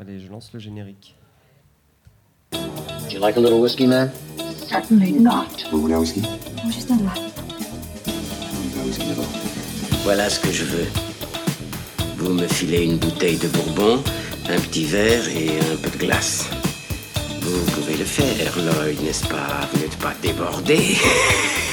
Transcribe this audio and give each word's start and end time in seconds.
Allez, 0.00 0.18
je 0.18 0.30
lance 0.30 0.50
le 0.54 0.58
générique. 0.58 1.14
Would 2.54 3.12
you 3.12 3.20
like 3.20 3.36
a 3.36 3.40
little 3.40 3.60
whiskey, 3.60 3.86
man? 3.86 4.10
Certainly 4.66 5.12
not. 5.12 5.66
Vous 5.70 5.82
voulez 5.82 5.92
un 5.92 5.98
whisky? 5.98 6.22
Juste 6.72 6.90
un 6.90 6.96
whisky 8.86 9.06
d'abord 9.06 9.26
Voilà 10.02 10.30
ce 10.30 10.40
que 10.40 10.50
je 10.50 10.64
veux. 10.64 10.86
Vous 12.16 12.32
me 12.32 12.46
filez 12.46 12.84
une 12.84 12.96
bouteille 12.96 13.36
de 13.36 13.48
bourbon, 13.48 14.02
un 14.48 14.58
petit 14.60 14.86
verre 14.86 15.28
et 15.28 15.58
un 15.58 15.76
peu 15.76 15.90
de 15.90 15.98
glace. 15.98 16.48
Vous 17.42 17.70
pouvez 17.72 17.98
le 17.98 18.06
faire, 18.06 18.56
Lloyd, 18.56 19.02
n'est-ce 19.02 19.28
pas? 19.28 19.68
Vous 19.70 19.80
n'êtes 19.80 19.98
pas 19.98 20.14
débordé 20.22 20.96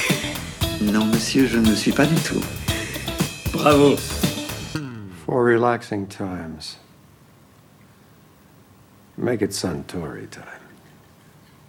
Non, 0.82 1.06
monsieur, 1.06 1.46
je 1.46 1.56
ne 1.56 1.74
suis 1.74 1.92
pas 1.92 2.04
du 2.04 2.16
tout. 2.16 2.44
Bravo 3.54 3.96
For 5.24 5.42
relaxing 5.46 6.06
times. 6.06 6.76
Make 9.18 9.42
it 9.42 9.52
Suntory 9.52 10.28
time. 10.28 10.44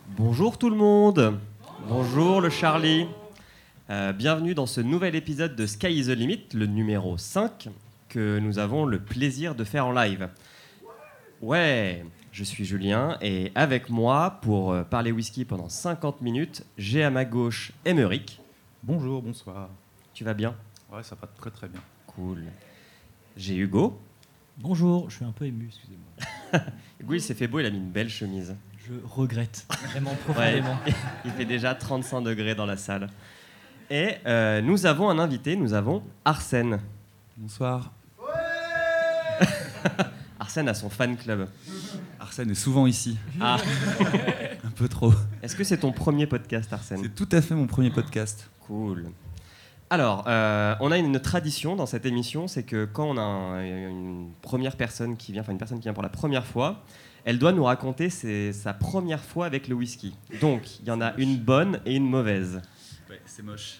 Bonjour 0.09 0.57
tout 0.59 0.69
le 0.69 0.75
monde 0.75 1.39
Bonjour 1.87 2.41
le 2.41 2.49
Charlie 2.51 3.07
Euh, 3.89 4.13
Bienvenue 4.13 4.53
dans 4.53 4.67
ce 4.67 4.81
nouvel 4.81 5.15
épisode 5.15 5.55
de 5.55 5.65
Sky 5.65 5.87
is 5.87 6.05
the 6.05 6.09
Limit, 6.09 6.49
le 6.53 6.67
numéro 6.67 7.17
5, 7.17 7.69
que 8.07 8.37
nous 8.37 8.59
avons 8.59 8.85
le 8.85 8.99
plaisir 8.99 9.55
de 9.55 9.63
faire 9.63 9.87
en 9.87 9.91
live. 9.91 10.29
Ouais, 11.41 12.05
je 12.31 12.43
suis 12.43 12.65
Julien 12.65 13.17
et 13.19 13.51
avec 13.55 13.89
moi, 13.89 14.37
pour 14.43 14.71
euh, 14.73 14.83
parler 14.83 15.11
whisky 15.11 15.43
pendant 15.43 15.69
50 15.69 16.21
minutes, 16.21 16.63
j'ai 16.77 17.03
à 17.03 17.09
ma 17.09 17.25
gauche 17.25 17.71
Émeric. 17.83 18.39
Bonjour, 18.83 19.23
bonsoir. 19.23 19.69
Tu 20.13 20.23
vas 20.23 20.35
bien? 20.35 20.55
Ouais, 20.93 21.01
ça 21.01 21.15
va 21.19 21.27
très 21.27 21.49
très 21.49 21.67
bien. 21.67 21.81
Cool. 22.05 22.43
J'ai 23.35 23.55
Hugo. 23.55 23.99
Bonjour, 24.59 25.09
je 25.09 25.15
suis 25.15 25.25
un 25.25 25.31
peu 25.31 25.45
ému, 25.45 25.65
excusez-moi. 25.67 26.27
Hugo, 27.01 27.13
il 27.13 27.21
s'est 27.21 27.33
fait 27.33 27.47
beau, 27.47 27.59
il 27.59 27.65
a 27.65 27.69
mis 27.69 27.77
une 27.77 27.91
belle 27.91 28.09
chemise. 28.09 28.55
Je 28.87 28.93
regrette 29.07 29.65
vraiment 29.91 30.11
Ouais, 30.11 30.17
profondément. 30.61 30.77
il 31.25 31.31
fait 31.31 31.45
déjà 31.45 31.75
35 31.75 32.21
degrés 32.21 32.55
dans 32.55 32.65
la 32.65 32.77
salle. 32.77 33.07
Et 33.89 34.15
euh, 34.25 34.61
nous 34.61 34.85
avons 34.85 35.09
un 35.09 35.19
invité, 35.19 35.55
nous 35.55 35.73
avons 35.73 36.03
Arsène. 36.25 36.79
Bonsoir. 37.37 37.91
Arsène 40.39 40.69
a 40.69 40.73
son 40.73 40.89
fan 40.89 41.15
club. 41.17 41.47
Arsène 42.19 42.51
est 42.51 42.55
souvent 42.55 42.87
ici. 42.87 43.17
Ah, 43.39 43.57
Un 44.63 44.71
peu 44.71 44.87
trop. 44.87 45.13
est-ce 45.41 45.55
que 45.55 45.63
c'est 45.63 45.77
ton 45.77 45.91
premier 45.91 46.27
podcast, 46.27 46.71
Arsène? 46.73 46.99
C'est 47.03 47.15
tout 47.15 47.29
à 47.31 47.41
fait 47.41 47.55
mon 47.55 47.67
premier 47.67 47.91
podcast. 47.91 48.49
Cool. 48.67 49.05
Alors, 49.89 50.25
euh, 50.27 50.75
on 50.81 50.91
a 50.91 50.97
une 50.97 51.19
tradition 51.19 51.75
dans 51.75 51.87
cette 51.87 52.05
émission, 52.05 52.47
c'est 52.47 52.63
que 52.63 52.85
quand 52.85 53.05
on 53.05 53.17
a 53.17 53.21
un- 53.21 53.63
une 53.89 54.31
première 54.41 54.75
personne 54.75 55.17
qui 55.17 55.31
vient, 55.31 55.41
enfin 55.41 55.51
une 55.51 55.57
personne 55.57 55.79
qui 55.79 55.83
vient 55.85 55.93
pour 55.93 56.03
la 56.03 56.09
première 56.09 56.45
fois, 56.45 56.83
elle 57.25 57.39
doit 57.39 57.51
nous 57.53 57.63
raconter 57.63 58.09
ses- 58.11 58.53
sa 58.53 58.73
première 58.73 59.23
fois 59.23 59.47
avec 59.47 59.67
le 59.67 59.73
whisky. 59.75 60.15
Donc, 60.41 60.79
il 60.79 60.85
y 60.87 60.91
en 60.91 61.01
a 61.01 61.13
une 61.17 61.37
bonne 61.37 61.79
et 61.85 61.95
une 61.95 62.07
mauvaise. 62.07 62.61
Ouais, 63.09 63.19
c'est 63.25 63.41
moche. 63.43 63.79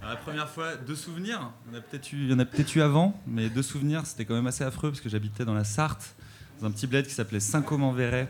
Alors, 0.00 0.14
la 0.14 0.16
première 0.20 0.48
fois, 0.48 0.74
deux 0.74 0.96
souvenirs. 0.96 1.52
Il 1.68 1.72
y 1.72 1.76
en 1.76 1.78
a 1.78 1.82
peut-être 1.82 2.12
eu, 2.12 2.16
il 2.24 2.30
y 2.30 2.34
en 2.34 2.38
a 2.40 2.44
peut-être 2.44 2.74
eu 2.74 2.82
avant, 2.82 3.18
mais 3.28 3.48
deux 3.48 3.62
souvenirs, 3.62 4.06
c'était 4.06 4.24
quand 4.24 4.34
même 4.34 4.48
assez 4.48 4.64
affreux 4.64 4.90
parce 4.90 5.00
que 5.00 5.08
j'habitais 5.08 5.44
dans 5.44 5.54
la 5.54 5.62
Sarthe, 5.64 6.16
dans 6.60 6.66
un 6.66 6.70
petit 6.72 6.88
bled 6.88 7.06
qui 7.06 7.14
s'appelait 7.14 7.38
Saint-Côme-en-Véret. 7.40 8.28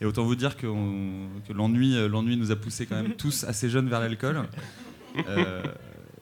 Et 0.00 0.06
autant 0.06 0.22
vous 0.24 0.36
dire 0.36 0.56
que, 0.56 0.66
on- 0.68 1.28
que 1.48 1.52
l'ennui, 1.52 1.96
euh, 1.96 2.08
l'ennui 2.08 2.36
nous 2.36 2.52
a 2.52 2.56
poussés 2.56 2.86
quand 2.86 2.96
même 2.96 3.14
tous 3.14 3.42
assez 3.44 3.68
jeunes 3.68 3.88
vers 3.88 4.00
l'alcool. 4.00 4.42
Euh, 5.28 5.62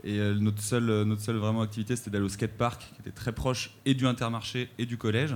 et 0.05 0.19
euh, 0.19 0.35
notre 0.35 0.61
seule, 0.63 0.91
euh, 0.91 1.05
notre 1.05 1.23
seule 1.23 1.37
vraiment 1.37 1.63
activité, 1.63 1.95
c'était 1.97 2.11
d'aller 2.11 2.25
au 2.25 2.29
skatepark, 2.29 2.81
qui 2.81 3.01
était 3.01 3.13
très 3.13 3.33
proche 3.33 3.71
et 3.85 3.95
du 3.95 4.07
intermarché 4.07 4.69
et 4.79 4.87
du 4.87 4.97
collège. 4.97 5.35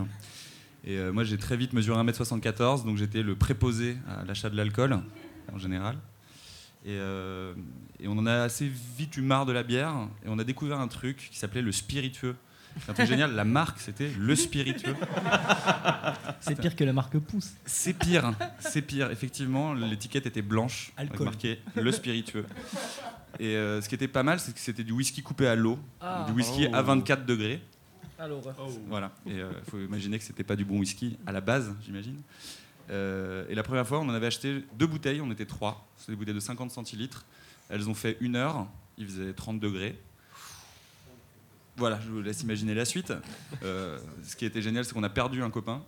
Et 0.84 0.98
euh, 0.98 1.12
moi, 1.12 1.24
j'ai 1.24 1.38
très 1.38 1.56
vite 1.56 1.72
mesuré 1.72 2.02
1m74, 2.02 2.84
donc 2.84 2.96
j'étais 2.96 3.22
le 3.22 3.36
préposé 3.36 3.96
à 4.08 4.24
l'achat 4.24 4.50
de 4.50 4.56
l'alcool, 4.56 4.98
en 5.52 5.58
général. 5.58 5.96
Et, 6.84 6.94
et 6.94 8.06
on 8.06 8.16
en 8.16 8.26
a 8.26 8.42
assez 8.42 8.70
vite 8.96 9.16
eu 9.16 9.20
marre 9.20 9.44
de 9.44 9.50
la 9.50 9.64
bière, 9.64 9.92
et 10.24 10.28
on 10.28 10.38
a 10.38 10.44
découvert 10.44 10.78
un 10.78 10.86
truc 10.86 11.30
qui 11.32 11.36
s'appelait 11.36 11.62
le 11.62 11.72
spiritueux. 11.72 12.36
C'est 12.80 12.90
un 12.90 12.94
truc 12.94 13.06
génial, 13.06 13.34
la 13.34 13.44
marque 13.44 13.78
c'était 13.80 14.10
le 14.18 14.36
spiritueux. 14.36 14.94
C'est 16.40 16.58
pire 16.60 16.76
que 16.76 16.84
la 16.84 16.92
marque 16.92 17.18
Pouce. 17.18 17.52
C'est 17.64 17.94
pire, 17.94 18.32
c'est 18.60 18.82
pire. 18.82 19.10
Effectivement, 19.10 19.72
l'étiquette 19.74 20.26
était 20.26 20.42
blanche, 20.42 20.92
avec 20.96 21.12
Alcool. 21.12 21.26
marqué 21.26 21.60
le 21.74 21.90
spiritueux. 21.92 22.46
Et 23.38 23.56
euh, 23.56 23.80
ce 23.82 23.88
qui 23.88 23.94
était 23.94 24.08
pas 24.08 24.22
mal, 24.22 24.40
c'est 24.40 24.52
que 24.52 24.60
c'était 24.60 24.84
du 24.84 24.92
whisky 24.92 25.22
coupé 25.22 25.46
à 25.46 25.54
l'eau, 25.56 25.78
Ah. 26.00 26.24
du 26.26 26.32
whisky 26.32 26.66
Oh. 26.70 26.74
à 26.74 26.82
24 26.82 27.26
degrés. 27.26 27.60
Alors, 28.18 28.40
Voilà. 28.88 29.12
Et 29.26 29.36
il 29.36 29.44
faut 29.70 29.78
imaginer 29.78 30.18
que 30.18 30.24
c'était 30.24 30.44
pas 30.44 30.56
du 30.56 30.64
bon 30.64 30.78
whisky 30.78 31.18
à 31.26 31.32
la 31.32 31.40
base, 31.42 31.74
j'imagine. 31.84 32.20
Euh, 32.88 33.44
et 33.48 33.54
la 33.54 33.62
première 33.62 33.86
fois, 33.86 34.00
on 34.00 34.08
en 34.08 34.14
avait 34.14 34.28
acheté 34.28 34.64
deux 34.78 34.86
bouteilles, 34.86 35.20
on 35.20 35.30
était 35.30 35.44
trois. 35.44 35.86
C'était 35.98 36.12
des 36.12 36.16
bouteilles 36.16 36.34
de 36.34 36.40
50 36.40 36.70
centilitres. 36.70 37.26
Elles 37.68 37.90
ont 37.90 37.94
fait 37.94 38.16
une 38.20 38.36
heure, 38.36 38.66
il 38.96 39.06
faisait 39.06 39.32
30 39.34 39.60
degrés. 39.60 39.98
Voilà, 41.76 41.98
je 42.04 42.10
vous 42.10 42.22
laisse 42.22 42.42
imaginer 42.42 42.74
la 42.74 42.84
suite. 42.84 43.12
Euh, 43.62 43.98
ce 44.22 44.34
qui 44.36 44.44
était 44.46 44.62
génial, 44.62 44.84
c'est 44.84 44.92
qu'on 44.94 45.02
a 45.02 45.08
perdu 45.10 45.42
un 45.42 45.50
copain 45.50 45.82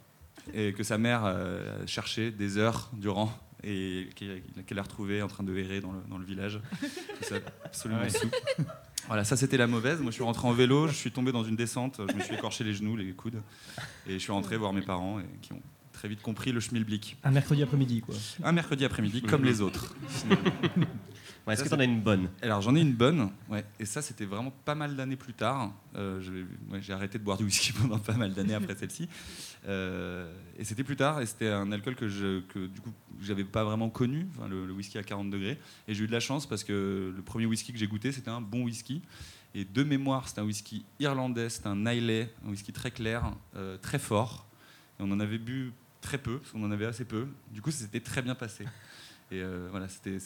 et 0.55 0.73
que 0.73 0.83
sa 0.83 0.99
mère 0.99 1.23
euh, 1.25 1.87
cherchait 1.87 2.31
des 2.31 2.59
heures 2.59 2.91
durant 2.93 3.33
et 3.65 4.09
qu'elle 4.15 4.79
a 4.79 4.83
retrouvé 4.83 5.21
en 5.23 5.29
train 5.29 5.43
de 5.45 5.57
errer 5.57 5.81
dans 5.81 5.93
le, 5.93 5.99
dans 6.09 6.19
le 6.19 6.25
village. 6.25 6.61
C'est 7.23 7.43
absolument 7.65 8.03
Ouais. 8.03 8.11
sous. 8.11 8.31
Voilà, 9.09 9.25
ça 9.25 9.37
c'était 9.37 9.57
la 9.57 9.67
mauvaise. 9.67 10.01
Moi 10.01 10.11
je 10.11 10.15
suis 10.17 10.23
rentré 10.23 10.47
en 10.47 10.53
vélo, 10.53 10.87
je 10.89 10.93
suis 10.93 11.11
tombé 11.11 11.33
dans 11.33 11.43
une 11.43 11.57
descente, 11.57 12.01
je 12.09 12.15
me 12.15 12.21
suis 12.21 12.35
écorché 12.35 12.63
les 12.63 12.75
genoux, 12.75 12.95
les 12.95 13.11
coudes, 13.13 13.41
et 14.07 14.13
je 14.15 14.19
suis 14.19 14.33
rentré 14.33 14.57
voir 14.59 14.73
mes 14.75 14.83
parents 14.83 15.19
et 15.19 15.25
qui 15.41 15.55
ont 15.55 15.63
très 15.93 16.09
vite 16.09 16.21
compris 16.23 16.53
le 16.53 16.61
schmilblick. 16.61 17.17
un 17.25 17.31
mercredi 17.31 17.63
après-midi, 17.63 18.03
quoi. 18.03 18.15
Un 18.45 18.53
mercredi 18.53 18.85
après-midi, 18.85 19.23
comme 19.23 19.45
les 19.45 19.61
autres. 19.63 19.95
Ouais, 21.49 21.55
Est-ce 21.55 21.65
que 21.65 21.69
t'en 21.71 21.79
as 21.81 21.85
une 21.85 22.03
bonne? 22.03 22.29
Alors 22.43 22.61
j'en 22.61 22.77
ai 22.77 22.81
une 22.81 22.93
bonne, 22.93 23.31
ouais. 23.49 23.65
et 23.81 23.87
ça 23.87 24.03
c'était 24.03 24.27
vraiment 24.27 24.53
pas 24.67 24.75
mal 24.75 24.95
d'années 24.95 25.17
plus 25.17 25.33
tard. 25.33 25.73
Euh, 25.97 26.21
ouais, 26.71 26.83
J'ai 26.83 26.93
arrêté 26.93 27.19
de 27.19 27.25
boire 27.25 27.39
du 27.39 27.45
whisky 27.45 27.73
pendant 27.81 27.99
pas 27.99 28.13
mal 28.13 28.35
d'années 28.35 28.53
après 28.53 28.77
celle-ci. 28.77 29.09
Euh, 29.67 30.31
et 30.59 30.65
c'était 30.65 30.85
plus 30.85 30.97
tard, 30.97 31.23
et 31.23 31.27
c'était 31.27 31.49
un 31.49 31.73
alcool 31.73 31.95
que, 31.97 32.07
je, 32.07 32.41
que 32.41 32.67
du 32.67 32.81
coup 32.83 32.93
j'avais 33.23 33.45
pas 33.45 33.65
vraiment 33.65 33.89
connu, 33.89 34.29
enfin, 34.37 34.47
le, 34.47 34.67
le 34.67 34.73
whisky 34.75 34.99
à 34.99 35.03
40 35.03 35.31
degrés. 35.31 35.59
Et 35.89 35.95
j'ai 35.95 36.05
eu 36.05 36.07
de 36.07 36.13
la 36.13 36.21
chance 36.21 36.47
parce 36.47 36.65
que 36.65 37.13
le 37.17 37.23
premier 37.23 37.47
whisky 37.47 37.73
que 37.73 37.79
j'ai 37.79 37.89
goûté 37.89 38.13
c'était 38.13 38.31
un 38.31 38.43
bon 38.43 38.65
whisky. 38.65 39.01
Et 39.55 39.65
de 39.65 39.83
mémoire, 39.83 40.29
c'était 40.29 40.43
un 40.43 40.45
whisky 40.45 40.85
irlandais, 41.01 41.49
c'était 41.49 41.69
un 41.69 41.87
Islay, 41.91 42.31
un 42.47 42.51
whisky 42.51 42.71
très 42.73 42.91
clair, 42.91 43.33
euh, 43.57 43.79
très 43.79 43.99
fort. 43.99 44.47
Et 45.01 45.03
on 45.03 45.11
en 45.11 45.19
avait 45.21 45.39
bu 45.39 45.73
très 46.03 46.19
peu, 46.19 46.39
parce 46.39 46.53
qu'on 46.53 46.63
en 46.63 46.71
avait 46.71 46.85
assez 46.85 47.07
peu. 47.07 47.27
Du 47.51 47.63
coup, 47.63 47.71
ça 47.71 47.79
s'était 47.79 48.01
très 48.01 48.21
bien 48.21 48.35
passé. 48.35 48.67
Et 49.31 49.43
euh, 49.43 49.69
voilà, 49.71 49.89
c'était 49.89 50.19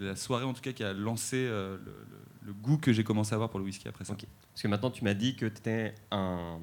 la 0.00 0.16
soirée 0.16 0.44
en 0.44 0.54
tout 0.54 0.62
cas 0.62 0.72
qui 0.72 0.82
a 0.82 0.92
lancé 0.94 1.36
euh, 1.36 1.76
le, 1.84 1.92
le- 1.92 2.46
le 2.46 2.52
goût 2.54 2.78
que 2.78 2.92
j'ai 2.92 3.04
commencé 3.04 3.32
à 3.32 3.34
avoir 3.34 3.50
pour 3.50 3.58
le 3.58 3.66
whisky 3.66 3.86
après 3.88 4.04
ça. 4.06 4.14
Ok. 4.14 4.24
Parce 4.52 4.62
que 4.62 4.68
maintenant, 4.68 4.90
tu 4.90 5.04
m'as 5.04 5.12
dit 5.14 5.36
que 5.36 5.44
tu 5.46 5.58
étais 5.58 5.94
un. 6.10 6.58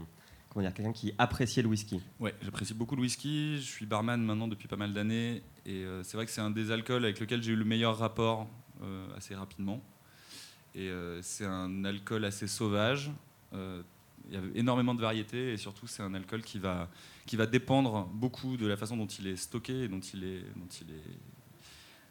Comment 0.49 0.65
dire 0.65 0.73
Quelqu'un 0.73 0.93
qui 0.93 1.13
appréciait 1.19 1.61
le 1.61 1.69
whisky. 1.69 2.01
Ouais, 2.19 2.33
j'apprécie 2.41 2.73
beaucoup 2.73 2.95
le 2.95 3.01
whisky. 3.01 3.57
Je 3.57 3.61
suis 3.63 3.85
barman 3.85 4.19
maintenant 4.23 4.47
depuis 4.47 4.67
pas 4.67 4.75
mal 4.77 4.93
d'années. 4.93 5.43
Et 5.67 5.83
euh, 5.83 6.01
c'est 6.03 6.17
vrai 6.17 6.25
que 6.25 6.31
c'est 6.31 6.41
un 6.41 6.49
des 6.49 6.71
alcools 6.71 7.03
avec 7.03 7.19
lequel 7.19 7.43
j'ai 7.43 7.51
eu 7.51 7.55
le 7.57 7.65
meilleur 7.65 7.97
rapport 7.97 8.47
assez 9.15 9.35
rapidement. 9.35 9.81
Et 10.75 10.91
c'est 11.21 11.45
un 11.45 11.85
alcool 11.85 12.25
assez 12.25 12.47
sauvage. 12.47 13.09
Il 13.53 14.33
y 14.33 14.35
a 14.37 14.41
énormément 14.55 14.93
de 14.93 14.99
variétés 15.01 15.53
et 15.53 15.57
surtout 15.57 15.87
c'est 15.87 16.03
un 16.03 16.13
alcool 16.13 16.41
qui 16.41 16.59
va, 16.59 16.89
qui 17.25 17.35
va 17.37 17.45
dépendre 17.45 18.05
beaucoup 18.13 18.57
de 18.57 18.67
la 18.67 18.75
façon 18.75 18.97
dont 18.97 19.05
il 19.05 19.27
est 19.27 19.37
stocké 19.37 19.83
et 19.83 19.87
dont 19.87 19.99
il 20.01 20.23
est, 20.25 20.41
dont 20.55 20.67
il 20.81 20.91
est, 20.91 21.03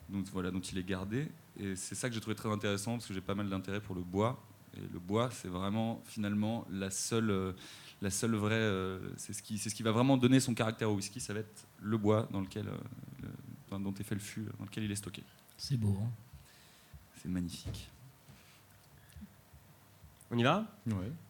dont, 0.09 0.23
voilà, 0.33 0.51
dont 0.51 0.61
il 0.61 0.79
est 0.79 0.85
gardé. 0.85 1.29
Et 1.59 1.77
c'est 1.77 1.95
ça 1.95 2.09
que 2.09 2.15
j'ai 2.15 2.21
trouvé 2.21 2.37
très 2.37 2.51
intéressant 2.51 2.93
parce 2.93 3.07
que 3.07 3.15
j'ai 3.15 3.21
pas 3.21 3.35
mal 3.35 3.49
d'intérêt 3.49 3.81
pour 3.81 3.95
le 3.95 4.03
bois. 4.03 4.43
Et 4.77 4.81
le 4.93 4.99
bois, 4.99 5.31
c'est 5.31 5.49
vraiment 5.49 6.03
finalement 6.05 6.67
la 6.71 6.91
seule, 6.91 7.31
euh, 7.31 7.53
la 8.03 8.11
seule 8.11 8.35
vraie. 8.35 8.55
euh, 8.55 8.99
c'est 9.17 9.33
ce 9.33 9.43
qui, 9.43 9.57
c'est 9.59 9.71
ce 9.71 9.75
qui 9.75 9.85
va 9.85 9.93
vraiment 9.93 10.17
donner 10.17 10.41
son 10.41 10.53
caractère 10.55 10.91
au 10.91 10.95
whisky. 10.97 11.21
Ça 11.21 11.33
va 11.33 11.41
être 11.41 11.67
le 11.81 11.97
bois 11.97 12.29
dans 12.33 12.41
lequel, 12.41 12.67
euh, 12.69 12.77
le- 13.23 13.79
dont 13.79 13.95
est 13.95 14.03
fait 14.05 14.15
le 14.15 14.21
fût, 14.21 14.47
dans 14.59 14.65
lequel 14.65 14.85
il 14.85 14.91
est 14.91 14.97
stocké. 14.97 15.23
C'est 15.57 15.77
beau, 15.77 15.97
hein. 16.03 16.11
C'est 17.23 17.29
magnifique. 17.29 17.89
On 20.31 20.39
y 20.39 20.43
va? 20.43 20.67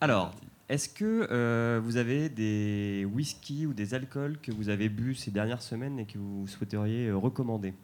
Alors, 0.00 0.34
est-ce 0.68 0.88
que 0.88 1.28
euh, 1.30 1.80
vous 1.82 1.96
avez 1.96 2.28
des 2.30 3.06
whisky 3.12 3.66
ou 3.66 3.74
des 3.74 3.92
alcools 3.92 4.38
que 4.40 4.50
vous 4.52 4.70
avez 4.70 4.88
bu 4.88 5.14
ces 5.14 5.30
dernières 5.30 5.62
semaines 5.62 5.98
et 5.98 6.06
que 6.06 6.16
vous 6.18 6.46
souhaiteriez 6.46 7.12
recommander? 7.12 7.74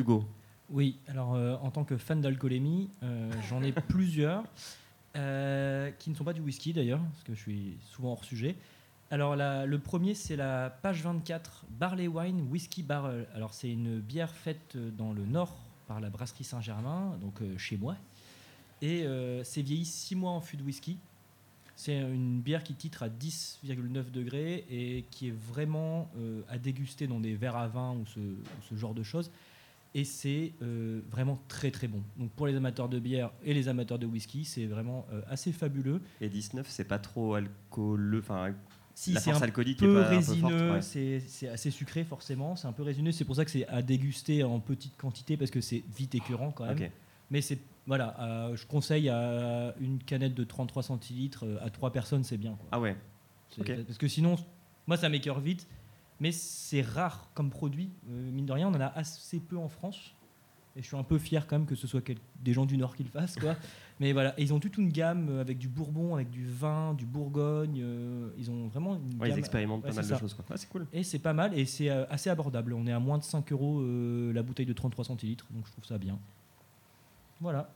Hugo 0.00 0.24
Oui, 0.70 0.98
alors 1.08 1.34
euh, 1.34 1.56
en 1.62 1.70
tant 1.70 1.84
que 1.84 1.96
fan 1.96 2.20
d'alcoolémie, 2.20 2.90
euh, 3.02 3.30
j'en 3.48 3.62
ai 3.62 3.72
plusieurs 3.88 4.44
euh, 5.16 5.90
qui 5.98 6.10
ne 6.10 6.14
sont 6.14 6.24
pas 6.24 6.32
du 6.32 6.40
whisky 6.40 6.72
d'ailleurs, 6.72 7.00
parce 7.00 7.22
que 7.24 7.34
je 7.34 7.40
suis 7.40 7.76
souvent 7.90 8.12
hors 8.12 8.24
sujet. 8.24 8.56
Alors 9.10 9.34
la- 9.36 9.66
le 9.66 9.78
premier, 9.78 10.14
c'est 10.14 10.36
la 10.36 10.70
page 10.82 11.02
24, 11.02 11.64
Barley 11.78 12.06
Wine 12.08 12.46
Whisky 12.50 12.82
Barrel. 12.82 13.26
Alors 13.34 13.52
c'est 13.54 13.70
une 13.70 13.98
bière 14.00 14.30
faite 14.34 14.76
dans 14.96 15.12
le 15.12 15.24
nord 15.26 15.56
par 15.88 16.00
la 16.00 16.10
brasserie 16.10 16.44
Saint-Germain, 16.44 17.16
donc 17.20 17.40
chez 17.58 17.76
moi. 17.76 17.96
Et 18.82 19.04
c'est 19.42 19.62
vieilli 19.62 19.84
6 19.84 20.14
mois 20.14 20.30
en 20.30 20.40
fût 20.40 20.56
de 20.56 20.62
whisky. 20.62 20.96
C'est 21.74 21.98
une 21.98 22.40
bière 22.40 22.62
qui 22.62 22.74
titre 22.74 23.02
à 23.02 23.08
10,9 23.08 24.10
degrés 24.12 24.64
et 24.70 25.06
qui 25.10 25.28
est 25.28 25.34
vraiment 25.34 26.10
euh, 26.18 26.42
à 26.48 26.58
déguster 26.58 27.06
dans 27.06 27.20
des 27.20 27.34
verres 27.34 27.56
à 27.56 27.68
vin 27.68 27.92
ou 27.94 28.04
ce, 28.06 28.20
ou 28.20 28.36
ce 28.68 28.74
genre 28.76 28.92
de 28.94 29.02
choses. 29.02 29.30
Et 29.94 30.04
c'est 30.04 30.52
euh, 30.62 31.00
vraiment 31.10 31.40
très 31.48 31.70
très 31.72 31.88
bon. 31.88 32.02
Donc 32.16 32.30
pour 32.32 32.46
les 32.46 32.54
amateurs 32.54 32.88
de 32.88 32.98
bière 33.00 33.32
et 33.44 33.52
les 33.54 33.66
amateurs 33.68 33.98
de 33.98 34.06
whisky, 34.06 34.44
c'est 34.44 34.66
vraiment 34.66 35.04
euh, 35.12 35.20
assez 35.28 35.50
fabuleux. 35.50 36.00
Et 36.20 36.28
19, 36.28 36.66
c'est 36.68 36.84
pas 36.84 37.00
trop 37.00 37.34
alcooleux. 37.34 38.20
Enfin, 38.20 38.54
Si 38.94 39.12
la 39.12 39.20
c'est 39.20 39.30
force 39.30 39.42
un 39.42 39.46
alcoolique 39.46 39.78
peu 39.80 39.98
est 39.98 40.02
pas 40.02 40.08
résineux, 40.08 40.72
ouais. 40.74 40.82
c'est 40.82 41.48
assez 41.48 41.70
sucré 41.72 42.04
forcément, 42.04 42.54
c'est 42.54 42.68
un 42.68 42.72
peu 42.72 42.84
résineux, 42.84 43.10
c'est 43.10 43.24
pour 43.24 43.34
ça 43.34 43.44
que 43.44 43.50
c'est 43.50 43.66
à 43.66 43.82
déguster 43.82 44.44
en 44.44 44.60
petite 44.60 44.96
quantité 44.96 45.36
parce 45.36 45.50
que 45.50 45.60
c'est 45.60 45.82
vite 45.96 46.14
écœurant 46.14 46.52
quand 46.52 46.66
même. 46.66 46.90
Mais 47.30 47.40
c'est 47.40 47.58
voilà, 47.86 48.14
euh, 48.20 48.56
je 48.56 48.66
conseille 48.66 49.08
à 49.08 49.74
une 49.80 49.98
canette 49.98 50.34
de 50.34 50.44
33 50.44 50.84
centilitres 50.84 51.44
à 51.62 51.70
trois 51.70 51.90
personnes, 51.92 52.22
c'est 52.22 52.36
bien. 52.36 52.52
quoi. 52.52 52.68
Ah 52.70 52.78
ouais. 52.80 52.96
Parce 53.56 53.98
que 53.98 54.06
sinon, 54.06 54.36
moi 54.86 54.96
ça 54.96 55.08
m'écœure 55.08 55.40
vite, 55.40 55.66
mais 56.20 56.32
c'est 56.32 56.82
rare 56.82 57.30
comme 57.34 57.50
produit. 57.50 57.90
Euh, 58.08 58.30
mine 58.30 58.46
de 58.46 58.52
rien, 58.52 58.68
on 58.68 58.74
en 58.74 58.80
a 58.80 58.86
assez 58.86 59.40
peu 59.40 59.56
en 59.56 59.68
France. 59.68 60.14
Et 60.76 60.82
je 60.82 60.86
suis 60.86 60.96
un 60.96 61.02
peu 61.02 61.18
fier 61.18 61.48
quand 61.48 61.58
même 61.58 61.66
que 61.66 61.74
ce 61.74 61.88
soit 61.88 62.00
quel- 62.00 62.18
des 62.44 62.52
gens 62.52 62.64
du 62.64 62.76
Nord 62.78 62.94
qui 62.94 63.02
le 63.02 63.08
fassent. 63.08 63.36
Quoi. 63.36 63.56
mais 64.00 64.12
voilà, 64.12 64.38
et 64.38 64.42
ils 64.44 64.54
ont 64.54 64.60
toute 64.60 64.78
une 64.78 64.88
gamme 64.88 65.28
euh, 65.28 65.40
avec 65.40 65.58
du 65.58 65.66
Bourbon, 65.68 66.14
avec 66.14 66.30
du 66.30 66.46
vin, 66.46 66.94
du 66.94 67.06
Bourgogne. 67.06 67.80
euh, 67.82 68.30
ils 68.38 68.50
ont 68.52 68.68
vraiment 68.68 68.94
une 68.94 69.18
Ouais, 69.20 69.26
ils 69.26 69.30
gamme- 69.30 69.38
expérimentent 69.40 69.82
Ouais, 69.82 69.88
pas 69.90 69.96
mal 69.96 70.04
c'est 70.04 70.10
de 70.10 70.14
ça. 70.14 70.20
choses. 70.20 70.34
Quoi. 70.34 70.44
Ouais, 70.48 70.56
c'est 70.56 70.68
cool. 70.68 70.86
Et 70.92 71.02
c'est 71.02 71.18
pas 71.18 71.32
mal 71.32 71.58
et 71.58 71.64
c'est 71.66 71.88
assez 71.88 72.30
abordable. 72.30 72.72
On 72.74 72.86
est 72.86 72.92
à 72.92 73.00
moins 73.00 73.18
de 73.18 73.24
5 73.24 73.50
euros 73.50 73.80
euh, 73.80 74.32
la 74.32 74.42
bouteille 74.44 74.64
de 74.66 74.72
33 74.72 75.04
centilitres, 75.06 75.46
donc 75.50 75.66
je 75.66 75.72
trouve 75.72 75.84
ça 75.84 75.98
bien. 75.98 76.18
Voilà. 77.40 77.68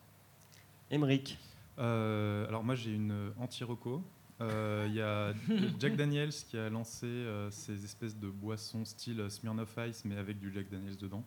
Emric. 0.90 1.38
Euh, 1.80 2.46
alors 2.46 2.62
moi 2.62 2.76
j'ai 2.76 2.92
une 2.94 3.32
anti-reco. 3.40 4.02
Euh, 4.40 4.86
Il 4.88 4.94
y 4.94 5.00
a 5.00 5.32
Jack 5.78 5.96
Daniels 5.96 6.30
qui 6.32 6.56
a 6.58 6.68
lancé 6.68 7.06
euh, 7.06 7.50
ces 7.50 7.84
espèces 7.84 8.16
de 8.16 8.28
boissons 8.28 8.84
style 8.84 9.24
Smirnoff 9.30 9.78
Ice 9.88 10.04
mais 10.04 10.16
avec 10.16 10.38
du 10.40 10.52
Jack 10.52 10.68
Daniels 10.70 10.96
dedans. 10.96 11.24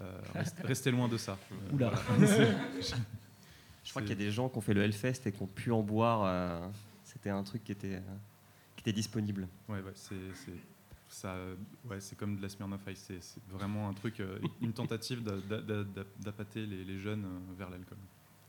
Euh, 0.00 0.20
reste- 0.34 0.56
restez 0.64 0.90
loin 0.90 1.08
de 1.08 1.16
ça. 1.16 1.38
Euh, 1.52 1.72
Oula. 1.74 1.92
Je 3.84 3.90
crois 3.90 4.02
qu'il 4.02 4.10
y 4.10 4.14
a 4.14 4.16
des 4.16 4.30
gens 4.32 4.48
qui 4.48 4.58
ont 4.58 4.60
fait 4.60 4.74
le 4.74 4.82
Hellfest 4.82 5.26
et 5.26 5.32
qui 5.32 5.42
ont 5.42 5.46
pu 5.46 5.70
en 5.70 5.82
boire. 5.82 6.22
euh, 6.24 6.68
C'était 7.04 7.30
un 7.30 7.42
truc 7.44 7.62
qui 7.64 7.72
était, 7.72 7.96
euh, 7.96 8.00
qui 8.76 8.82
était 8.82 8.92
disponible. 8.92 9.46
Ouais, 9.68 9.80
ouais, 9.80 9.92
c'est 9.94 10.14
c'est- 10.34 10.50
ça, 11.08 11.36
ouais, 11.88 12.00
c'est 12.00 12.16
comme 12.18 12.36
de 12.36 12.42
la 12.42 12.48
Smirnoff 12.48 12.80
Ice. 12.90 13.12
C'est 13.20 13.40
vraiment 13.48 13.88
un 13.88 13.94
truc, 13.94 14.20
une 14.60 14.72
tentative 14.72 15.22
d'a- 15.22 15.36
d'a- 15.38 15.60
d'a- 15.62 15.84
d'a- 15.84 16.04
d'appâter 16.20 16.66
les, 16.66 16.84
les 16.84 16.98
jeunes 16.98 17.24
vers 17.56 17.70
l'alcool. 17.70 17.96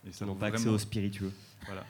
Et 0.04 0.24
n'ont 0.24 0.34
pas 0.34 0.46
accès 0.46 0.68
aux 0.68 0.76
spiritueux. 0.78 1.32
Voilà. 1.66 1.84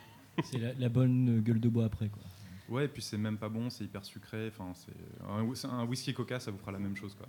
C'est 0.44 0.58
la, 0.58 0.73
la 0.75 0.88
bonne 0.88 1.40
gueule 1.40 1.61
de 1.61 1.69
bois 1.69 1.85
après. 1.87 2.08
Quoi. 2.08 2.23
Ouais, 2.69 2.85
et 2.85 2.88
puis 2.88 3.02
c'est 3.02 3.17
même 3.19 3.38
pas 3.38 3.49
bon, 3.49 3.70
c'est 3.70 3.85
hyper 3.85 4.05
sucré. 4.05 4.49
Enfin, 4.49 4.73
c'est 4.75 4.93
un, 5.29 5.43
whi- 5.43 5.67
un 5.67 5.85
whisky 5.85 6.12
Coca, 6.14 6.38
ça 6.40 6.50
vous 6.50 6.58
fera 6.58 6.73
la 6.73 6.79
même 6.79 6.96
chose, 6.96 7.14
quoi. 7.14 7.26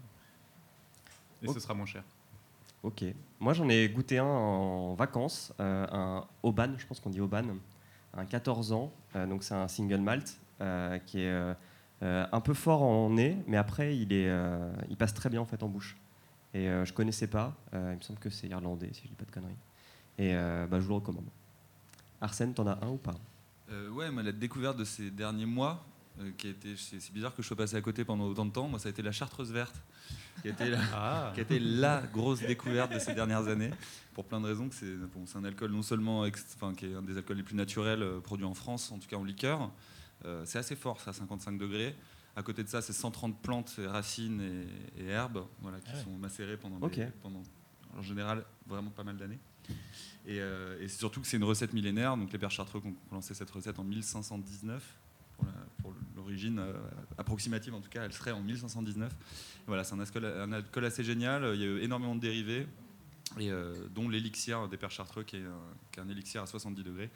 Et 1.41 1.47
ce 1.47 1.59
sera 1.59 1.73
moins 1.73 1.85
cher. 1.85 2.03
Ok. 2.83 3.03
Moi, 3.39 3.53
j'en 3.53 3.67
ai 3.69 3.87
goûté 3.89 4.19
un 4.19 4.25
en 4.25 4.93
vacances, 4.95 5.53
euh, 5.59 5.85
un 5.91 6.25
Oban, 6.43 6.73
je 6.77 6.85
pense 6.85 6.99
qu'on 6.99 7.09
dit 7.09 7.21
Oban, 7.21 7.43
un 8.13 8.25
14 8.25 8.71
ans. 8.73 8.91
euh, 9.15 9.25
donc, 9.27 9.43
c'est 9.43 9.53
un 9.53 9.67
single 9.67 9.97
malt 10.01 10.39
euh, 10.61 10.97
qui 10.99 11.21
est 11.21 11.55
un 12.01 12.41
peu 12.41 12.53
fort 12.53 12.81
en 12.81 13.09
nez, 13.09 13.37
mais 13.47 13.57
après, 13.57 13.97
il, 13.97 14.13
est, 14.13 14.29
euh, 14.29 14.71
il 14.89 14.95
passe 14.97 15.13
très 15.13 15.29
bien 15.29 15.41
en 15.41 15.45
fait 15.45 15.61
en 15.63 15.67
bouche. 15.67 15.97
Et 16.53 16.67
euh, 16.69 16.83
je 16.85 16.93
connaissais 16.93 17.27
pas. 17.27 17.55
euh, 17.73 17.91
il 17.93 17.97
me 17.97 18.01
semble 18.01 18.19
que 18.19 18.29
c'est 18.29 18.47
irlandais, 18.47 18.89
si 18.93 19.03
je 19.03 19.07
dis 19.09 19.15
pas 19.15 19.25
de 19.25 19.31
conneries. 19.31 19.53
Et 20.17 20.33
euh, 20.35 20.65
bah, 20.67 20.79
je 20.79 20.85
vous 20.85 20.89
le 20.91 20.95
recommande. 20.95 21.25
Arsène, 22.21 22.53
t'en 22.53 22.67
as 22.67 22.83
un 22.83 22.89
ou 22.89 22.97
pas 22.97 23.15
Euh, 23.71 23.89
ouais, 23.89 24.09
moi, 24.11 24.23
la 24.23 24.31
découverte 24.31 24.77
de 24.77 24.83
ces 24.83 25.11
derniers 25.11 25.45
mois, 25.45 25.85
euh, 26.19 26.31
qui 26.37 26.47
a 26.47 26.49
été, 26.49 26.75
c'est 26.75 27.13
bizarre 27.13 27.33
que 27.35 27.41
je 27.41 27.47
sois 27.47 27.55
passé 27.57 27.75
à 27.75 27.81
côté 27.81 28.03
pendant 28.03 28.25
autant 28.25 28.45
de 28.45 28.51
temps. 28.51 28.67
Moi, 28.67 28.79
ça 28.79 28.87
a 28.87 28.91
été 28.91 29.01
la 29.01 29.11
Chartreuse 29.11 29.51
verte, 29.51 29.75
qui 30.41 30.47
a 30.49 30.51
été 30.51 30.69
la, 30.69 30.79
Ah 30.93 31.31
qui 31.33 31.39
a 31.39 31.43
été 31.43 31.59
la 31.59 32.01
grosse 32.11 32.39
découverte 32.39 32.93
de 32.93 32.99
ces 32.99 33.13
dernières 33.13 33.47
années, 33.47 33.71
pour 34.13 34.25
plein 34.25 34.41
de 34.41 34.47
raisons. 34.47 34.67
que 34.69 34.75
C'est 34.75 34.95
bon, 34.95 35.25
c'est 35.25 35.37
un 35.37 35.43
alcool 35.45 35.71
non 35.71 35.81
seulement, 35.83 36.25
ex- 36.25 36.45
enfin, 36.55 36.73
qui 36.73 36.87
est 36.87 36.95
un 36.95 37.01
des 37.01 37.15
alcools 37.17 37.37
les 37.37 37.43
plus 37.43 37.55
naturels 37.55 38.01
euh, 38.03 38.19
produits 38.19 38.45
en 38.45 38.53
France, 38.55 38.91
en 38.91 38.99
tout 38.99 39.07
cas 39.07 39.17
en 39.17 39.23
liqueur. 39.23 39.71
Euh, 40.25 40.43
c'est 40.45 40.57
assez 40.59 40.75
fort, 40.75 40.99
ça, 40.99 41.11
à 41.11 41.13
55 41.13 41.57
degrés. 41.57 41.95
À 42.35 42.43
côté 42.43 42.63
de 42.63 42.69
ça, 42.69 42.81
c'est 42.81 42.93
130 42.93 43.41
plantes, 43.41 43.79
racines 43.85 44.41
et, 44.41 45.01
et 45.03 45.07
herbes, 45.07 45.45
voilà, 45.61 45.79
qui 45.79 45.91
Ah 45.93 45.97
ouais. 45.97 46.03
sont 46.03 46.11
macérées 46.17 46.57
pendant, 46.57 46.77
Ok. 46.81 46.95
des- 46.95 47.05
pendant, 47.21 47.43
en 47.97 48.01
général, 48.01 48.43
vraiment 48.67 48.91
pas 48.91 49.03
mal 49.03 49.17
d'années. 49.17 49.39
Et, 50.25 50.39
euh, 50.39 50.81
et 50.81 50.87
c'est 50.87 50.99
surtout 50.99 51.21
que 51.21 51.27
c'est 51.27 51.37
une 51.37 51.43
recette 51.43 51.73
millénaire. 51.73 52.17
Donc 52.17 52.31
les 52.31 52.37
pères 52.37 52.51
chartreux 52.51 52.81
ont 52.85 52.93
lancé 53.11 53.33
cette 53.33 53.49
recette 53.49 53.79
en 53.79 53.83
1519. 53.83 54.83
Pour 55.81 55.93
l'origine 56.17 56.59
euh, 56.59 56.73
approximative, 57.17 57.73
en 57.73 57.79
tout 57.79 57.89
cas, 57.89 58.03
elle 58.03 58.11
serait 58.11 58.31
en 58.31 58.41
1519. 58.41 59.11
Voilà, 59.67 59.83
c'est 59.85 59.95
un 59.95 59.99
alcool, 59.99 60.25
un 60.25 60.83
assez 60.83 61.03
génial. 61.03 61.51
Il 61.55 61.61
y 61.61 61.63
a 61.63 61.67
eu 61.67 61.79
énormément 61.79 62.15
de 62.15 62.19
dérivés, 62.19 62.67
euh, 63.39 63.87
dont 63.95 64.09
l'élixir 64.09 64.67
des 64.67 64.77
pères 64.77 64.91
chartreux, 64.91 65.23
qui 65.23 65.37
est, 65.37 65.45
un, 65.45 65.61
qui 65.91 65.99
est 65.99 66.03
un 66.03 66.09
élixir 66.09 66.41
à 66.41 66.47
70 66.47 66.83
degrés, 66.83 67.09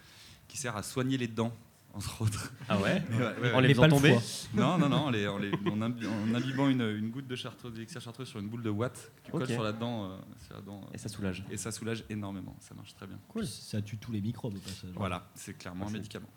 qui 0.48 0.58
sert 0.58 0.78
à 0.78 0.84
soigner 0.84 1.18
les 1.18 1.28
dents, 1.28 1.56
entre 1.94 2.22
autres. 2.24 2.52
Ah 2.68 2.78
ouais 2.80 3.02
Ouais, 3.12 3.52
ouais. 3.54 3.62
les 3.68 3.74
faisant 3.74 3.88
tomber. 3.90 4.18
Non, 4.54 4.78
non, 4.78 4.90
non, 4.90 4.98
en, 4.98 5.10
les- 5.12 5.28
en 5.28 5.38
les- 5.38 5.52
en 5.52 5.78
imbi- 5.82 6.08
en 6.08 6.34
imbibant 6.34 6.68
une, 6.68 6.82
une 6.82 7.10
goutte 7.12 7.28
de 7.28 7.36
chartreuse, 7.36 7.74
d'élixir 7.74 8.02
chartreux 8.02 8.26
sur 8.26 8.40
une 8.40 8.50
boule 8.50 8.64
de 8.64 8.70
watt, 8.70 8.94
que 9.18 9.26
tu 9.26 9.32
colles 9.32 9.48
sur 9.48 9.64
la 9.64 9.72
dent, 9.72 10.06
euh, 10.06 10.18
sur 10.46 10.56
la 10.56 10.62
dent, 10.62 10.82
euh, 10.84 10.94
Et 10.94 10.98
ça 10.98 11.08
soulage. 11.10 11.44
et 11.52 11.58
ça 11.58 11.72
soulage 11.72 12.04
énormément. 12.10 12.56
Ça 12.60 12.74
marche 12.76 12.94
très 12.96 13.06
bien. 13.08 13.20
Cool. 13.28 13.46
Ça 13.46 13.82
tue 13.82 13.98
tous 13.98 14.12
les 14.12 14.22
microbes 14.22 14.56
au 14.56 14.60
passage. 14.60 14.90
Voilà, 14.96 15.30
c'est 15.36 15.58
clairement 15.58 15.88
un 15.88 15.92
médicament. 15.92 16.30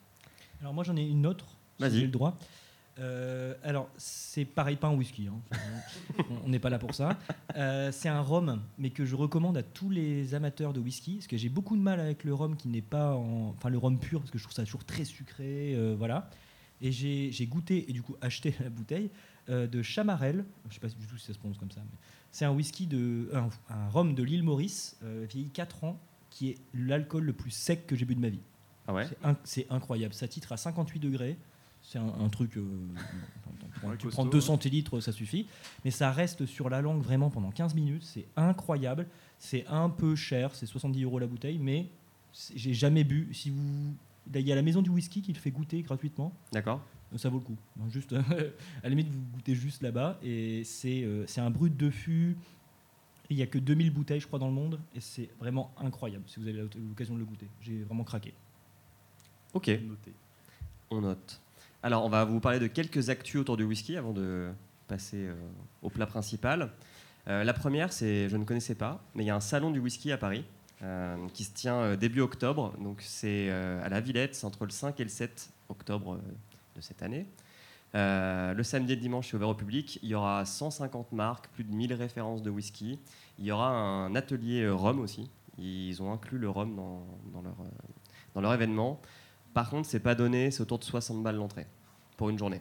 Alors 0.60 0.72
moi 0.74 0.84
j'en 0.84 0.96
ai 0.96 1.02
une 1.06 1.26
autre, 1.26 1.46
si 1.76 1.82
Vas-y. 1.82 1.98
j'ai 2.00 2.02
le 2.02 2.08
droit. 2.12 2.36
Euh, 2.98 3.54
alors 3.62 3.90
c'est 3.98 4.44
pareil, 4.46 4.76
pas 4.76 4.88
un 4.88 4.94
whisky. 4.94 5.28
hein. 5.28 5.38
On- 6.44 6.48
n'est 6.48 6.58
pas 6.58 6.70
là 6.70 6.78
pour 6.78 6.94
ça. 6.94 7.18
Euh, 7.56 7.92
c'est 7.92 8.08
un 8.08 8.20
rhum, 8.22 8.62
mais 8.78 8.90
que 8.90 9.04
je 9.04 9.14
recommande 9.16 9.56
à 9.58 9.62
tous 9.62 9.90
les 9.90 10.34
amateurs 10.34 10.72
de 10.72 10.80
whisky, 10.80 11.16
parce 11.16 11.26
que 11.26 11.36
j'ai 11.36 11.48
beaucoup 11.50 11.76
de 11.76 11.82
mal 11.82 12.00
avec 12.00 12.24
le 12.24 12.32
rhum 12.32 12.56
qui 12.56 12.68
n'est 12.68 12.80
pas 12.82 13.14
en, 13.14 13.50
enfin 13.56 13.68
le 13.68 13.76
rhum 13.78 13.98
pur, 13.98 14.20
parce 14.20 14.30
que 14.30 14.38
je 14.38 14.44
trouve 14.44 14.54
ça 14.54 14.64
toujours 14.64 14.84
très 14.84 15.04
sucré, 15.04 15.74
euh, 15.74 15.94
voilà. 15.98 16.30
Et 16.82 16.92
j'ai 16.92 17.46
goûté 17.46 17.88
et 17.88 17.92
du 17.92 18.02
coup 18.02 18.16
acheté 18.20 18.54
la 18.60 18.68
bouteille 18.70 19.10
de 19.48 19.82
Chamarel. 19.82 20.44
Je 20.68 20.74
sais 20.74 20.80
pas 20.80 20.88
du 20.88 21.06
tout 21.06 21.16
si 21.16 21.26
ça 21.26 21.32
se 21.32 21.38
prononce 21.38 21.56
comme 21.58 21.70
ça. 21.70 21.80
mais 21.80 21.96
C'est 22.32 22.44
un 22.44 22.50
whisky 22.52 22.86
de, 22.86 23.30
un, 23.32 23.48
un 23.74 23.88
rhum 23.88 24.14
de 24.14 24.22
l'île 24.22 24.42
Maurice, 24.42 24.96
vieilli 25.30 25.48
4 25.50 25.84
ans, 25.84 25.98
qui 26.30 26.50
est 26.50 26.58
l'alcool 26.74 27.24
le 27.24 27.32
plus 27.32 27.50
sec 27.50 27.86
que 27.86 27.96
j'ai 27.96 28.04
bu 28.04 28.14
de 28.14 28.20
ma 28.20 28.28
vie. 28.28 28.40
Ah 28.88 28.92
ouais? 28.94 29.06
C'est 29.06 29.22
inc- 29.26 29.36
C'est 29.44 29.66
incroyable. 29.70 30.12
Ça 30.12 30.28
titre 30.28 30.52
à 30.52 30.56
58 30.58 30.98
degrés. 30.98 31.38
C'est 31.88 31.98
un, 31.98 32.12
un 32.20 32.28
truc. 32.28 32.56
euh, 32.56 32.62
tu 32.62 33.02
prends- 33.80 33.88
Ouais, 33.88 33.96
tu 33.96 34.06
costaud, 34.06 34.22
prends 34.22 34.24
2 34.26 34.38
ouais. 34.38 34.44
centilitres, 34.44 35.00
ça 35.00 35.12
suffit. 35.12 35.46
Mais 35.84 35.90
ça 35.92 36.10
reste 36.10 36.44
sur 36.46 36.68
la 36.68 36.80
langue 36.80 37.00
vraiment 37.02 37.30
pendant 37.30 37.50
15 37.50 37.74
minutes. 37.74 38.02
C'est 38.02 38.26
incroyable. 38.36 39.06
C'est 39.38 39.66
un 39.68 39.88
peu 39.88 40.16
cher. 40.16 40.54
C'est 40.54 40.66
70 40.66 41.04
euros 41.04 41.18
la 41.18 41.26
bouteille. 41.26 41.58
Mais 41.58 41.86
j'ai 42.54 42.74
jamais 42.74 43.04
bu. 43.04 43.28
Si 43.32 43.50
vous. 43.50 43.94
Il 44.34 44.40
y 44.40 44.50
a 44.50 44.56
la 44.56 44.62
maison 44.62 44.82
du 44.82 44.90
whisky 44.90 45.22
qui 45.22 45.32
le 45.32 45.38
fait 45.38 45.52
goûter 45.52 45.82
gratuitement. 45.82 46.32
D'accord. 46.50 46.80
Euh, 47.14 47.18
Ça 47.18 47.28
vaut 47.28 47.38
le 47.38 47.44
coup. 47.44 47.56
Non, 47.76 47.88
Juste, 47.88 48.12
à 48.14 48.24
la 48.82 48.88
limite, 48.88 49.08
vous 49.08 49.20
goûtez 49.34 49.54
juste 49.54 49.82
là-bas. 49.82 50.18
Et 50.24 50.64
c'est 50.64 51.04
euh, 51.04 51.24
c'est 51.28 51.40
un 51.40 51.50
brut 51.50 51.76
de 51.76 51.90
fût. 51.90 52.36
Il 53.30 53.36
n'y 53.36 53.42
a 53.42 53.46
que 53.46 53.58
2000 53.58 53.92
bouteilles, 53.92 54.20
je 54.20 54.26
crois, 54.26 54.38
dans 54.40 54.48
le 54.48 54.54
monde. 54.54 54.80
Et 54.96 55.00
c'est 55.00 55.28
vraiment 55.38 55.72
incroyable 55.78 56.24
si 56.26 56.40
vous 56.40 56.48
avez 56.48 56.62
l'occasion 56.88 57.14
de 57.14 57.20
le 57.20 57.24
goûter. 57.26 57.46
J'ai 57.60 57.82
vraiment 57.84 58.04
craqué. 58.04 58.34
Ok. 59.54 59.68
Noté. 59.68 60.12
On 60.90 61.00
note. 61.00 61.40
Alors, 61.82 62.04
on 62.04 62.08
va 62.08 62.24
vous 62.24 62.40
parler 62.40 62.58
de 62.58 62.66
quelques 62.66 63.10
actus 63.10 63.40
autour 63.40 63.56
du 63.56 63.64
whisky 63.64 63.96
avant 63.96 64.12
de 64.12 64.48
passer 64.88 65.26
euh, 65.26 65.34
au 65.82 65.90
plat 65.90 66.06
principal. 66.06 66.70
Euh, 67.28 67.44
la 67.44 67.52
première, 67.52 67.92
c'est, 67.92 68.28
je 68.28 68.36
ne 68.36 68.44
connaissais 68.44 68.74
pas, 68.74 69.04
mais 69.14 69.24
il 69.24 69.26
y 69.26 69.30
a 69.30 69.36
un 69.36 69.40
salon 69.40 69.70
du 69.70 69.78
whisky 69.78 70.10
à 70.10 70.16
Paris 70.16 70.44
euh, 70.82 71.16
qui 71.34 71.44
se 71.44 71.52
tient 71.52 71.94
début 71.96 72.20
octobre. 72.20 72.72
Donc, 72.80 73.02
c'est 73.02 73.50
à 73.50 73.88
la 73.88 74.00
Villette, 74.00 74.34
c'est 74.34 74.46
entre 74.46 74.64
le 74.64 74.70
5 74.70 74.98
et 75.00 75.04
le 75.04 75.10
7 75.10 75.50
octobre 75.68 76.18
de 76.74 76.80
cette 76.80 77.02
année. 77.02 77.26
Le 77.94 78.62
samedi 78.62 78.92
et 78.92 78.96
le 78.96 79.00
dimanche, 79.00 79.28
c'est 79.30 79.36
ouvert 79.36 79.48
au 79.48 79.54
public. 79.54 79.98
Il 80.02 80.08
y 80.08 80.14
aura 80.14 80.44
150 80.44 81.12
marques, 81.12 81.48
plus 81.48 81.64
de 81.64 81.72
1000 81.72 81.94
références 81.94 82.42
de 82.42 82.50
whisky. 82.50 82.98
Il 83.38 83.44
y 83.44 83.52
aura 83.52 83.70
un 83.70 84.14
atelier 84.14 84.68
rhum 84.68 85.00
aussi. 85.00 85.30
Ils 85.58 86.02
ont 86.02 86.12
inclus 86.12 86.38
le 86.38 86.50
rhum 86.50 86.76
dans 88.34 88.40
leur 88.40 88.52
événement. 88.52 89.00
Par 89.56 89.70
contre, 89.70 89.88
c'est 89.88 90.00
pas 90.00 90.14
donné, 90.14 90.50
c'est 90.50 90.60
autour 90.60 90.78
de 90.78 90.84
60 90.84 91.22
balles 91.22 91.36
l'entrée 91.36 91.66
pour 92.18 92.28
une 92.28 92.38
journée. 92.38 92.60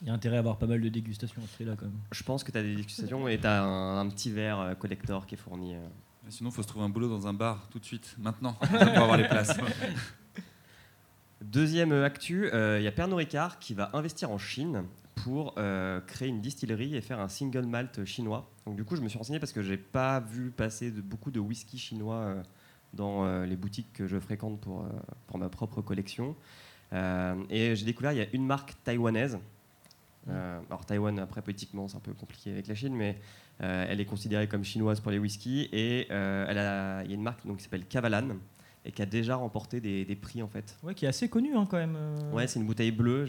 Il 0.00 0.06
y 0.06 0.10
a 0.12 0.14
intérêt 0.14 0.36
à 0.36 0.38
avoir 0.38 0.58
pas 0.58 0.68
mal 0.68 0.80
de 0.80 0.88
dégustations 0.88 1.42
après 1.42 1.64
là 1.64 1.74
quand 1.76 1.86
même. 1.86 1.98
Je 2.12 2.22
pense 2.22 2.44
que 2.44 2.52
tu 2.52 2.58
as 2.58 2.62
des 2.62 2.76
discussions 2.76 3.26
et 3.26 3.36
tu 3.36 3.48
as 3.48 3.64
un, 3.64 3.98
un 3.98 4.08
petit 4.08 4.30
verre 4.30 4.60
euh, 4.60 4.74
collector 4.76 5.26
qui 5.26 5.34
est 5.34 5.38
fourni. 5.38 5.74
euh. 5.74 5.80
Sinon, 6.28 6.50
il 6.50 6.52
faut 6.52 6.62
se 6.62 6.68
trouver 6.68 6.84
un 6.84 6.88
boulot 6.88 7.08
dans 7.08 7.26
un 7.26 7.32
bar 7.32 7.66
tout 7.72 7.80
de 7.80 7.84
suite, 7.84 8.14
maintenant, 8.16 8.52
pour 8.60 8.80
avoir 8.80 9.16
les 9.16 9.26
places. 9.26 9.58
Deuxième 11.42 11.90
actu, 11.90 12.48
euh, 12.54 12.78
il 12.78 12.84
y 12.84 12.86
a 12.86 12.92
Pernod 12.92 13.18
Ricard 13.18 13.58
qui 13.58 13.74
va 13.74 13.90
investir 13.92 14.30
en 14.30 14.38
Chine 14.38 14.84
pour 15.24 15.54
euh, 15.58 16.00
créer 16.00 16.28
une 16.28 16.40
distillerie 16.40 16.94
et 16.94 17.00
faire 17.00 17.18
un 17.18 17.28
single 17.28 17.66
malt 17.66 18.04
chinois. 18.04 18.48
Donc 18.66 18.76
du 18.76 18.84
coup, 18.84 18.94
je 18.94 19.00
me 19.02 19.08
suis 19.08 19.18
renseigné 19.18 19.40
parce 19.40 19.52
que 19.52 19.62
j'ai 19.62 19.78
pas 19.78 20.20
vu 20.20 20.52
passer 20.52 20.92
de, 20.92 21.00
beaucoup 21.00 21.32
de 21.32 21.40
whisky 21.40 21.76
chinois 21.76 22.14
euh, 22.14 22.42
dans 22.94 23.24
euh, 23.24 23.46
les 23.46 23.56
boutiques 23.56 23.92
que 23.92 24.06
je 24.06 24.18
fréquente 24.18 24.60
pour, 24.60 24.80
euh, 24.82 24.88
pour 25.26 25.38
ma 25.38 25.48
propre 25.48 25.80
collection. 25.82 26.34
Euh, 26.92 27.34
et 27.50 27.76
j'ai 27.76 27.84
découvert, 27.84 28.12
il 28.12 28.18
y 28.18 28.22
a 28.22 28.26
une 28.32 28.46
marque 28.46 28.74
taïwanaise. 28.84 29.38
Alors 30.28 30.84
Taïwan, 30.84 31.18
après 31.18 31.42
politiquement, 31.42 31.88
c'est 31.88 31.96
un 31.96 32.00
peu 32.00 32.12
compliqué 32.12 32.52
avec 32.52 32.68
la 32.68 32.74
Chine, 32.76 32.94
mais 32.94 33.18
elle 33.58 34.00
est 34.00 34.04
considérée 34.04 34.46
comme 34.46 34.62
chinoise 34.62 35.00
pour 35.00 35.10
les 35.10 35.18
whiskies. 35.18 35.68
Et 35.72 36.06
elle 36.08 36.58
a, 36.58 37.02
il 37.02 37.10
y 37.10 37.12
a 37.12 37.16
une 37.16 37.22
marque 37.22 37.44
donc, 37.44 37.56
qui 37.56 37.64
s'appelle 37.64 37.84
Cavalan 37.86 38.36
et 38.84 38.92
qui 38.92 39.02
a 39.02 39.06
déjà 39.06 39.34
remporté 39.34 39.80
des, 39.80 40.04
des 40.04 40.14
prix 40.14 40.40
en 40.40 40.46
fait. 40.46 40.76
Ouais, 40.84 40.94
qui 40.94 41.04
est 41.06 41.08
assez 41.08 41.28
connu 41.28 41.56
hein, 41.56 41.66
quand 41.68 41.78
même. 41.78 41.96
Ouais, 42.32 42.46
c'est 42.46 42.60
une 42.60 42.66
bouteille 42.66 42.92
bleue, 42.92 43.24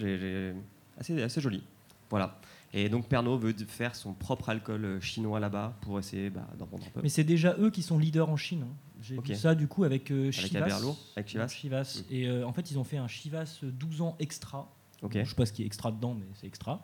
assez, 0.99 1.19
assez 1.23 1.41
jolie. 1.41 1.63
Voilà. 2.11 2.39
Et 2.73 2.87
donc 2.87 3.07
Pernod 3.07 3.41
veut 3.41 3.53
faire 3.67 3.95
son 3.95 4.13
propre 4.13 4.49
alcool 4.49 4.99
chinois 5.01 5.39
là-bas 5.39 5.73
pour 5.81 5.97
essayer 5.97 6.29
bah, 6.29 6.47
d'en 6.59 6.65
vendre 6.65 6.85
un 6.85 6.89
peu. 6.91 7.01
Mais 7.01 7.09
c'est 7.09 7.23
déjà 7.23 7.55
eux 7.57 7.71
qui 7.71 7.81
sont 7.81 7.97
leaders 7.97 8.29
en 8.29 8.37
Chine. 8.37 8.63
hein. 8.63 8.75
J'ai 9.01 9.17
Ok. 9.17 9.27
vu 9.27 9.35
ça 9.35 9.55
du 9.55 9.67
coup 9.67 9.83
avec 9.83 10.11
euh, 10.11 10.21
Avec 10.23 10.33
Chivas. 10.33 10.63
Aberlour, 10.63 10.97
avec 11.15 11.27
Chivas. 11.27 11.47
Chivas. 11.47 12.03
Mm. 12.09 12.13
Et 12.13 12.27
euh, 12.27 12.45
en 12.47 12.53
fait, 12.53 12.69
ils 12.71 12.77
ont 12.79 12.83
fait 12.83 12.97
un 12.97 13.07
Chivas 13.07 13.59
12 13.63 14.01
ans 14.01 14.15
extra. 14.19 14.71
Je 15.11 15.23
sais 15.23 15.35
pas 15.35 15.45
ce 15.47 15.53
qui 15.53 15.63
est 15.63 15.65
extra 15.65 15.91
dedans, 15.91 16.13
mais 16.13 16.25
c'est 16.35 16.45
extra. 16.47 16.81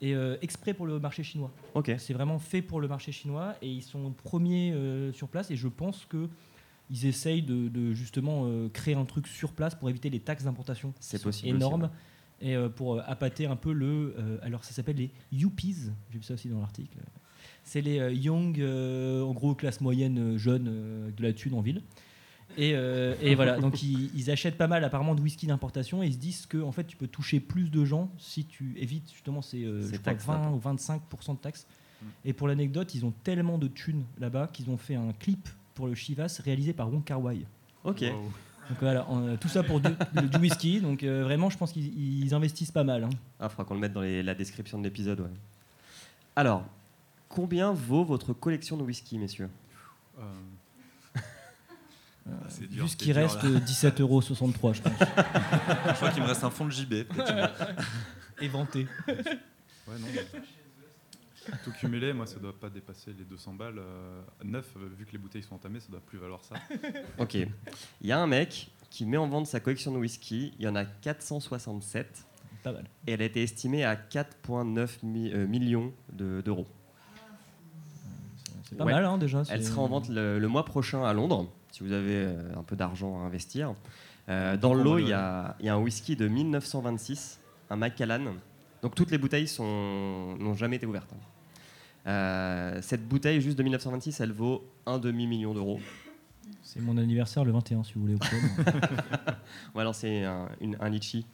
Et 0.00 0.14
euh, 0.16 0.36
exprès 0.42 0.74
pour 0.74 0.86
le 0.86 0.98
marché 0.98 1.22
chinois. 1.22 1.52
C'est 1.98 2.12
vraiment 2.12 2.40
fait 2.40 2.60
pour 2.60 2.80
le 2.80 2.88
marché 2.88 3.12
chinois 3.12 3.54
et 3.62 3.68
ils 3.70 3.82
sont 3.82 4.10
premiers 4.12 4.72
euh, 4.72 5.12
sur 5.12 5.28
place. 5.28 5.50
Et 5.52 5.56
je 5.56 5.68
pense 5.68 6.04
que 6.06 6.28
ils 6.90 7.06
essayent 7.06 7.42
de, 7.42 7.68
de 7.68 7.92
justement 7.94 8.42
euh, 8.46 8.68
créer 8.68 8.94
un 8.96 9.04
truc 9.04 9.28
sur 9.28 9.52
place 9.52 9.76
pour 9.76 9.88
éviter 9.88 10.10
les 10.10 10.18
taxes 10.18 10.42
d'importation. 10.44 10.92
C'est 10.98 11.24
aussi, 11.24 11.48
Énormes. 11.48 11.82
ouais. 11.84 11.88
Et 12.40 12.56
euh, 12.56 12.68
pour 12.68 12.96
euh, 12.96 13.02
appâter 13.06 13.46
un 13.46 13.54
peu 13.54 13.72
le. 13.72 14.16
euh, 14.18 14.38
alors 14.42 14.64
ça 14.64 14.72
s'appelle 14.72 14.96
les 14.96 15.12
Yuppies. 15.30 15.76
J'ai 16.10 16.18
vu 16.18 16.24
ça 16.24 16.34
aussi 16.34 16.48
dans 16.48 16.58
l'article. 16.60 16.98
C'est 17.64 17.80
les 17.80 17.98
euh, 18.00 18.12
young, 18.12 18.58
euh, 18.60 19.22
en 19.22 19.32
gros 19.32 19.54
classe 19.54 19.80
moyenne, 19.80 20.18
euh, 20.34 20.38
jeunes, 20.38 20.68
euh, 20.68 21.02
avec 21.04 21.14
de 21.16 21.22
la 21.22 21.32
thune 21.32 21.54
en 21.54 21.60
ville. 21.60 21.82
Et, 22.58 22.72
euh, 22.74 23.14
et 23.22 23.34
voilà, 23.34 23.58
donc 23.58 23.82
ils, 23.82 24.10
ils 24.14 24.30
achètent 24.30 24.58
pas 24.58 24.66
mal 24.66 24.84
apparemment 24.84 25.14
de 25.14 25.22
whisky 25.22 25.46
d'importation 25.46 26.02
et 26.02 26.06
ils 26.08 26.12
se 26.12 26.18
disent 26.18 26.44
que 26.44 26.58
en 26.60 26.70
fait 26.70 26.84
tu 26.84 26.98
peux 26.98 27.06
toucher 27.06 27.40
plus 27.40 27.70
de 27.70 27.82
gens 27.86 28.10
si 28.18 28.44
tu 28.44 28.74
évites 28.76 29.10
justement 29.10 29.40
ces, 29.40 29.64
euh, 29.64 29.80
Ces 29.80 29.94
je 29.94 30.00
crois, 30.00 30.12
taxes 30.12 30.26
20 30.26 30.38
d'impôt. 30.50 30.68
ou 30.68 31.30
25% 31.30 31.32
de 31.36 31.38
taxes. 31.38 31.66
Et 32.26 32.32
pour 32.34 32.48
l'anecdote, 32.48 32.94
ils 32.94 33.06
ont 33.06 33.12
tellement 33.24 33.56
de 33.56 33.68
thunes 33.68 34.04
là-bas 34.18 34.50
qu'ils 34.52 34.68
ont 34.68 34.76
fait 34.76 34.96
un 34.96 35.12
clip 35.18 35.48
pour 35.74 35.86
le 35.86 35.94
Chivas 35.94 36.40
réalisé 36.44 36.72
par 36.74 36.92
Wong 36.92 37.02
Kar 37.04 37.22
Wai. 37.22 37.46
Ok. 37.84 38.00
Wow. 38.02 38.08
Donc 38.68 38.78
voilà, 38.80 39.08
en- 39.08 39.36
tout 39.36 39.48
ça 39.48 39.62
pour 39.62 39.80
du, 39.80 39.88
du 40.30 40.36
whisky. 40.38 40.80
Donc 40.80 41.04
euh, 41.04 41.22
vraiment, 41.24 41.48
je 41.48 41.56
pense 41.56 41.72
qu'ils 41.72 42.22
ils 42.24 42.34
investissent 42.34 42.70
pas 42.72 42.84
mal. 42.84 43.04
hein. 43.04 43.10
Ah, 43.40 43.48
faudra 43.48 43.64
qu'on 43.64 43.74
le 43.74 43.80
mette 43.80 43.92
dans 43.94 44.02
les- 44.02 44.22
la 44.22 44.34
description 44.34 44.78
de 44.78 44.84
l'épisode. 44.84 45.20
Ouais. 45.20 45.26
Alors, 46.36 46.64
combien 47.32 47.72
vaut 47.72 48.04
votre 48.04 48.32
collection 48.32 48.76
de 48.76 48.82
whisky, 48.82 49.18
messieurs 49.18 49.50
Euh, 50.18 50.22
Euh, 52.28 52.30
c'est 52.48 52.68
dur, 52.68 52.84
Vu 52.84 52.88
ce 52.90 52.96
qui 52.96 53.12
reste, 53.12 53.42
là. 53.42 53.48
euh, 53.48 53.58
17,63 53.58 54.00
euros, 54.02 54.20
je 54.22 54.32
pense. 54.32 54.92
Je 55.00 55.94
crois 55.94 56.10
qu'il 56.10 56.22
me 56.22 56.28
reste 56.28 56.44
un 56.44 56.50
fond 56.50 56.66
de 56.66 56.70
JB. 56.70 56.94
Éventé. 58.40 58.86
ouais, 59.08 59.14
non. 59.98 60.06
mais 60.14 60.24
Tout 61.64 61.72
cumulé, 61.72 62.12
moi, 62.12 62.26
ça 62.26 62.38
doit 62.38 62.56
pas 62.58 62.70
dépasser 62.70 63.12
les 63.18 63.24
200 63.24 63.54
balles. 63.54 63.78
euh, 63.78 64.22
neuf, 64.44 64.66
euh, 64.76 64.88
vu 64.96 65.04
que 65.04 65.10
les 65.12 65.18
bouteilles 65.18 65.42
sont 65.42 65.56
entamées, 65.56 65.80
ça 65.80 65.88
doit 65.90 66.00
plus 66.00 66.18
valoir 66.18 66.44
ça. 66.44 66.54
Ok. 67.18 67.34
Il 67.34 67.48
y 68.06 68.12
a 68.12 68.20
un 68.20 68.28
mec 68.28 68.70
qui 68.88 69.04
met 69.04 69.16
en 69.16 69.26
vente 69.28 69.48
sa 69.48 69.58
collection 69.58 69.90
de 69.90 69.98
whisky. 69.98 70.54
Il 70.60 70.64
y 70.64 70.68
en 70.68 70.76
a 70.76 70.84
467 70.84 72.24
Pas 72.62 72.70
mal. 72.72 72.84
et 73.08 73.12
elle 73.14 73.22
a 73.22 73.24
été 73.24 73.42
estimée 73.42 73.84
à 73.84 73.96
4,9 73.96 75.02
mi- 75.02 75.32
euh, 75.32 75.48
millions 75.48 75.92
de- 76.12 76.40
d'euros. 76.40 76.68
C'est 78.72 78.78
pas 78.78 78.84
Ouais. 78.84 78.92
mal 78.92 79.04
hein, 79.04 79.18
déjà. 79.18 79.42
Elle 79.50 79.64
sera 79.64 79.82
en 79.82 79.86
vente 79.88 80.08
le, 80.08 80.38
le 80.38 80.48
mois 80.48 80.64
prochain 80.64 81.04
à 81.04 81.12
Londres, 81.12 81.48
si 81.70 81.82
vous 81.84 81.92
avez 81.92 82.14
euh, 82.24 82.56
un 82.58 82.62
peu 82.62 82.74
d'argent 82.74 83.20
à 83.22 83.26
investir. 83.26 83.74
Euh, 84.28 84.56
dans 84.56 84.72
l'eau, 84.74 84.98
il 84.98 85.04
le- 85.04 85.10
y, 85.10 85.12
a 85.12 85.56
il 85.60 85.66
y 85.66 85.68
a 85.68 85.74
un 85.74 85.78
whisky 85.78 86.16
de 86.16 86.26
1926, 86.28 87.38
un 87.70 87.76
Macallan. 87.76 88.34
Donc 88.82 88.94
toutes 88.94 89.10
les 89.10 89.18
bouteilles 89.18 89.48
n'ont 89.60 90.54
jamais 90.54 90.76
été 90.76 90.86
ouvertes. 90.86 91.10
Euh, 92.06 92.78
cette 92.82 93.06
bouteille 93.06 93.40
juste 93.40 93.56
de 93.58 93.62
1926, 93.62 94.20
elle 94.20 94.32
vaut 94.32 94.64
un 94.86 94.98
demi-million 94.98 95.54
d'euros. 95.54 95.80
C'est 96.72 96.80
mon 96.80 96.96
anniversaire 96.96 97.44
le 97.44 97.52
21, 97.52 97.84
si 97.84 97.92
vous 97.96 98.00
voulez. 98.00 98.14
On 99.74 99.78
va 99.78 99.84
lancer 99.84 100.22
un, 100.22 100.48
une- 100.62 100.78
un 100.80 100.88
litchi. 100.88 101.26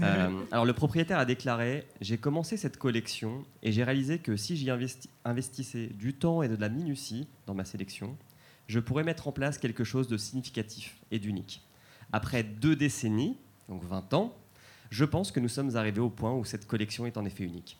Euh, 0.00 0.30
alors 0.50 0.64
le 0.64 0.72
propriétaire 0.72 1.18
a 1.18 1.26
déclaré 1.26 1.86
J'ai 2.00 2.16
commencé 2.16 2.56
cette 2.56 2.78
collection 2.78 3.44
et 3.62 3.70
j'ai 3.70 3.84
réalisé 3.84 4.18
que 4.18 4.34
si 4.36 4.56
j'y 4.56 4.68
investi- 4.68 5.08
investissais 5.26 5.88
du 5.88 6.14
temps 6.14 6.42
et 6.42 6.48
de 6.48 6.56
la 6.56 6.70
minutie 6.70 7.28
dans 7.46 7.52
ma 7.52 7.66
sélection, 7.66 8.16
je 8.66 8.80
pourrais 8.80 9.04
mettre 9.04 9.28
en 9.28 9.32
place 9.32 9.58
quelque 9.58 9.84
chose 9.84 10.08
de 10.08 10.16
significatif 10.16 10.96
et 11.10 11.18
d'unique. 11.18 11.62
Après 12.12 12.42
deux 12.42 12.74
décennies, 12.74 13.36
donc 13.68 13.84
20 13.84 14.14
ans, 14.14 14.34
je 14.88 15.04
pense 15.04 15.32
que 15.32 15.40
nous 15.40 15.48
sommes 15.48 15.76
arrivés 15.76 16.00
au 16.00 16.08
point 16.08 16.32
où 16.32 16.46
cette 16.46 16.66
collection 16.66 17.04
est 17.04 17.18
en 17.18 17.26
effet 17.26 17.44
unique. 17.44 17.78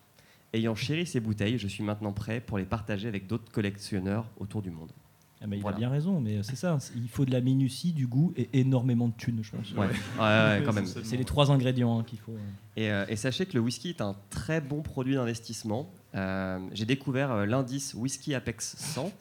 Ayant 0.53 0.75
chéri 0.75 1.07
ces 1.07 1.21
bouteilles, 1.21 1.57
je 1.57 1.69
suis 1.69 1.83
maintenant 1.85 2.13
prêt 2.13 2.43
pour 2.43 2.59
les 2.59 2.67
partager 2.67 3.09
avec 3.09 3.27
d'autres 3.27 3.51
collectionneurs 3.51 4.27
autour 4.37 4.61
du 4.61 4.71
monde. 4.71 4.93
Ah, 5.41 5.47
mais 5.47 5.57
il 5.57 5.63
Voilà. 5.63 5.77
a 5.77 5.79
bien 5.79 5.89
raison, 5.91 6.21
mais 6.21 6.43
c'est 6.43 6.57
ça. 6.57 6.79
Il 6.97 7.09
faut 7.09 7.25
de 7.25 7.31
la 7.31 7.41
minutie, 7.41 7.93
du 7.93 8.07
goût 8.09 8.33
et 8.37 8.49
énormément 8.55 9.07
de 9.07 9.13
thunes, 9.15 9.39
je 9.43 9.53
pense. 9.53 9.71
Ouais, 9.73 9.87
ouais, 9.87 9.87
ouais, 10.19 10.63
quand 10.65 10.73
même. 10.73 10.87
C'est 10.87 11.17
les 11.17 11.25
trois 11.25 11.51
ingrédients 11.53 11.99
hein, 12.01 12.05
qu'il 12.05 12.19
faut. 12.19 12.33
euh. 12.33 12.39
Et, 12.77 12.91
euh, 12.91 13.05
et 13.09 13.15
sachez 13.17 13.47
que 13.47 13.55
le 13.55 13.61
whisky 13.61 13.91
est 13.91 14.01
un 14.01 14.17
très 14.31 14.61
bon 14.61 14.83
produit 14.83 15.15
d'investissement. 15.15 15.89
Euh, 16.17 16.59
J'ai 16.73 16.87
découvert 16.87 17.31
euh, 17.31 17.47
l'indice 17.47 17.95
Whisky 17.95 18.35
Apex 18.35 18.77
100, 18.79 19.13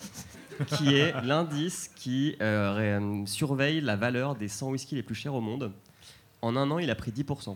qui 0.77 0.95
est 0.95 1.13
l'indice 1.23 1.91
qui 1.95 2.35
euh, 2.41 2.73
ré- 2.73 2.93
euh, 2.93 3.25
surveille 3.27 3.81
la 3.81 3.95
valeur 3.95 4.35
des 4.35 4.47
100 4.47 4.71
whiskies 4.71 4.95
les 4.95 5.03
plus 5.03 5.15
chers 5.15 5.35
au 5.35 5.41
monde. 5.41 5.71
En 6.41 6.55
un 6.55 6.69
an, 6.71 6.79
il 6.79 6.89
a 6.89 6.95
pris 6.95 7.11
10%. 7.11 7.55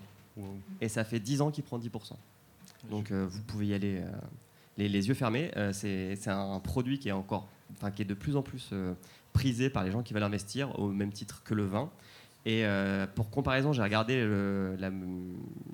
Et 0.81 0.87
ça 0.89 1.03
fait 1.03 1.19
10 1.19 1.41
ans 1.41 1.51
qu'il 1.51 1.63
prend 1.63 1.79
10%. 1.79 1.89
Donc 2.89 3.11
euh, 3.11 3.25
vous 3.29 3.41
pouvez 3.41 3.67
y 3.67 3.73
aller 3.73 3.97
euh, 4.01 4.11
les, 4.77 4.87
les 4.89 5.07
yeux 5.07 5.13
fermés. 5.13 5.51
Euh, 5.57 5.71
C'est 5.73 6.15
c'est 6.15 6.29
un 6.31 6.59
produit 6.59 6.97
qui 6.99 7.09
est 7.09 7.11
encore, 7.11 7.47
enfin 7.73 7.91
qui 7.91 8.01
est 8.01 8.05
de 8.05 8.13
plus 8.13 8.35
en 8.35 8.41
plus 8.41 8.69
euh, 8.73 8.93
prisé 9.33 9.69
par 9.69 9.83
les 9.83 9.91
gens 9.91 10.03
qui 10.03 10.13
veulent 10.13 10.23
investir 10.23 10.77
au 10.79 10.89
même 10.89 11.11
titre 11.11 11.43
que 11.43 11.53
le 11.53 11.65
vin. 11.65 11.89
Et 12.45 12.65
euh, 12.65 13.05
pour 13.07 13.29
comparaison, 13.29 13.71
j'ai 13.73 13.83
regardé 13.83 14.15
le- 14.23 14.75
la, 14.79 14.89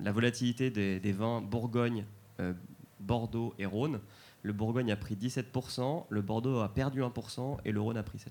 la 0.02 0.12
volatilité 0.12 0.70
des, 0.70 1.00
des 1.00 1.12
vins 1.12 1.40
Bourgogne, 1.40 2.04
euh, 2.40 2.52
Bordeaux 3.00 3.54
et 3.58 3.64
Rhône. 3.66 4.00
Le 4.42 4.52
Bourgogne 4.52 4.92
a 4.92 4.96
pris 4.96 5.16
17%, 5.16 6.04
le 6.10 6.22
Bordeaux 6.22 6.60
a 6.60 6.68
perdu 6.72 7.00
1% 7.00 7.58
et 7.64 7.72
le 7.72 7.80
Rhône 7.80 7.96
a 7.96 8.02
pris 8.02 8.18
7%. 8.18 8.22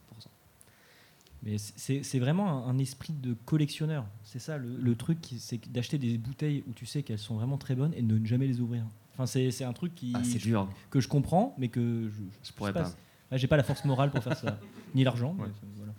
Mais 1.43 1.57
c'est 1.59 2.19
vraiment 2.19 2.65
un, 2.67 2.69
un 2.71 2.77
esprit 2.79 3.13
de 3.13 3.36
collectionneur. 3.45 4.05
C'est 4.24 4.39
ça 4.39 4.57
le, 4.57 4.75
le 4.75 4.95
truc, 4.95 5.19
c'est 5.38 5.59
d'acheter 5.71 5.97
des 5.97 6.17
bouteilles 6.17 6.63
où 6.67 6.74
tu 6.74 6.86
sais 6.86 7.03
qu'elles 7.03 7.19
sont 7.19 7.36
vraiment 7.36 7.57
très 7.57 7.75
bonnes 7.75 7.93
et 7.93 8.01
de 8.01 8.17
ne 8.17 8.25
jamais 8.25 8.47
les 8.47 8.59
ouvrir. 8.59 8.86
Enfin, 9.13 9.25
c'est 9.25 9.63
un 9.63 9.74
truc 9.74 9.93
qui, 9.95 10.13
Ah, 10.15 10.21
dur. 10.39 10.69
que 10.89 11.00
je 11.00 11.07
comprends, 11.07 11.55
mais 11.57 11.69
que 11.69 12.09
je, 12.09 12.21
Je 12.47 12.53
pourrais 12.53 12.74
pas. 12.74 12.91
Ah, 13.31 13.38
J'ai 13.38 13.48
pas 13.48 13.57
la 13.57 13.63
force 13.63 13.84
morale 13.86 14.10
pour 14.12 14.24
faire 14.24 14.38
ça, 14.38 14.57
ni 14.96 15.03
l'argent. 15.03 15.36
Ouais. 15.39 15.48
voilà. 15.75 15.91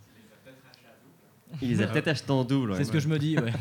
Il 1.61 1.69
les 1.69 1.81
a 1.81 1.87
peut-être 1.87 2.07
achetés 2.07 2.31
en 2.31 2.43
double. 2.43 2.71
ouais. 2.71 2.77
C'est 2.77 2.83
ce 2.85 2.91
que 2.91 2.99
je 2.99 3.07
me 3.07 3.17
dis. 3.17 3.37
Ouais. 3.37 3.51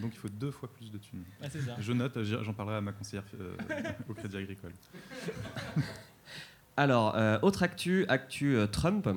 Donc 0.00 0.12
il 0.14 0.18
faut 0.18 0.28
deux 0.28 0.50
fois 0.50 0.70
plus 0.72 0.90
de 0.90 0.98
thunes. 0.98 1.22
Ah, 1.42 1.48
ça. 1.50 1.58
Je 1.78 1.92
note, 1.92 2.22
j'en 2.22 2.52
parlerai 2.54 2.76
à 2.76 2.80
ma 2.80 2.92
conseillère 2.92 3.24
euh, 3.40 3.54
au 4.08 4.14
Crédit 4.14 4.36
Agricole. 4.38 4.72
Alors, 6.76 7.14
euh, 7.16 7.38
autre 7.42 7.62
actu, 7.62 8.04
actu 8.08 8.54
euh, 8.56 8.66
Trump. 8.66 9.08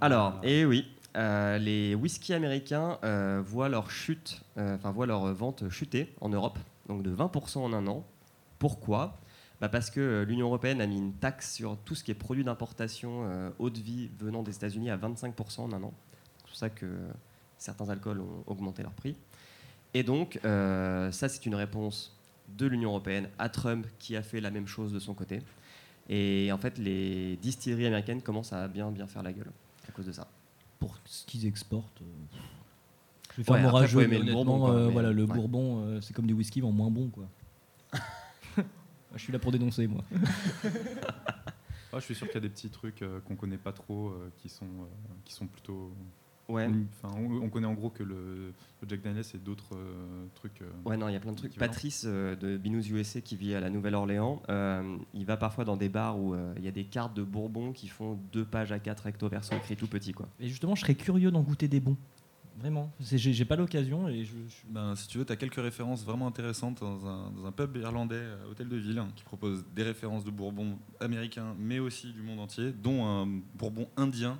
Alors, 0.00 0.40
et 0.42 0.64
oui, 0.64 0.86
euh, 1.16 1.58
les 1.58 1.94
whisky 1.94 2.32
américains 2.34 2.98
euh, 3.04 3.42
voient 3.44 3.68
leur 3.68 3.90
chute, 3.90 4.42
euh, 4.58 4.74
enfin 4.76 4.90
voient 4.90 5.06
leur 5.06 5.32
vente 5.34 5.68
chuter 5.68 6.12
en 6.20 6.28
Europe, 6.30 6.58
donc 6.88 7.02
de 7.02 7.14
20% 7.14 7.58
en 7.58 7.72
un 7.72 7.86
an. 7.86 8.04
Pourquoi? 8.58 9.18
Bah 9.64 9.70
Parce 9.70 9.88
que 9.88 9.98
euh, 9.98 10.24
l'Union 10.26 10.48
européenne 10.48 10.82
a 10.82 10.86
mis 10.86 10.98
une 10.98 11.14
taxe 11.14 11.54
sur 11.54 11.78
tout 11.86 11.94
ce 11.94 12.04
qui 12.04 12.10
est 12.10 12.14
produit 12.14 12.44
d'importation 12.44 13.22
euh, 13.24 13.48
haut 13.58 13.70
de 13.70 13.80
vie 13.80 14.10
venant 14.18 14.42
des 14.42 14.54
États-Unis 14.54 14.90
à 14.90 14.98
25% 14.98 15.60
en 15.62 15.72
un 15.72 15.82
an. 15.82 15.94
C'est 16.40 16.46
pour 16.48 16.56
ça 16.56 16.68
que 16.68 16.86
certains 17.56 17.88
alcools 17.88 18.20
ont 18.20 18.44
augmenté 18.46 18.82
leur 18.82 18.92
prix. 18.92 19.16
Et 19.94 20.02
donc, 20.02 20.38
euh, 20.44 21.10
ça, 21.12 21.30
c'est 21.30 21.46
une 21.46 21.54
réponse 21.54 22.14
de 22.58 22.66
l'Union 22.66 22.90
européenne 22.90 23.30
à 23.38 23.48
Trump 23.48 23.86
qui 23.98 24.16
a 24.16 24.22
fait 24.22 24.42
la 24.42 24.50
même 24.50 24.66
chose 24.66 24.92
de 24.92 24.98
son 24.98 25.14
côté. 25.14 25.40
Et 26.10 26.50
en 26.52 26.58
fait, 26.58 26.76
les 26.76 27.36
distilleries 27.36 27.86
américaines 27.86 28.20
commencent 28.20 28.52
à 28.52 28.68
bien, 28.68 28.90
bien 28.90 29.06
faire 29.06 29.22
la 29.22 29.32
gueule 29.32 29.50
à 29.88 29.92
cause 29.92 30.04
de 30.04 30.12
ça. 30.12 30.26
Pour 30.78 30.98
ce 31.06 31.24
qu'ils 31.24 31.46
exportent. 31.46 32.02
euh, 32.02 32.36
Je 33.32 33.36
vais 33.38 33.44
faire 33.44 33.54
Ouais, 33.54 33.62
mon 33.62 33.70
rageux, 33.70 34.06
mais 34.08 34.18
le 34.18 34.30
Bourbon, 34.30 34.58
quoi, 34.58 34.72
euh, 34.74 34.86
mais- 34.88 34.92
voilà, 34.92 35.10
le 35.10 35.24
ouais. 35.24 35.34
bourbon, 35.34 35.84
euh, 35.86 36.00
c'est 36.02 36.12
comme 36.12 36.26
des 36.26 36.34
whisky, 36.34 36.60
mais 36.60 36.68
en 36.68 36.72
moins 36.72 36.90
bon, 36.90 37.08
quoi. 37.08 37.24
Je 39.16 39.22
suis 39.22 39.32
là 39.32 39.38
pour 39.38 39.52
dénoncer, 39.52 39.86
moi. 39.86 40.04
Ah, 41.92 42.00
je 42.00 42.06
suis 42.06 42.14
sûr 42.16 42.26
qu'il 42.26 42.34
y 42.34 42.38
a 42.38 42.40
des 42.40 42.48
petits 42.48 42.70
trucs 42.70 43.02
euh, 43.02 43.20
qu'on 43.20 43.36
connaît 43.36 43.56
pas 43.56 43.72
trop 43.72 44.08
euh, 44.08 44.28
qui, 44.38 44.48
sont, 44.48 44.64
euh, 44.64 45.14
qui 45.24 45.32
sont 45.32 45.46
plutôt. 45.46 45.92
Ouais. 46.48 46.68
Enfin, 47.00 47.14
on, 47.16 47.42
on 47.42 47.48
connaît 47.48 47.68
en 47.68 47.74
gros 47.74 47.88
que 47.88 48.02
le, 48.02 48.52
le 48.82 48.88
Jack 48.88 49.00
Daniels 49.00 49.24
et 49.32 49.38
d'autres 49.38 49.76
euh, 49.76 50.26
trucs. 50.34 50.60
euh, 50.62 50.70
Ouais, 50.84 50.96
non, 50.96 51.08
il 51.08 51.12
y 51.12 51.16
a 51.16 51.20
plein 51.20 51.30
de 51.30 51.36
trucs. 51.36 51.56
Patrice 51.56 52.02
euh, 52.04 52.34
de 52.34 52.56
Binous 52.56 52.88
USA 52.90 53.20
qui 53.20 53.36
vit 53.36 53.54
à 53.54 53.60
la 53.60 53.70
Nouvelle-Orléans, 53.70 54.42
euh, 54.48 54.96
il 55.14 55.24
va 55.24 55.36
parfois 55.36 55.64
dans 55.64 55.76
des 55.76 55.88
bars 55.88 56.18
où 56.18 56.34
euh, 56.34 56.52
il 56.58 56.64
y 56.64 56.68
a 56.68 56.72
des 56.72 56.84
cartes 56.84 57.14
de 57.14 57.22
Bourbon 57.22 57.70
qui 57.72 57.86
font 57.86 58.18
deux 58.32 58.44
pages 58.44 58.72
à 58.72 58.80
4 58.80 59.04
recto 59.04 59.28
verso 59.28 59.54
écrit 59.54 59.76
tout 59.76 59.86
petit. 59.86 60.12
Quoi. 60.12 60.28
Et 60.40 60.48
justement, 60.48 60.74
je 60.74 60.80
serais 60.80 60.96
curieux 60.96 61.30
d'en 61.30 61.42
goûter 61.42 61.68
des 61.68 61.78
bons. 61.80 61.96
Vraiment. 62.58 62.92
J'ai 63.00 63.44
pas 63.44 63.56
l'occasion 63.56 64.08
et 64.08 64.24
je, 64.24 64.32
je- 64.32 64.72
Ben, 64.72 64.94
si 64.96 65.08
tu 65.08 65.18
veux, 65.18 65.24
tu 65.24 65.32
as 65.32 65.36
quelques 65.36 65.54
références 65.56 66.04
vraiment 66.04 66.26
intéressantes 66.26 66.80
dans 66.80 67.06
un, 67.06 67.30
dans 67.30 67.46
un 67.46 67.52
pub 67.52 67.76
irlandais, 67.76 68.14
euh, 68.16 68.50
Hôtel 68.50 68.68
de 68.68 68.76
Ville, 68.76 68.98
hein, 68.98 69.08
qui 69.16 69.24
propose 69.24 69.64
des 69.74 69.82
références 69.82 70.24
de 70.24 70.30
bourbon 70.30 70.78
américain, 71.00 71.54
mais 71.58 71.78
aussi 71.78 72.12
du 72.12 72.22
monde 72.22 72.40
entier, 72.40 72.72
dont 72.72 73.04
un 73.06 73.26
bourbon 73.54 73.88
indien 73.96 74.38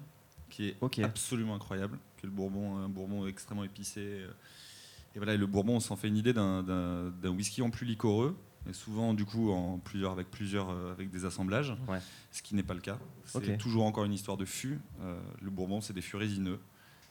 qui 0.50 0.68
est 0.68 0.76
absolument 1.04 1.54
incroyable, 1.56 1.98
qui 2.16 2.26
est 2.26 2.28
le 2.28 2.34
bourbon, 2.34 2.76
un 2.76 2.88
bourbon 2.88 3.26
extrêmement 3.26 3.64
épicé. 3.64 4.00
euh. 4.00 4.28
Et 5.16 5.18
voilà, 5.18 5.34
et 5.34 5.36
le 5.38 5.46
bourbon, 5.46 5.76
on 5.76 5.80
s'en 5.80 5.96
fait 5.96 6.08
une 6.08 6.16
idée 6.16 6.32
d'un- 6.32 6.62
d'un 6.62 7.10
d'un 7.10 7.30
whisky 7.30 7.62
en 7.62 7.70
plus 7.70 7.86
liquoreux, 7.86 8.36
et 8.68 8.72
souvent 8.72 9.14
du 9.14 9.24
coup 9.24 9.50
en 9.52 9.78
plusieurs, 9.78 10.10
avec 10.12 10.28
plusieurs, 10.30 10.70
euh, 10.70 10.92
avec 10.92 11.10
des 11.10 11.24
assemblages, 11.24 11.72
Ouais. 11.88 12.00
ce 12.32 12.42
qui 12.42 12.54
n'est 12.56 12.62
pas 12.64 12.74
le 12.74 12.80
cas. 12.80 12.98
C'est 13.24 13.38
Ok. 13.38 13.58
toujours 13.58 13.84
encore 13.84 14.04
une 14.04 14.12
histoire 14.12 14.36
de 14.36 14.44
fût. 14.44 14.80
Euh, 15.02 15.20
le 15.40 15.50
bourbon, 15.50 15.80
c'est 15.80 15.92
des 15.92 16.00
fûts 16.02 16.16
résineux, 16.16 16.58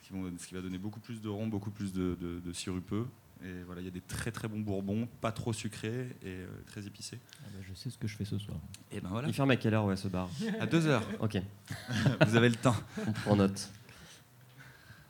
qui 0.03 0.13
vont- 0.13 0.31
ce 0.37 0.45
qui 0.47 0.53
va 0.53 0.61
donner 0.61 0.77
beaucoup 0.77 0.99
plus 0.99 1.21
de 1.21 1.29
rond, 1.29 1.47
beaucoup 1.47 1.71
plus 1.71 1.91
de, 1.93 2.15
de, 2.21 2.39
de 2.39 2.53
sirupeux. 2.53 3.05
Et 3.43 3.63
voilà, 3.65 3.81
il 3.81 3.85
y 3.85 3.87
a 3.87 3.91
des 3.91 3.99
très 4.01 4.31
très 4.31 4.47
bons 4.47 4.59
bourbons, 4.61 5.05
pas 5.19 5.31
trop 5.33 5.51
sucrés 5.51 6.07
et 6.23 6.27
euh, 6.27 6.47
très 6.65 6.85
épicés. 6.87 7.19
ah 7.41 7.47
bah, 7.53 7.59
je 7.67 7.73
sais 7.73 7.89
ce 7.89 7.97
que 7.97 8.07
je 8.07 8.15
fais 8.15 8.23
ce 8.23 8.37
soir. 8.37 8.57
Et 8.91 9.01
ben 9.01 9.09
voilà, 9.09 9.27
Il 9.27 9.33
ferme 9.33 9.51
à 9.51 9.57
quelle 9.57 9.73
heure, 9.73 9.83
ouais, 9.85 9.97
ce 9.97 10.07
bar? 10.07 10.29
À 10.61 10.65
deux 10.65 10.85
heures, 10.87 11.03
Ok, 11.19 11.37
vous 12.27 12.35
avez 12.37 12.47
le 12.49 12.55
temps. 12.55 12.75
on 13.07 13.11
prend 13.11 13.35
note. 13.35 13.69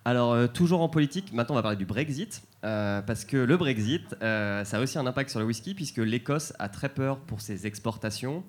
Alors, 0.05 0.33
euh, 0.33 0.47
toujours 0.47 0.81
en 0.81 0.89
politique, 0.89 1.31
maintenant 1.31 1.53
on 1.53 1.57
va 1.57 1.61
parler 1.61 1.77
du 1.77 1.85
Brexit, 1.85 2.41
euh, 2.65 3.01
parce 3.01 3.23
que 3.23 3.37
le 3.37 3.55
Brexit, 3.55 4.15
euh, 4.21 4.65
ça 4.65 4.77
a 4.77 4.81
aussi 4.81 4.97
un 4.97 5.05
impact 5.05 5.29
sur 5.29 5.39
le 5.39 5.45
whisky, 5.45 5.73
puisque 5.75 5.97
l'Écosse 5.99 6.53
a 6.59 6.67
très 6.69 6.89
peur 6.89 7.19
pour 7.19 7.39
ses 7.39 7.67
exportations 7.67 8.43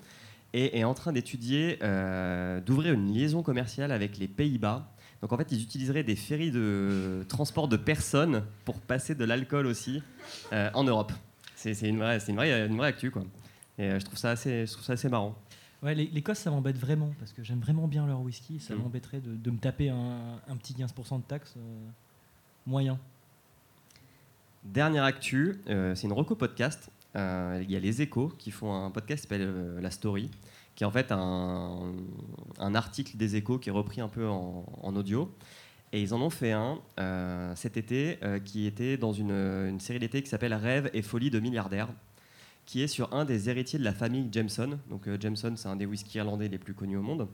et 0.52 0.78
est 0.78 0.84
en 0.84 0.94
train 0.94 1.12
d'étudier 1.12 1.78
euh, 1.82 2.60
d'ouvrir 2.60 2.94
une 2.94 3.12
liaison 3.12 3.42
commerciale 3.42 3.92
avec 3.92 4.18
les 4.18 4.28
Pays-Bas. 4.28 4.90
Donc 5.23 5.33
en 5.33 5.37
fait, 5.38 5.50
ils 5.52 5.62
utiliseraient 5.62 6.02
des 6.04 6.16
ferries 6.16 6.50
de 6.50 7.25
transport 7.28 7.66
de 7.68 7.76
personnes 7.76 8.44
pour 8.64 8.80
passer 8.80 9.14
de 9.14 9.25
l'alcool 9.25 9.66
aussi 9.66 10.02
euh, 10.52 10.71
en 10.75 10.85
Europe. 10.85 11.12
C'est 11.56 11.73
une 11.88 11.99
vraie, 11.99 12.21
c'est 12.21 12.30
une 12.33 12.37
vraie, 12.37 12.66
une 12.66 12.76
vraie 12.76 12.88
actu, 12.88 13.11
quoi. 13.11 13.25
Et 13.78 13.85
euh, 13.85 13.99
je 13.99 14.04
trouve 14.04 14.18
ça 14.18 14.30
assez, 14.33 14.66
je 14.66 14.73
trouve 14.73 14.85
ça 14.85 14.92
assez 14.94 15.09
marrant. 15.09 15.35
Ouais, 15.83 15.94
l'É- 15.94 16.11
l'Écosse, 16.12 16.38
ça 16.38 16.50
m'embête 16.50 16.76
vraiment 16.78 17.14
parce 17.18 17.33
que 17.33 17.42
j'aime 17.42 17.61
vraiment 17.61 17.88
bien 17.88 18.06
leur 18.06 18.21
whisky. 18.21 18.61
Ça 18.61 18.75
Mhm. 18.75 18.83
m'embêterait 18.83 19.21
de, 19.21 19.35
de 19.35 19.50
me 19.50 19.59
taper 19.59 19.88
un, 19.88 20.40
un 20.47 20.56
petit 20.56 20.75
15% 20.75 21.18
de 21.18 21.23
taxe 21.25 21.54
euh, 21.56 21.61
moyen. 22.66 22.99
Dernière 24.64 25.04
actu, 25.04 25.61
c'est 25.66 26.04
une 26.04 26.12
reco 26.14 26.35
podcast. 26.37 26.90
Il 27.14 27.66
y 27.71 27.76
a 27.76 27.78
les 27.78 28.00
Échos 28.02 28.33
qui 28.38 28.50
font 28.50 28.73
un 28.75 28.90
podcast 28.90 29.25
qui 29.25 29.28
s'appelle 29.28 29.76
La 29.80 29.90
Story, 29.90 30.30
qui 30.75 30.85
est 30.85 30.87
en 30.87 30.90
fait 30.90 31.12
un, 31.12 31.95
article 32.75 33.16
des 33.16 33.37
Échos 33.37 33.59
qui 33.59 33.69
est 33.69 33.73
repris 33.73 34.00
un 34.00 34.09
peu 34.09 34.26
en, 34.26 34.97
audio. 34.97 35.33
Et 35.93 36.02
ils 36.02 36.12
en 36.12 36.21
ont 36.21 36.31
fait 36.31 36.50
un 36.50 36.81
euh, 36.99 37.52
cet 37.54 37.76
été 37.76 38.19
euh, 38.25 38.40
qui 38.40 38.66
était 38.66 38.97
dans 38.97 39.12
une, 39.12 39.78
série 39.78 40.00
d'été 40.00 40.23
qui 40.23 40.28
s'appelle 40.28 40.54
Rêve 40.54 40.90
et 40.93 41.02
folie 41.02 41.31
de 41.31 41.38
milliardaires, 41.38 41.88
qui 42.66 42.83
est 42.83 42.88
sur 42.88 43.14
un 43.14 43.25
des 43.25 43.49
héritiers 43.49 43.78
de 43.78 43.85
la 43.85 43.93
famille 43.93 44.28
Jameson. 44.33 44.78
Donc 44.90 45.07
euh, 45.07 45.16
Jameson, 45.21 45.54
c'est 45.57 45.69
un 45.69 45.76
des 45.76 45.87
whisky 45.87 46.19
irlandais 46.19 46.49
les 46.49 46.59
plus 46.59 46.75
connus 46.75 46.97
au 46.97 47.02
monde. 47.02 47.28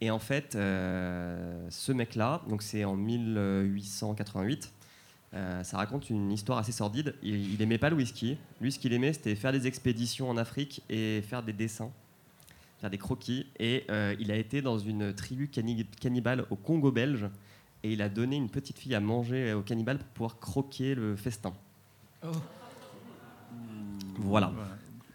Et 0.00 0.12
en 0.12 0.20
fait, 0.20 0.52
ce 0.52 1.90
mec-là, 1.90 2.42
donc 2.48 2.62
c'est 2.62 2.84
en 2.84 2.94
1888, 2.94 4.72
euh, 5.34 5.62
ça 5.62 5.76
raconte 5.76 6.08
une 6.08 6.32
histoire 6.32 6.58
assez 6.58 6.72
sordide. 6.72 7.14
Il, 7.22 7.54
il 7.54 7.62
aimait 7.62 7.78
pas 7.78 7.90
le 7.90 7.96
whisky. 7.96 8.38
Lui, 8.60 8.72
ce 8.72 8.78
qu'il 8.78 8.92
aimait, 8.92 9.12
c'était 9.12 9.34
faire 9.34 9.52
des 9.52 9.66
expéditions 9.66 10.30
en 10.30 10.36
Afrique 10.36 10.82
et 10.88 11.22
faire 11.22 11.42
des 11.42 11.52
dessins, 11.52 11.90
faire 12.80 12.90
des 12.90 12.98
croquis. 12.98 13.46
Et 13.58 13.84
euh, 13.90 14.14
il 14.20 14.30
a 14.30 14.36
été 14.36 14.62
dans 14.62 14.78
une 14.78 15.12
tribu 15.14 15.48
cannibale 15.48 16.44
au 16.50 16.56
Congo 16.56 16.90
belge. 16.92 17.26
Et 17.84 17.92
il 17.92 18.02
a 18.02 18.08
donné 18.08 18.36
une 18.36 18.48
petite 18.50 18.78
fille 18.78 18.94
à 18.94 19.00
manger 19.00 19.52
aux 19.52 19.62
cannibales 19.62 19.98
pour 19.98 20.06
pouvoir 20.08 20.38
croquer 20.40 20.94
le 20.94 21.14
festin. 21.16 21.52
Voilà. 24.18 24.52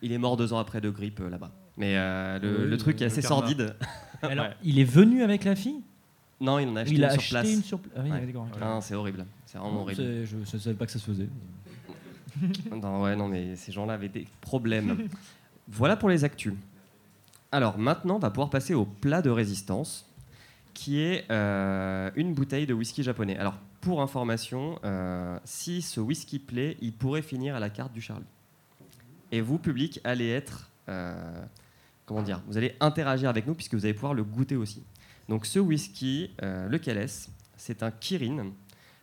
Il 0.01 0.11
est 0.11 0.17
mort 0.17 0.37
deux 0.37 0.53
ans 0.53 0.59
après 0.59 0.81
de 0.81 0.89
grippe 0.89 1.19
euh, 1.21 1.29
là-bas. 1.29 1.51
Mais 1.77 1.97
euh, 1.97 2.39
le, 2.39 2.63
Oui, 2.63 2.69
le 2.69 2.77
truc 2.77 3.01
est 3.01 3.05
assez 3.05 3.21
karma. 3.21 3.37
sordide. 3.47 3.75
Alors, 4.21 4.45
Ouais. 4.45 4.53
il 4.63 4.79
est 4.79 4.83
venu 4.85 5.23
avec 5.23 5.43
la 5.43 5.55
fille? 5.55 5.81
Non, 6.39 6.59
il 6.59 6.67
en 6.69 6.75
a 6.75 6.81
acheté 6.81 6.95
Il 6.95 7.03
a 7.03 7.07
une 7.07 7.13
acheté 7.19 7.23
sur 7.25 7.29
place. 7.39 7.51
une 7.53 7.63
sur 7.63 7.79
place. 7.79 7.93
Ah 7.97 8.01
oui, 8.03 8.11
Ouais. 8.33 8.59
Non, 8.61 8.81
c'est 8.81 8.95
horrible. 8.95 9.25
C'est 9.45 9.57
vraiment 9.57 9.81
horrible. 9.81 10.25
Je 10.25 10.37
ne 10.37 10.45
savais 10.45 10.75
pas 10.75 10.85
que 10.85 10.91
ça 10.91 10.99
se 10.99 11.05
faisait. 11.05 11.27
Non, 12.71 13.03
ouais, 13.03 13.15
non, 13.15 13.27
mais 13.27 13.55
ces 13.55 13.71
gens-là 13.71 13.93
avaient 13.93 14.09
des 14.09 14.25
problèmes. 14.41 15.07
voilà 15.67 15.95
pour 15.95 16.09
les 16.09 16.23
actus. 16.23 16.53
Alors 17.53 17.77
maintenant, 17.77 18.15
on 18.15 18.19
va 18.19 18.31
pouvoir 18.31 18.49
passer 18.49 18.73
au 18.73 18.83
plat 18.83 19.21
de 19.21 19.29
résistance, 19.29 20.09
qui 20.73 21.01
est 21.01 21.29
euh, 21.29 22.09
une 22.15 22.33
bouteille 22.33 22.65
de 22.65 22.73
whisky 22.73 23.03
japonais. 23.03 23.37
Alors, 23.37 23.59
pour 23.79 24.01
information, 24.01 24.79
euh, 24.83 25.37
si 25.45 25.83
ce 25.83 25.99
whisky 25.99 26.39
plaît, 26.39 26.77
il 26.81 26.93
pourrait 26.93 27.21
finir 27.21 27.55
à 27.55 27.59
la 27.59 27.69
carte 27.69 27.93
du 27.93 28.01
Charlie. 28.01 28.25
Et 29.31 29.39
vous, 29.39 29.59
public, 29.59 30.01
allez 30.03 30.29
être, 30.29 30.71
euh, 30.89 31.45
comment 32.07 32.23
dire, 32.23 32.41
vous 32.47 32.57
allez 32.57 32.75
interagir 32.79 33.29
avec 33.29 33.45
nous 33.45 33.53
puisque 33.53 33.75
vous 33.75 33.85
allez 33.85 33.93
pouvoir 33.93 34.15
le 34.15 34.23
goûter 34.23 34.55
aussi. 34.55 34.81
Donc, 35.29 35.45
ce 35.45 35.59
whisky, 35.59 36.31
lequel 36.41 36.97
est-ce? 36.97 37.29
C'est 37.55 37.83
un 37.83 37.91
Kirin. 37.91 38.51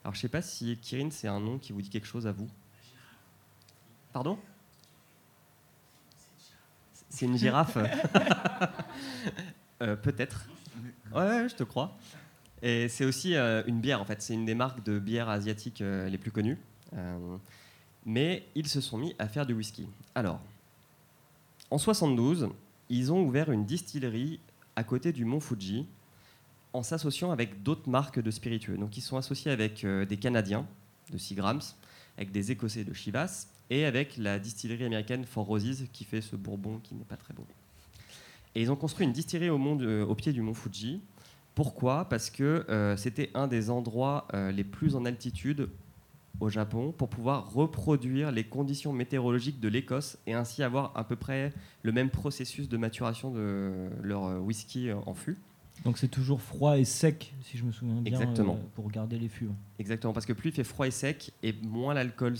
Alors, 0.02 0.16
je 0.16 0.20
sais 0.22 0.28
pas 0.28 0.42
si 0.42 0.76
Kirin, 0.82 1.10
c'est 1.12 1.28
un 1.28 1.38
nom 1.38 1.58
qui 1.58 1.72
vous 1.72 1.82
dit 1.82 1.88
quelque 1.88 2.08
chose 2.08 2.26
à 2.26 2.32
vous. 2.32 2.48
Pardon? 4.12 4.40
C'est 7.10 7.26
une 7.26 7.36
girafe 7.36 7.76
Euh, 9.82 9.96
Peut-être. 9.96 10.46
Ouais, 11.14 11.48
je 11.48 11.54
te 11.54 11.62
crois. 11.62 11.96
Et 12.62 12.88
c'est 12.88 13.06
aussi 13.06 13.34
euh, 13.34 13.62
une 13.66 13.80
bière, 13.80 14.00
en 14.00 14.04
fait. 14.04 14.20
C'est 14.20 14.34
une 14.34 14.44
des 14.44 14.54
marques 14.54 14.84
de 14.84 14.98
bière 14.98 15.30
asiatiques 15.30 15.80
euh, 15.80 16.08
les 16.08 16.18
plus 16.18 16.30
connues. 16.30 16.58
Euh, 16.94 17.36
mais 18.04 18.46
ils 18.54 18.68
se 18.68 18.80
sont 18.80 18.98
mis 18.98 19.14
à 19.18 19.28
faire 19.28 19.46
du 19.46 19.54
whisky. 19.54 19.88
Alors, 20.14 20.40
en 21.70 21.78
72, 21.78 22.50
ils 22.88 23.12
ont 23.12 23.22
ouvert 23.22 23.50
une 23.50 23.64
distillerie 23.64 24.40
à 24.76 24.84
côté 24.84 25.12
du 25.12 25.24
mont 25.24 25.40
Fuji 25.40 25.86
en 26.72 26.82
s'associant 26.82 27.30
avec 27.30 27.62
d'autres 27.62 27.88
marques 27.88 28.20
de 28.20 28.30
spiritueux. 28.30 28.76
Donc, 28.76 28.96
ils 28.96 29.02
sont 29.02 29.16
associés 29.16 29.50
avec 29.50 29.84
euh, 29.84 30.04
des 30.04 30.16
Canadiens 30.16 30.66
de 31.10 31.18
6 31.18 31.34
grammes, 31.34 31.60
avec 32.16 32.32
des 32.32 32.52
Écossais 32.52 32.84
de 32.84 32.92
Chivas 32.92 33.46
et 33.70 33.84
avec 33.84 34.16
la 34.16 34.38
distillerie 34.38 34.84
américaine 34.84 35.24
Four 35.24 35.46
Roses 35.46 35.86
qui 35.92 36.04
fait 36.04 36.20
ce 36.20 36.36
bourbon 36.36 36.80
qui 36.82 36.94
n'est 36.94 37.04
pas 37.04 37.16
très 37.16 37.32
beau. 37.32 37.46
Et 38.54 38.62
ils 38.62 38.70
ont 38.70 38.76
construit 38.76 39.06
une 39.06 39.12
distillerie 39.12 39.50
au, 39.50 39.58
au 39.58 40.14
pied 40.14 40.32
du 40.32 40.42
mont 40.42 40.54
Fuji. 40.54 41.00
Pourquoi? 41.54 42.08
Parce 42.08 42.30
que 42.30 42.64
euh, 42.68 42.96
c'était 42.96 43.30
un 43.34 43.46
des 43.46 43.70
endroits 43.70 44.26
euh, 44.34 44.50
les 44.50 44.64
plus 44.64 44.96
en 44.96 45.04
altitude 45.04 45.68
au 46.40 46.48
Japon 46.48 46.92
pour 46.96 47.08
pouvoir 47.08 47.52
reproduire 47.52 48.32
les 48.32 48.44
conditions 48.44 48.92
météorologiques 48.92 49.60
de 49.60 49.68
l'Écosse 49.68 50.18
et 50.26 50.34
ainsi 50.34 50.62
avoir 50.62 50.92
à 50.96 51.04
peu 51.04 51.16
près 51.16 51.52
le 51.82 51.92
même 51.92 52.10
processus 52.10 52.68
de 52.68 52.76
maturation 52.76 53.30
de 53.30 53.88
leur 54.02 54.24
euh, 54.24 54.38
whisky 54.38 54.88
euh, 54.88 54.96
en 55.06 55.14
fût. 55.14 55.38
Donc 55.84 55.96
c'est 55.96 56.08
toujours 56.08 56.42
froid 56.42 56.76
et 56.78 56.84
sec, 56.84 57.32
si 57.42 57.56
je 57.56 57.64
me 57.64 57.72
souviens 57.72 57.94
bien, 58.02 58.12
Exactement. 58.12 58.54
euh, 58.54 58.66
pour 58.74 58.90
garder 58.90 59.18
les 59.18 59.28
fûts. 59.28 59.48
Exactement, 59.78 60.12
parce 60.12 60.26
que 60.26 60.34
plus 60.34 60.50
il 60.50 60.54
fait 60.54 60.64
froid 60.64 60.86
et 60.86 60.90
sec, 60.90 61.32
et 61.42 61.54
moins 61.62 61.94
l'alcool 61.94 62.34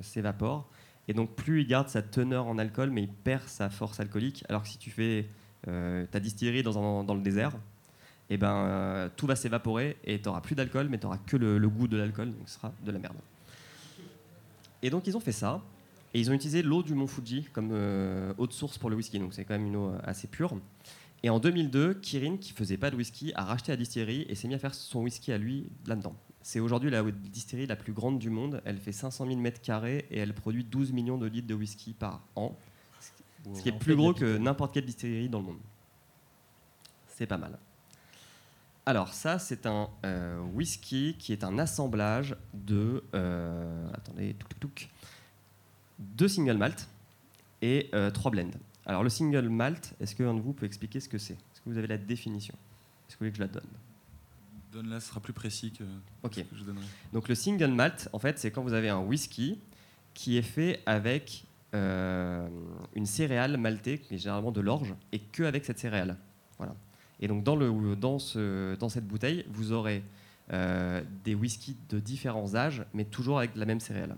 s'évapore. 0.00 0.66
Et 1.06 1.12
donc 1.12 1.34
plus 1.34 1.60
il 1.60 1.66
garde 1.66 1.88
sa 1.88 2.00
teneur 2.00 2.46
en 2.46 2.56
alcool, 2.58 2.90
mais 2.90 3.02
il 3.02 3.08
perd 3.08 3.42
sa 3.48 3.68
force 3.68 4.00
alcoolique. 4.00 4.44
Alors 4.48 4.62
que 4.62 4.68
si 4.68 4.78
tu 4.78 4.90
fais 4.90 5.26
euh, 5.68 6.06
ta 6.10 6.20
distillerie 6.20 6.62
dans, 6.62 6.78
un- 6.78 7.04
dans 7.04 7.14
le 7.14 7.20
désert, 7.20 7.52
et 8.30 8.38
ben, 8.38 8.54
euh, 8.54 9.08
tout 9.14 9.26
va 9.26 9.36
s'évaporer 9.36 9.98
et 10.04 10.18
tu 10.18 10.24
n'auras 10.28 10.40
plus 10.40 10.54
d'alcool, 10.54 10.88
mais 10.88 10.96
tu 10.98 11.04
n'auras 11.04 11.18
que 11.18 11.36
le, 11.36 11.58
le 11.58 11.68
goût 11.68 11.86
de 11.88 11.98
l'alcool, 11.98 12.28
donc 12.28 12.48
ce 12.48 12.54
sera 12.54 12.72
de 12.84 12.90
la 12.90 12.98
merde. 12.98 13.16
Et 14.82 14.88
donc 14.88 15.06
ils 15.06 15.14
ont 15.16 15.20
fait 15.20 15.32
ça, 15.32 15.62
et 16.14 16.20
ils 16.20 16.30
ont 16.30 16.34
utilisé 16.34 16.62
l'eau 16.62 16.82
du 16.82 16.94
mont 16.94 17.06
Fuji 17.06 17.44
comme 17.52 17.70
eau 18.38 18.46
de 18.46 18.52
source 18.52 18.78
pour 18.78 18.88
le 18.88 18.96
whisky, 18.96 19.18
donc 19.18 19.34
c'est 19.34 19.44
quand 19.44 19.54
même 19.54 19.66
une 19.66 19.76
eau 19.76 19.92
assez 20.04 20.26
pure. 20.26 20.56
Et 21.24 21.30
en 21.30 21.38
2002, 21.38 21.94
Kirin, 21.94 22.36
qui 22.36 22.52
faisait 22.52 22.76
pas 22.76 22.90
de 22.90 22.96
whisky, 22.96 23.32
a 23.34 23.44
racheté 23.44 23.72
la 23.72 23.78
distillerie 23.78 24.26
et 24.28 24.34
s'est 24.34 24.46
mis 24.46 24.56
à 24.56 24.58
faire 24.58 24.74
son 24.74 25.00
whisky 25.00 25.32
à 25.32 25.38
lui 25.38 25.70
là-dedans. 25.86 26.14
C'est 26.42 26.60
aujourd'hui 26.60 26.90
la 26.90 27.02
distillerie 27.02 27.66
la 27.66 27.76
plus 27.76 27.94
grande 27.94 28.18
du 28.18 28.28
monde. 28.28 28.60
Elle 28.66 28.76
fait 28.76 28.92
500 28.92 29.26
000 29.26 29.38
mètres 29.40 29.62
carrés 29.62 30.04
et 30.10 30.18
elle 30.18 30.34
produit 30.34 30.64
12 30.64 30.92
millions 30.92 31.16
de 31.16 31.24
litres 31.24 31.46
de 31.46 31.54
whisky 31.54 31.94
par 31.94 32.20
an, 32.36 32.54
ce 33.54 33.62
qui 33.62 33.70
est 33.70 33.72
plus 33.72 33.96
gros 33.96 34.12
que 34.12 34.36
n'importe 34.36 34.74
quelle 34.74 34.84
distillerie 34.84 35.30
dans 35.30 35.38
le 35.38 35.46
monde. 35.46 35.60
C'est 37.08 37.26
pas 37.26 37.38
mal. 37.38 37.58
Alors 38.84 39.14
ça, 39.14 39.38
c'est 39.38 39.64
un 39.64 39.88
euh, 40.04 40.38
whisky 40.52 41.16
qui 41.18 41.32
est 41.32 41.42
un 41.42 41.58
assemblage 41.58 42.36
de, 42.52 43.02
euh, 43.14 43.88
attendez, 43.94 44.34
touc, 44.34 44.50
touc, 44.50 44.60
touc, 44.60 44.90
deux 45.98 46.28
single 46.28 46.58
malt 46.58 46.86
et 47.62 47.88
euh, 47.94 48.10
trois 48.10 48.30
blends. 48.30 48.50
Alors 48.86 49.02
le 49.02 49.08
single 49.08 49.48
malt, 49.48 49.94
est-ce 50.00 50.14
qu'un 50.14 50.34
de 50.34 50.40
vous 50.40 50.52
peut 50.52 50.66
expliquer 50.66 51.00
ce 51.00 51.08
que 51.08 51.18
c'est? 51.18 51.34
Est-ce 51.34 51.60
que 51.60 51.70
vous 51.70 51.78
avez 51.78 51.86
la 51.86 51.98
définition? 51.98 52.54
Est-ce 53.08 53.16
que 53.16 53.24
vous 53.24 53.30
voulez 53.30 53.30
que 53.30 53.36
je 53.38 53.42
la 53.42 53.48
donne? 53.48 53.62
Donne-la, 54.72 55.00
ce 55.00 55.08
sera 55.08 55.20
plus 55.20 55.32
précis 55.32 55.72
que 55.72 55.84
Ok. 56.22 56.34
ce 56.34 56.40
que 56.42 56.56
je 56.56 56.64
donnerai. 56.64 56.84
Donc 57.12 57.28
le 57.28 57.34
single 57.34 57.70
malt, 57.70 58.08
en 58.12 58.18
fait, 58.18 58.38
c'est 58.38 58.50
quand 58.50 58.62
vous 58.62 58.72
avez 58.72 58.88
un 58.88 58.98
whisky 59.00 59.58
qui 60.14 60.36
est 60.36 60.42
fait 60.42 60.82
avec 60.84 61.44
euh, 61.74 62.46
une 62.94 63.06
céréale 63.06 63.56
maltée, 63.56 63.98
qui 63.98 64.14
est 64.14 64.18
généralement 64.18 64.52
de 64.52 64.60
l'orge, 64.60 64.94
et 65.12 65.18
que 65.18 65.44
avec 65.44 65.64
cette 65.64 65.78
céréale. 65.78 66.16
Voilà. 66.58 66.74
Et 67.20 67.28
donc 67.28 67.44
dans, 67.44 67.56
le, 67.56 67.96
dans, 67.96 68.18
ce, 68.18 68.74
dans 68.76 68.88
cette 68.88 69.06
bouteille, 69.06 69.44
vous 69.48 69.72
aurez 69.72 70.02
euh, 70.52 71.02
des 71.24 71.34
whiskies 71.34 71.76
de 71.88 72.00
différents 72.00 72.54
âges, 72.54 72.84
mais 72.92 73.04
toujours 73.04 73.38
avec 73.38 73.56
la 73.56 73.64
même 73.64 73.80
céréale. 73.80 74.16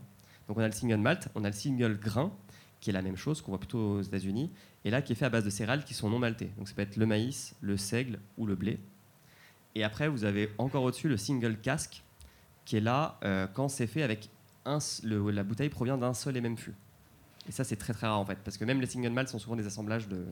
Donc 0.48 0.56
on 0.56 0.60
a 0.60 0.66
le 0.66 0.72
single 0.72 0.96
malt, 0.96 1.28
on 1.34 1.44
a 1.44 1.48
le 1.48 1.54
single 1.54 1.98
grain, 1.98 2.32
qui 2.86 2.90
est 2.90 2.92
la 2.92 3.02
même 3.02 3.16
chose 3.16 3.42
qu'on 3.42 3.50
voit 3.50 3.58
plutôt 3.58 3.96
aux 3.96 4.00
États-Unis, 4.02 4.48
et 4.84 4.90
là 4.90 5.02
qui 5.02 5.12
est 5.12 5.16
fait 5.16 5.24
à 5.24 5.28
base 5.28 5.44
de 5.44 5.50
céréales 5.50 5.82
qui 5.84 5.92
sont 5.92 6.08
non 6.08 6.20
maltées. 6.20 6.52
Donc 6.56 6.68
ça 6.68 6.74
peut 6.76 6.82
être 6.82 6.96
le 6.96 7.04
maïs, 7.04 7.56
le 7.60 7.76
seigle 7.76 8.20
ou 8.38 8.46
le 8.46 8.54
blé. 8.54 8.78
Et 9.74 9.82
après, 9.82 10.06
vous 10.06 10.22
avez 10.22 10.50
encore 10.56 10.84
au-dessus 10.84 11.08
le 11.08 11.16
single 11.16 11.56
cask, 11.58 12.04
qui 12.64 12.76
est 12.76 12.80
là 12.80 13.18
euh, 13.24 13.48
quand 13.52 13.68
c'est 13.68 13.88
fait 13.88 14.04
avec 14.04 14.28
un, 14.66 14.78
le- 15.02 15.32
la 15.32 15.42
bouteille 15.42 15.68
provient 15.68 15.98
d'un 15.98 16.14
seul 16.14 16.36
et 16.36 16.40
même 16.40 16.56
fût. 16.56 16.74
Et 17.48 17.50
ça, 17.50 17.64
c'est 17.64 17.74
très 17.74 17.92
très 17.92 18.06
rare 18.06 18.20
en 18.20 18.24
fait, 18.24 18.38
parce 18.44 18.56
que 18.56 18.64
même 18.64 18.80
les 18.80 18.86
single 18.86 19.10
malt 19.10 19.28
sont 19.28 19.40
souvent 19.40 19.56
des 19.56 19.66
assemblages 19.66 20.06
de- 20.06 20.24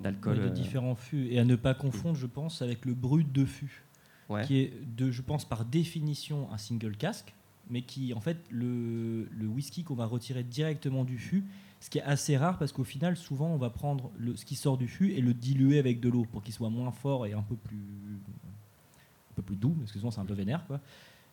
d'alcool. 0.00 0.38
Ouais, 0.38 0.44
de 0.44 0.48
euh, 0.48 0.50
différents 0.50 0.94
fûts. 0.94 1.26
Et 1.30 1.38
à 1.38 1.44
ne 1.44 1.56
pas 1.56 1.74
confondre, 1.74 2.16
je 2.16 2.26
pense, 2.26 2.62
avec 2.62 2.86
le 2.86 2.94
brut 2.94 3.30
de 3.30 3.44
fût, 3.44 3.82
ouais. 4.30 4.46
qui 4.46 4.60
est, 4.60 4.72
de, 4.96 5.10
je 5.10 5.20
pense, 5.20 5.44
par 5.44 5.66
définition 5.66 6.50
un 6.50 6.56
single 6.56 6.96
cask, 6.96 7.34
mais 7.68 7.82
qui, 7.82 8.14
en 8.14 8.20
fait, 8.22 8.38
le, 8.50 9.28
le 9.30 9.46
whisky 9.46 9.84
qu'on 9.84 9.94
va 9.94 10.06
retirer 10.06 10.42
directement 10.42 11.04
du 11.04 11.18
fût, 11.18 11.44
ce 11.80 11.90
qui 11.90 11.98
est 11.98 12.02
assez 12.02 12.36
rare 12.36 12.58
parce 12.58 12.72
qu'au 12.72 12.84
final, 12.84 13.16
souvent, 13.16 13.48
on 13.48 13.56
va 13.56 13.70
prendre 13.70 14.10
ce 14.34 14.44
qui 14.44 14.56
sort 14.56 14.76
du 14.78 14.88
fût 14.88 15.12
et 15.12 15.20
le 15.20 15.32
diluer 15.34 15.78
avec 15.78 16.00
de 16.00 16.08
l'eau 16.08 16.24
pour 16.30 16.42
qu'il 16.42 16.52
soit 16.52 16.70
moins 16.70 16.90
fort 16.90 17.26
et 17.26 17.32
un 17.32 17.42
peu 17.42 17.54
plus, 17.56 17.76
un 17.76 19.34
peu 19.36 19.42
plus 19.42 19.56
doux, 19.56 19.70
parce 19.78 19.92
que 19.92 19.98
souvent, 19.98 20.10
c'est 20.10 20.20
un 20.20 20.24
peu 20.24 20.34
vénère, 20.34 20.66
quoi. 20.66 20.80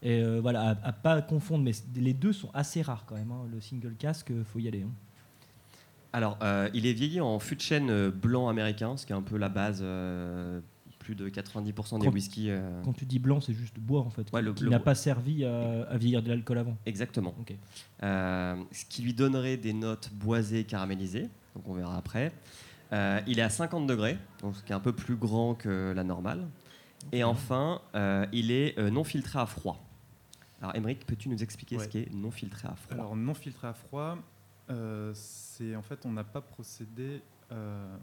Et 0.03 0.19
euh, 0.21 0.39
voilà, 0.41 0.61
à, 0.69 0.87
à 0.89 0.91
pas 0.91 1.21
confondre, 1.21 1.63
mais 1.63 1.71
les 1.95 2.13
deux 2.13 2.33
sont 2.33 2.51
assez 2.53 2.81
rares 2.83 3.05
quand 3.07 3.15
même. 3.15 3.31
hein. 3.31 3.47
Le 3.51 3.59
single 3.59 3.95
cask, 3.97 4.29
euh, 4.29 4.43
faut 4.43 4.59
y 4.59 4.67
aller. 4.67 4.83
hein. 4.83 4.91
Alors, 6.13 6.37
euh, 6.43 6.69
il 6.73 6.85
est 6.85 6.93
vieilli 6.93 7.19
en 7.21 7.39
fût 7.39 7.55
de 7.55 7.61
chêne 7.61 8.09
blanc 8.09 8.47
américain, 8.47 8.97
ce 8.97 9.05
qui 9.05 9.13
est 9.13 9.15
un 9.15 9.21
peu 9.23 9.37
la 9.37 9.49
base. 9.49 9.83
Plus 11.05 11.15
de 11.15 11.29
90% 11.29 11.99
des 11.99 12.05
Quand- 12.07 12.11
whiskies. 12.11 12.49
euh, 12.49 12.81
Quand 12.83 12.93
tu 12.93 13.05
dis 13.05 13.19
blanc, 13.19 13.39
c'est 13.39 13.53
juste 13.53 13.79
bois 13.79 14.01
en 14.01 14.09
fait, 14.09 14.23
Ouais, 14.33 14.39
qui- 14.41 14.45
le- 14.45 14.53
qui 14.53 14.63
le 14.63 14.69
n'a 14.71 14.79
pas 14.79 14.95
servi 14.95 15.45
à, 15.45 15.83
à 15.83 15.97
vieillir 15.97 16.23
de 16.23 16.29
l'alcool 16.29 16.57
avant. 16.57 16.75
Exactement. 16.87 17.35
Ok. 17.39 17.53
Euh, 18.03 18.55
ce 18.71 18.85
qui 18.85 19.03
lui 19.03 19.13
donnerait 19.13 19.57
des 19.57 19.73
notes 19.73 20.09
boisées 20.13 20.63
caramélisées. 20.63 21.29
Donc 21.55 21.67
on 21.67 21.73
verra 21.75 21.95
après. 21.97 22.33
Euh, 22.91 23.21
il 23.27 23.37
est 23.39 23.43
à 23.43 23.49
50 23.49 23.85
degrés, 23.87 24.17
donc 24.41 24.55
ce 24.55 24.63
qui 24.63 24.71
est 24.71 24.75
un 24.75 24.79
peu 24.79 24.93
plus 24.93 25.15
grand 25.15 25.53
que 25.53 25.93
la 25.95 26.03
normale. 26.03 26.47
Et 27.11 27.23
enfin, 27.23 27.81
euh, 27.93 28.25
il 28.33 28.49
est 28.51 28.77
euh, 28.79 28.89
non 28.89 29.03
filtré 29.03 29.37
à 29.39 29.45
froid. 29.45 29.79
Alors, 30.61 30.75
Émeric, 30.75 31.05
peux-tu 31.05 31.29
nous 31.29 31.43
expliquer 31.43 31.77
ce 31.77 31.83
Ouais. 31.83 31.89
qu'est 31.89 32.13
non 32.13 32.31
filtré 32.31 32.67
à 32.67 32.73
froid? 32.75 32.93
Alors, 32.95 33.15
non 33.15 33.35
filtré 33.35 33.67
à 33.67 33.73
froid, 33.73 34.17
euh, 34.71 35.11
c'est 35.13 35.75
en 35.75 35.83
fait, 35.83 36.03
on 36.05 36.11
n'a 36.11 36.23
pas 36.23 36.41
procédé 36.41 37.21
euh, 37.51 37.95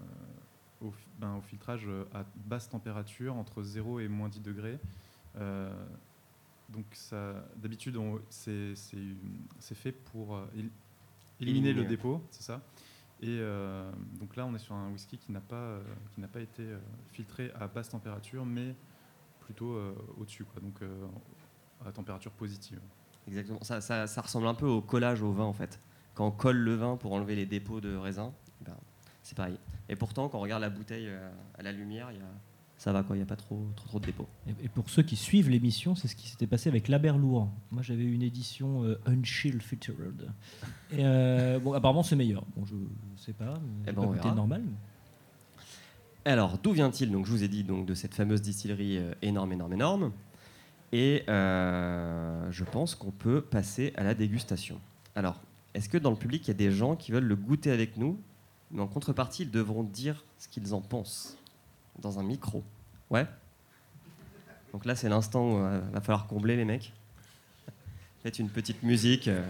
au, 0.82 0.92
ben, 1.18 1.36
au 1.36 1.40
filtrage 1.40 1.84
euh, 1.86 2.04
à 2.12 2.24
basse 2.46 2.68
température, 2.68 3.34
entre 3.36 3.62
0 3.62 4.00
et 4.00 4.08
moins 4.08 4.28
10 4.28 4.40
degrés. 4.40 4.78
Euh, 5.36 5.72
donc, 6.68 6.86
d'habitude, 7.56 7.98
c'est 8.30 8.74
fait 9.74 9.92
pour 9.92 10.36
euh, 10.36 10.44
éli- 10.56 10.70
éliminer 11.40 11.70
Éliminer, 11.70 11.72
le 11.74 11.84
dépôt, 11.84 12.22
c'est 12.30 12.42
ça. 12.42 12.60
Et 13.20 13.38
euh, 13.40 13.90
donc 14.18 14.34
là, 14.36 14.46
on 14.46 14.54
est 14.54 14.58
sur 14.58 14.74
un 14.74 14.90
whisky 14.90 15.16
qui 15.18 15.30
n'a 15.32 15.40
pas, 15.40 15.78
qui 16.12 16.20
n'a 16.20 16.28
pas 16.28 16.40
été 16.40 16.66
filtré 17.12 17.52
à 17.60 17.68
basse 17.68 17.88
température, 17.90 18.44
mais 18.44 18.74
plutôt 19.40 19.76
au-dessus. 20.18 20.44
Donc, 20.60 20.80
à 21.84 21.92
température 21.92 22.32
positive. 22.32 22.80
Exactement. 23.28 23.58
Ça, 23.62 23.80
ça- 23.80 24.06
ça 24.06 24.20
ressemble 24.22 24.46
un 24.46 24.54
peu 24.54 24.66
au 24.66 24.80
collage 24.82 25.22
au 25.22 25.30
vin, 25.32 25.44
en 25.44 25.52
fait. 25.52 25.80
Quand 26.14 26.26
on 26.26 26.30
colle 26.32 26.56
le 26.58 26.74
vin 26.74 26.96
pour 26.96 27.12
enlever 27.12 27.36
les 27.36 27.46
dépôts 27.46 27.80
de 27.80 27.94
raisin, 27.96 28.32
ben, 28.60 28.76
c'est 29.22 29.36
pareil. 29.36 29.58
Et 29.92 29.96
pourtant, 29.96 30.30
quand 30.30 30.38
on 30.38 30.40
regarde 30.40 30.62
la 30.62 30.70
bouteille 30.70 31.06
euh, 31.06 31.30
à 31.58 31.62
la 31.62 31.70
lumière, 31.70 32.08
il 32.12 32.16
y 32.16 32.20
a... 32.20 32.24
ça 32.78 32.92
va, 32.92 33.02
quoi. 33.02 33.14
Il 33.14 33.18
n'y 33.18 33.24
a 33.24 33.26
pas 33.26 33.36
trop, 33.36 33.68
trop, 33.76 33.88
trop 33.88 34.00
de 34.00 34.06
dépôts. 34.06 34.26
Et, 34.48 34.68
pour 34.70 34.88
ceux 34.88 35.02
qui 35.02 35.16
suivent 35.16 35.50
l'émission, 35.50 35.94
c'est 35.94 36.08
ce 36.08 36.16
qui 36.16 36.28
s'était 36.28 36.46
passé 36.46 36.70
avec 36.70 36.88
l'Aberlour. 36.88 37.50
Moi, 37.70 37.82
j'avais 37.82 38.04
une 38.04 38.22
édition 38.22 38.84
euh, 38.84 38.98
Unchill 39.04 39.60
Filtered. 39.60 40.30
Et 40.92 41.04
euh, 41.04 41.58
bon, 41.58 41.74
apparemment, 41.74 42.02
c'est 42.02 42.16
meilleur. 42.16 42.42
Bon, 42.56 42.64
je 42.64 42.74
sais 43.22 43.34
pas. 43.34 43.52
Eh 43.84 43.90
j'ai 43.90 43.92
ben, 43.92 44.14
pas 44.14 44.34
normal. 44.34 44.62
Alors, 46.24 46.56
d'où 46.56 46.72
vient-il 46.72 47.12
Donc, 47.12 47.26
je 47.26 47.30
vous 47.30 47.44
ai 47.44 47.48
dit 47.48 47.62
donc 47.62 47.84
de 47.84 47.92
cette 47.92 48.14
fameuse 48.14 48.40
distillerie 48.40 48.96
euh, 48.96 49.12
énorme, 49.20 49.52
énorme, 49.52 49.74
énorme. 49.74 50.12
Et 50.90 51.22
je 51.26 52.64
pense 52.64 52.94
qu'on 52.94 53.10
peut 53.10 53.42
passer 53.42 53.92
à 53.96 54.04
la 54.04 54.14
dégustation. 54.14 54.80
Alors, 55.14 55.38
est-ce 55.74 55.90
que 55.90 55.98
dans 55.98 56.10
le 56.10 56.16
public, 56.16 56.46
il 56.46 56.48
y 56.48 56.50
a 56.50 56.54
des 56.54 56.70
gens 56.70 56.96
qui 56.96 57.12
veulent 57.12 57.24
le 57.24 57.36
goûter 57.36 57.70
avec 57.70 57.98
nous 57.98 58.18
Mais 58.72 58.80
en 58.82 58.86
contrepartie, 58.88 59.42
ils 59.42 59.50
devront 59.50 59.82
dire 59.82 60.24
ce 60.38 60.48
qu'ils 60.48 60.72
en 60.74 60.80
pensent 60.80 61.36
dans 62.00 62.18
un 62.18 62.22
micro. 62.22 62.62
Ouais 63.10 63.26
Donc 64.72 64.84
là, 64.86 64.94
c'est 64.96 65.08
l'instant 65.08 65.52
où 65.52 65.58
il 65.58 65.92
va 65.92 66.00
falloir 66.00 66.26
combler 66.26 66.56
les 66.56 66.64
mecs. 66.64 66.92
Faites 68.22 68.38
une 68.38 68.48
petite 68.48 68.82
musique. 68.82 69.28
euh, 69.28 69.44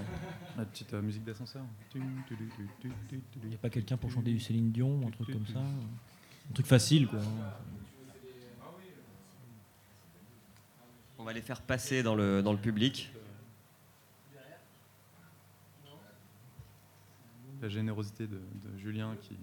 La 0.56 0.64
petite 0.64 0.92
euh, 0.94 1.02
musique 1.02 1.24
d'ascenseur. 1.24 1.62
Il 1.94 3.48
n'y 3.48 3.54
a 3.54 3.58
pas 3.58 3.68
quelqu'un 3.70 3.96
pour 3.96 4.10
chanter 4.10 4.32
du 4.32 4.40
Céline 4.40 4.72
Dion 4.72 5.00
ou 5.02 5.06
un 5.06 5.10
truc 5.10 5.30
comme 5.32 5.46
ça 5.46 5.60
Un 5.60 6.54
truc 6.54 6.66
facile, 6.66 7.06
quoi. 7.06 7.20
on 11.18 11.24
va 11.24 11.32
les 11.32 11.42
faire 11.42 11.60
passer 11.60 12.02
dans 12.02 12.16
le, 12.16 12.42
dans 12.42 12.52
le 12.52 12.58
public. 12.58 13.12
La 17.62 17.68
générosité 17.68 18.26
de, 18.26 18.34
de 18.34 18.76
Julien 18.76 19.14
qui, 19.22 19.36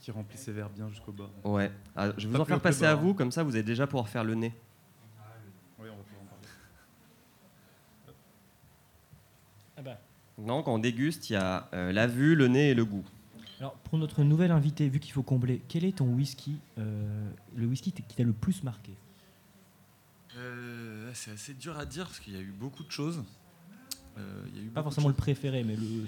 qui 0.00 0.10
remplit 0.10 0.38
ses 0.38 0.52
verres 0.52 0.70
bien 0.70 0.88
jusqu'au 0.88 1.12
bas. 1.12 1.28
Ouais. 1.44 1.70
Ah, 1.94 2.10
je 2.16 2.26
vais 2.26 2.34
vous 2.34 2.40
en 2.40 2.46
faire 2.46 2.60
passer 2.60 2.86
à 2.86 2.94
vous, 2.94 3.10
hein. 3.10 3.14
comme 3.14 3.30
ça 3.30 3.42
vous 3.42 3.50
allez 3.50 3.62
déjà 3.62 3.86
pouvoir 3.86 4.08
faire 4.08 4.24
le 4.24 4.34
nez. 4.34 4.54
Oui, 5.78 5.88
on 5.92 5.96
va 5.96 6.02
pouvoir 6.02 6.22
en 6.22 6.26
parler. 6.26 6.48
Ah 9.76 9.82
bah. 9.82 10.00
Non, 10.38 10.62
quand 10.62 10.74
on 10.74 10.78
déguste, 10.78 11.28
il 11.28 11.34
y 11.34 11.36
a 11.36 11.68
euh, 11.74 11.92
la 11.92 12.06
vue, 12.06 12.34
le 12.34 12.48
nez 12.48 12.70
et 12.70 12.74
le 12.74 12.86
goût. 12.86 13.04
Alors, 13.60 13.74
pour 13.74 13.98
notre 13.98 14.24
nouvel 14.24 14.50
invité, 14.50 14.88
vu 14.88 14.98
qu'il 14.98 15.12
faut 15.12 15.22
combler, 15.22 15.62
quel 15.68 15.84
est 15.84 15.98
ton 15.98 16.06
whisky, 16.06 16.58
euh, 16.78 17.30
le 17.54 17.66
whisky 17.66 17.92
qui 17.92 18.16
t'a 18.16 18.24
le 18.24 18.32
plus 18.32 18.62
marqué? 18.62 18.92
Euh, 20.38 21.10
c'est 21.12 21.32
assez 21.32 21.52
dur 21.52 21.78
à 21.78 21.84
dire 21.84 22.06
parce 22.06 22.18
qu'il 22.18 22.32
y 22.32 22.38
a 22.38 22.40
eu 22.40 22.54
beaucoup 22.58 22.82
de 22.82 22.90
choses. 22.90 23.22
Euh, 24.16 24.44
il 24.48 24.56
y 24.56 24.60
a 24.60 24.64
eu 24.64 24.68
Pas 24.68 24.82
forcément 24.82 25.08
le 25.08 25.14
préféré, 25.14 25.64
mais 25.64 25.76
le. 25.76 26.06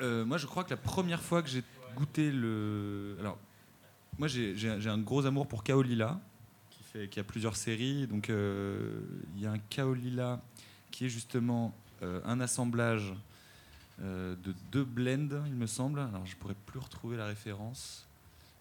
Euh, 0.00 0.24
moi, 0.24 0.38
je 0.38 0.46
crois 0.46 0.64
que 0.64 0.70
la 0.70 0.76
première 0.76 1.22
fois 1.22 1.42
que 1.42 1.48
j'ai 1.48 1.62
goûté 1.94 2.30
le. 2.30 3.16
Alors, 3.20 3.38
moi, 4.18 4.28
j'ai 4.28 4.88
un 4.88 4.98
gros 4.98 5.26
amour 5.26 5.46
pour 5.46 5.62
Kaolila, 5.62 6.20
qui, 6.70 6.82
fait, 6.82 7.18
a 7.18 7.24
plusieurs 7.24 7.56
séries. 7.56 8.06
Donc, 8.06 8.30
euh, 8.30 9.00
il 9.34 9.42
y 9.42 9.46
a 9.46 9.52
un 9.52 9.58
Kaolila 9.58 10.40
qui 10.90 11.06
est 11.06 11.08
justement 11.08 11.74
euh, 12.02 12.20
un 12.24 12.40
assemblage 12.40 13.14
de 13.98 14.54
deux 14.70 14.84
blends, 14.84 15.46
il 15.46 15.54
me 15.54 15.66
semble. 15.66 16.00
Alors, 16.00 16.26
je 16.26 16.36
pourrais 16.36 16.56
plus 16.66 16.78
retrouver 16.78 17.16
la 17.16 17.26
référence. 17.26 18.05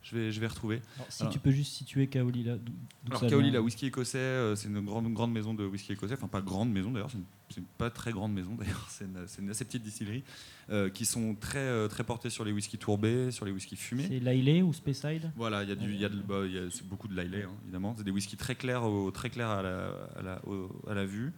Je 0.08 0.16
vais, 0.16 0.32
je 0.32 0.40
vais 0.40 0.46
retrouver. 0.46 0.82
Alors, 0.98 1.08
si 1.10 1.24
Alors- 1.24 1.34
tu 1.34 1.40
peux 1.40 1.50
juste 1.50 1.74
situer 1.74 2.06
Kaolila. 2.06 2.58
d'où- 2.58 2.72
d'où 3.04 3.10
Alors 3.12 3.22
ça 3.22 3.28
Kaoli, 3.28 3.46
vient. 3.46 3.54
la 3.54 3.62
whisky 3.64 3.88
écossais, 3.88 4.20
euh, 4.20 4.56
c'est 4.56 4.68
une 4.68 4.80
grande, 4.86 5.12
grande 5.14 5.32
maison 5.34 5.56
de 5.56 5.66
whisky 5.66 5.94
écossais. 5.94 6.14
Enfin, 6.14 6.28
pas 6.28 6.42
grande 6.42 6.72
maison 6.72 6.92
d'ailleurs, 6.92 7.10
c'est 7.50 7.58
une, 7.58 7.66
pas 7.80 7.90
très 7.90 8.12
grande 8.12 8.32
maison 8.32 8.54
d'ailleurs. 8.60 8.86
C'est 8.90 9.06
une, 9.06 9.50
assez 9.50 9.66
petite 9.66 9.82
distillerie 9.82 10.24
euh, 10.70 10.92
qui 10.92 11.06
sont 11.06 11.34
très, 11.34 11.58
euh, 11.58 11.88
très 11.88 12.04
portées 12.04 12.30
sur 12.30 12.46
les 12.46 12.52
whiskies 12.52 12.78
tourbés, 12.78 13.32
sur 13.32 13.46
les 13.46 13.52
whiskies 13.52 13.76
fumés. 13.78 14.06
C'est 14.08 14.20
Liley 14.20 14.62
ou 14.62 14.74
Speyside 14.74 15.32
Voilà, 15.36 15.64
il 15.64 15.70
y 15.70 15.72
a, 15.72 15.76
du, 15.76 15.96
y 15.96 16.06
a, 16.06 16.10
de- 16.10 16.22
bah, 16.22 16.46
y 16.46 16.60
a 16.60 16.68
beaucoup 16.84 17.08
de 17.08 17.20
Lillet, 17.20 17.44
hein, 17.44 17.52
évidemment. 17.64 17.96
C'est 17.98 18.04
des 18.04 18.12
whiskies 18.12 18.38
très 18.38 18.54
clairs, 18.54 18.84
au- 18.84 19.10
très 19.10 19.32
clairs 19.32 19.50
à, 19.50 19.64
la, 19.64 19.88
à, 20.18 20.22
la, 20.22 20.48
au- 20.48 20.70
à 20.88 20.94
la 20.94 21.06
vue. 21.08 21.34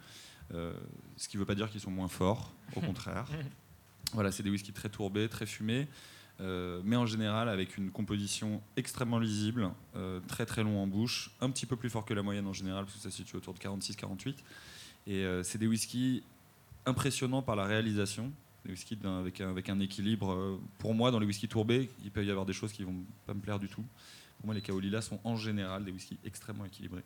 Euh, 0.54 0.74
ce 1.16 1.30
qui 1.30 1.38
ne 1.38 1.40
veut 1.40 1.46
pas 1.46 1.56
dire 1.56 1.70
qu'ils 1.70 1.80
sont 1.82 1.92
moins 1.92 2.08
forts, 2.10 2.54
au 2.76 2.82
contraire. 2.82 3.26
Voilà, 4.14 4.32
c'est 4.32 4.42
des 4.44 4.50
whiskies 4.50 4.72
très 4.72 4.88
tourbés, 4.88 5.28
très 5.28 5.46
fumés, 5.46 5.86
euh, 6.40 6.82
mais 6.84 6.96
en 6.96 7.06
général 7.06 7.50
avec 7.50 7.78
une 7.78 7.90
composition 7.92 8.62
extrêmement 8.76 9.20
lisible, 9.20 9.72
euh, 9.96 10.20
très 10.28 10.46
très 10.46 10.64
long 10.64 10.82
en 10.82 10.88
bouche, 10.88 11.32
un 11.42 11.50
petit 11.50 11.66
peu 11.66 11.76
plus 11.76 11.90
fort 11.90 12.06
que 12.06 12.14
la 12.14 12.22
moyenne 12.24 12.48
en 12.48 12.54
général, 12.54 12.86
parce 12.86 12.96
que 12.98 13.02
ça 13.04 13.10
se 13.10 13.18
situe 13.18 13.36
autour 13.38 13.54
de 13.54 13.60
46-48. 13.60 14.36
Et 15.08 15.24
euh, 15.24 15.42
c'est 15.44 15.58
des 15.58 15.68
whiskies 15.68 16.24
impressionnants 16.86 17.42
par 17.42 17.56
la 17.56 17.66
réalisation, 17.66 18.32
des 18.66 18.72
whiskies 18.72 18.98
avec, 19.06 19.42
un, 19.42 19.50
avec 19.50 19.70
un 19.70 19.80
équilibre. 19.80 20.32
euh, 20.32 20.60
pour 20.80 20.94
moi, 20.94 21.12
dans 21.12 21.20
les 21.20 21.26
whiskies 21.26 21.48
tourbés, 21.48 21.90
il 22.04 22.12
peut 22.12 22.24
y 22.26 22.30
avoir 22.30 22.46
des 22.46 22.54
choses 22.54 22.72
qui 22.72 22.84
vont 22.84 22.96
pas 23.26 23.34
me 23.34 23.40
plaire 23.42 23.60
du 23.60 23.68
tout. 23.68 23.84
Pour 24.38 24.46
moi, 24.48 24.54
les 24.56 24.62
Kaolila 24.62 25.02
sont 25.02 25.20
en 25.24 25.36
général 25.36 25.84
des 25.84 25.92
whiskies 25.92 26.20
extrêmement 26.24 26.66
équilibrés. 26.66 27.04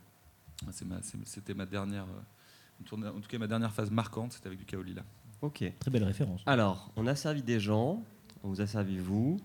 Ma- 0.85 0.99
C'était 1.25 1.53
ma 1.53 1.65
dernière, 1.65 2.03
euh, 2.05 2.97
en 2.97 3.19
tout 3.21 3.27
cas 3.29 3.37
ma 3.39 3.47
dernière 3.47 3.71
phase 3.73 3.89
marquante, 3.89 4.33
c'était 4.33 4.47
avec 4.47 4.59
du 4.59 4.65
Kaolila. 4.65 5.03
Ok. 5.41 5.63
Très 5.79 5.89
belle 5.91 6.03
référence. 6.03 6.41
Alors, 6.45 6.91
on 6.95 7.07
a 7.07 7.15
servi 7.15 7.41
des 7.41 7.59
gens, 7.59 8.03
on 8.43 8.49
vous 8.49 8.61
a 8.61 8.67
servi 8.67 8.97
vous. 8.97 9.39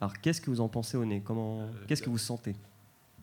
Alors, 0.00 0.18
qu'est-ce 0.20 0.40
que 0.40 0.50
vous 0.50 0.60
en 0.60 0.68
pensez 0.68 0.96
au 0.96 1.04
nez? 1.04 1.20
Comment 1.20 1.60
Euh, 1.62 1.66
Qu'est-ce 1.86 2.02
que 2.02 2.10
vous 2.10 2.18
sentez? 2.18 2.54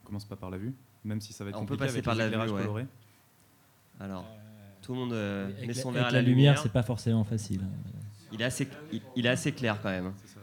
On 0.04 0.06
commence 0.08 0.26
pas 0.26 0.36
par 0.36 0.50
la 0.50 0.58
vue, 0.58 0.74
même 1.04 1.22
si 1.22 1.34
ça 1.34 1.44
va 1.44 1.50
être 1.50 1.58
On 1.58 1.66
peut 1.66 1.76
compliqué 1.76 1.86
passer 1.86 1.96
avec 1.96 2.06
par 2.06 2.16
les 2.16 2.30
la 2.30 2.46
vue, 2.64 2.70
ouais. 2.70 2.86
Alors, 4.00 4.26
tout 4.82 4.94
le 4.94 5.00
monde 5.00 5.14
euh, 5.14 5.50
met 5.66 5.74
son 5.74 5.92
verre 5.92 6.06
à 6.06 6.12
la, 6.12 6.14
la, 6.14 6.22
lumière, 6.22 6.36
lumière. 6.54 6.60
c'est 6.62 6.72
pas 6.72 6.84
forcément 6.84 7.24
facile. 7.24 7.62
Il 8.32 8.42
est 8.42 8.46
assez, 8.46 8.68
il, 8.92 9.02
il 9.16 9.26
est 9.26 9.30
assez 9.30 9.52
clair 9.52 9.80
quand 9.82 9.90
même. 9.90 10.14
Ça. 10.26 10.40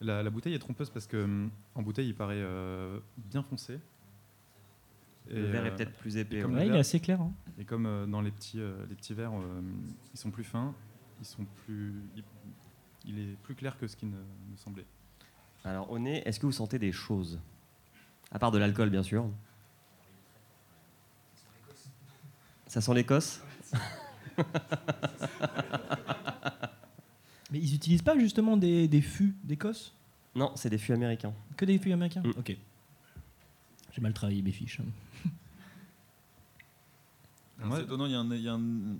La, 0.00 0.22
la 0.22 0.30
bouteille 0.30 0.54
est 0.54 0.58
trompeuse 0.60 0.90
parce 0.90 1.06
que 1.08 1.16
hum, 1.24 1.50
en 1.74 1.82
bouteille 1.82 2.06
il 2.08 2.14
paraît 2.14 2.34
euh, 2.36 3.00
bien 3.16 3.42
foncé 3.42 3.80
Et, 5.28 5.34
Le 5.34 5.46
verre 5.46 5.66
est 5.66 5.74
peut-être 5.74 5.92
plus 5.94 6.16
épais. 6.18 6.40
comme 6.42 6.54
ouais. 6.54 6.68
Il 6.68 6.74
est 6.74 6.78
assez 6.78 7.00
clair. 7.00 7.20
hein. 7.20 7.32
Et 7.58 7.64
comme 7.64 7.86
euh, 7.86 8.06
dans 8.06 8.20
les 8.20 8.30
petits, 8.30 8.60
euh, 8.60 8.86
les 8.88 8.94
petits 8.94 9.12
verres, 9.14 9.32
euh, 9.34 9.60
ils 10.14 10.18
sont 10.18 10.30
plus 10.30 10.44
fins, 10.44 10.72
ils 11.20 11.26
sont 11.26 11.44
plus, 11.66 11.94
il 13.04 13.18
est 13.18 13.36
plus 13.42 13.54
clair 13.54 13.78
que 13.78 13.86
ce 13.86 13.96
qui 13.96 14.06
ne 14.06 14.16
me 14.16 14.56
semblait. 14.56 14.84
Alors, 15.64 15.90
au 15.90 15.98
nez, 15.98 16.22
est-ce 16.26 16.38
que 16.40 16.46
vous 16.46 16.52
sentez 16.52 16.78
des 16.78 16.92
choses? 16.92 17.38
À 18.30 18.38
part 18.38 18.50
de 18.50 18.58
l'alcool, 18.58 18.90
bien 18.90 19.02
sûr. 19.02 19.28
Ça 22.66 22.80
sent 22.80 22.94
l'Écosse? 22.94 23.40
Mais 27.50 27.58
ils 27.60 27.74
utilisent 27.74 28.02
pas 28.02 28.18
justement 28.18 28.56
des, 28.58 28.88
des 28.88 29.00
fûts 29.00 29.34
d'Écosse? 29.42 29.94
Non, 30.34 30.52
c'est 30.54 30.68
des 30.68 30.76
fûts 30.78 30.92
américains. 30.92 31.32
Que 31.56 31.64
des 31.64 31.78
fûts 31.78 31.92
américains? 31.92 32.22
Mm. 32.22 32.32
Ok. 32.38 32.56
J'ai 33.92 34.00
mal 34.02 34.12
travaillé 34.12 34.42
mes 34.42 34.52
fiches. 34.52 34.80
hein. 34.80 34.84
Étonnant, 37.80 38.06
il 38.06 38.12
y 38.12 38.14
a 38.14 38.20
un, 38.20 38.30
il 38.34 38.42
y 38.42 38.48
a 38.48 38.52
un- 38.52 38.96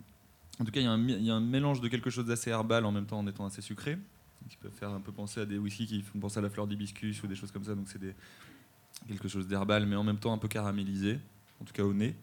en 0.61 0.65
tout 0.65 0.73
cas, 0.73 0.81
il 0.81 0.85
y, 0.85 0.87
a 0.87 0.91
un, 0.93 0.99
mi- 0.99 1.13
il 1.15 1.23
y 1.25 1.31
a 1.31 1.35
un 1.35 1.41
mélange 1.41 1.81
de 1.81 1.89
quelque 1.89 2.11
chose 2.11 2.27
d'assez 2.27 2.51
herbal 2.51 2.85
en 2.85 2.93
même 2.93 3.07
temps 3.07 3.19
en 3.19 3.27
étant 3.27 3.47
assez 3.47 3.63
sucré, 3.63 3.99
qui 4.49 4.57
peut 4.57 4.71
faire 4.71 4.91
un 4.91 5.01
peu 5.01 5.13
penser 5.13 5.41
à 5.41 5.47
des 5.47 5.59
whiskies 5.59 5.87
qui 5.87 6.03
font 6.03 6.19
penser 6.19 6.39
à 6.39 6.43
la 6.43 6.51
fleur 6.51 6.67
d'hibiscus 6.67 7.23
ou 7.23 7.27
des 7.27 7.35
choses 7.37 7.53
comme 7.53 7.65
ça. 7.65 7.75
Donc 7.75 7.89
c'est 7.89 7.99
des- 8.01 8.15
quelque 9.07 9.29
chose 9.29 9.47
d'herbal, 9.47 9.87
mais 9.87 9.97
en 9.97 10.05
même 10.05 10.19
temps 10.19 10.33
un 10.33 10.39
peu 10.39 10.49
caramélisé, 10.49 11.19
en 11.61 11.65
tout 11.65 11.73
cas 11.73 11.83
au 11.85 11.93
nez. 11.95 12.17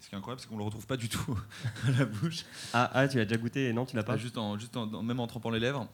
Ce 0.00 0.08
qui 0.08 0.14
est 0.14 0.18
incroyable, 0.18 0.40
c'est 0.40 0.48
qu'on 0.48 0.58
le 0.58 0.62
retrouve 0.64 0.86
pas 0.86 0.96
du 0.96 1.08
tout 1.08 1.38
à 1.86 1.90
la 1.90 2.04
bouche. 2.04 2.44
Ah, 2.72 2.90
ah, 2.94 3.08
tu 3.08 3.16
l'as 3.18 3.24
déjà 3.24 3.38
goûté 3.40 3.68
et 3.68 3.72
non, 3.72 3.84
tu 3.86 3.96
l'as 3.96 4.04
pas 4.04 4.14
Ah, 4.14 4.18
juste 4.18 4.38
en, 4.38 4.58
juste 4.58 4.76
en- 4.76 4.92
en- 4.92 5.02
même 5.02 5.20
en 5.20 5.26
trempant 5.26 5.50
les 5.50 5.60
lèvres. 5.60 5.88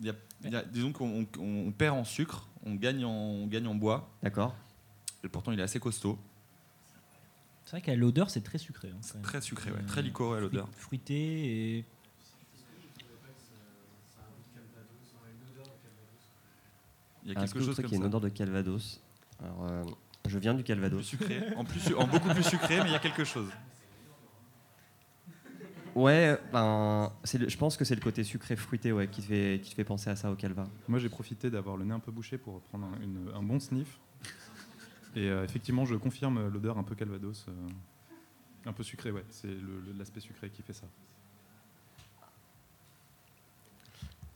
Il 0.00 0.06
y 0.06 0.10
a- 0.10 0.14
il 0.44 0.50
y 0.52 0.56
a- 0.56 0.62
disons 0.62 0.92
qu'on 0.92 1.26
on- 1.38 1.66
on 1.66 1.72
perd 1.72 1.96
en 1.96 2.04
sucre, 2.04 2.46
on 2.64 2.74
gagne 2.74 3.04
en, 3.04 3.10
on 3.10 3.46
gagne 3.46 3.66
en 3.66 3.74
bois, 3.74 4.08
D'accord. 4.22 4.54
et 5.24 5.28
pourtant 5.28 5.50
il 5.52 5.58
est 5.58 5.62
assez 5.62 5.80
costaud. 5.80 6.18
C'est 7.68 7.72
vrai 7.72 7.82
qu'à 7.82 7.94
l'odeur, 7.96 8.30
c'est 8.30 8.40
très 8.40 8.56
sucré. 8.56 8.88
hein, 8.88 8.96
C'est 9.02 9.20
très 9.20 9.42
sucré, 9.42 9.70
ouais, 9.70 9.76
Euh, 9.80 9.86
très 9.86 10.00
liquoré 10.00 10.38
à 10.38 10.40
l'odeur. 10.40 10.68
fruit- 10.68 10.96
Fruité 11.02 11.76
et. 11.76 11.84
Il 17.24 17.28
y 17.28 17.32
a 17.32 17.34
Ah, 17.36 17.40
quelque 17.42 17.58
chose 17.62 17.76
comme 17.76 17.84
qu'il 17.84 17.92
y 17.92 17.94
a 17.96 17.98
une 17.98 18.04
odeur 18.06 18.22
de 18.22 18.30
Calvados 18.30 19.02
Alors, 19.42 19.66
euh, 19.66 19.84
je 20.26 20.38
viens 20.38 20.54
du 20.54 20.62
Plus 20.62 20.68
Calvados. 20.68 21.02
sucré, 21.04 21.42
en, 21.56 21.64
plus, 21.66 21.94
en 21.94 22.06
beaucoup 22.06 22.30
plus 22.30 22.42
sucré, 22.42 22.78
mais 22.80 22.86
il 22.88 22.92
y 22.92 22.96
a 22.96 22.98
quelque 23.00 23.24
chose. 23.24 23.50
Ouais, 25.94 26.38
ben, 26.50 27.12
c'est 27.24 27.36
le- 27.36 27.50
je 27.50 27.58
pense 27.58 27.76
que 27.76 27.84
c'est 27.84 27.94
le 27.96 28.00
côté 28.00 28.24
sucré 28.24 28.56
fruité 28.56 28.92
ouais, 28.92 29.08
qui, 29.08 29.20
te 29.20 29.26
fait, 29.26 29.60
qui 29.62 29.70
te 29.70 29.74
fait 29.74 29.84
penser 29.84 30.08
à 30.08 30.16
ça 30.16 30.30
au 30.30 30.36
Calva. 30.36 30.64
Moi, 30.86 30.98
j'ai 31.00 31.10
profité 31.10 31.50
d'avoir 31.50 31.76
le 31.76 31.84
nez 31.84 31.92
un 31.92 31.98
peu 32.00 32.12
bouché 32.12 32.38
pour 32.38 32.62
prendre 32.62 32.86
un, 32.86 33.02
une- 33.02 33.30
un 33.34 33.42
bon 33.42 33.60
sniff. 33.60 33.98
Et 35.16 35.28
euh, 35.28 35.44
effectivement, 35.44 35.84
je 35.84 35.94
confirme 35.96 36.48
l'odeur 36.48 36.78
un 36.78 36.82
peu 36.84 36.94
calvados, 36.94 37.46
euh, 37.48 37.52
un 38.66 38.72
peu 38.72 38.82
sucré, 38.82 39.10
ouais. 39.10 39.24
C'est 39.30 39.48
l'aspect 39.98 40.20
sucré 40.20 40.50
qui 40.50 40.62
fait 40.62 40.72
ça. 40.74 40.86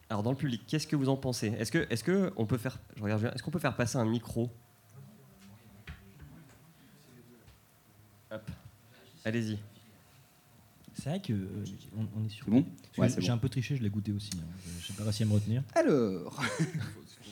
Alors 0.09 0.23
dans 0.23 0.31
le 0.31 0.37
public, 0.37 0.63
qu'est-ce 0.67 0.87
que 0.87 0.97
vous 0.97 1.09
en 1.09 1.17
pensez? 1.17 1.49
Est-ce 1.49 1.73
que, 1.73 1.87
est-ce 1.89 2.05
que 2.05 2.33
on 2.37 2.45
peut 2.45 2.59
faire, 2.59 2.79
je 2.97 3.03
regarde, 3.03 3.25
est-ce 3.35 3.43
qu'on 3.43 3.51
peut 3.51 3.59
faire 3.59 3.77
passer 3.77 3.97
un 3.97 4.05
micro? 4.05 4.51
Hop. 8.31 8.51
Allez-y. 9.25 9.59
C'est 10.95 11.09
vrai 11.09 11.21
que 11.23 11.33
euh, 11.33 11.65
on, 11.97 12.07
on 12.21 12.25
est 12.25 12.29
sur. 12.29 12.45
C'est 12.45 12.51
bon? 12.51 12.67
Ouais, 12.99 13.09
J'ai 13.19 13.29
bon. 13.29 13.33
un 13.35 13.39
peu 13.39 13.49
triché, 13.49 13.77
je 13.77 13.83
l'ai 13.83 13.89
goûté 13.91 14.13
aussi. 14.13 14.31
hein. 14.37 14.45
Je- 14.81 14.87
J'ai 14.89 14.93
pas 14.95 15.05
réussi 15.05 15.23
à 15.23 15.27
me 15.27 15.33
retenir. 15.33 15.63
Alors, 15.75 16.43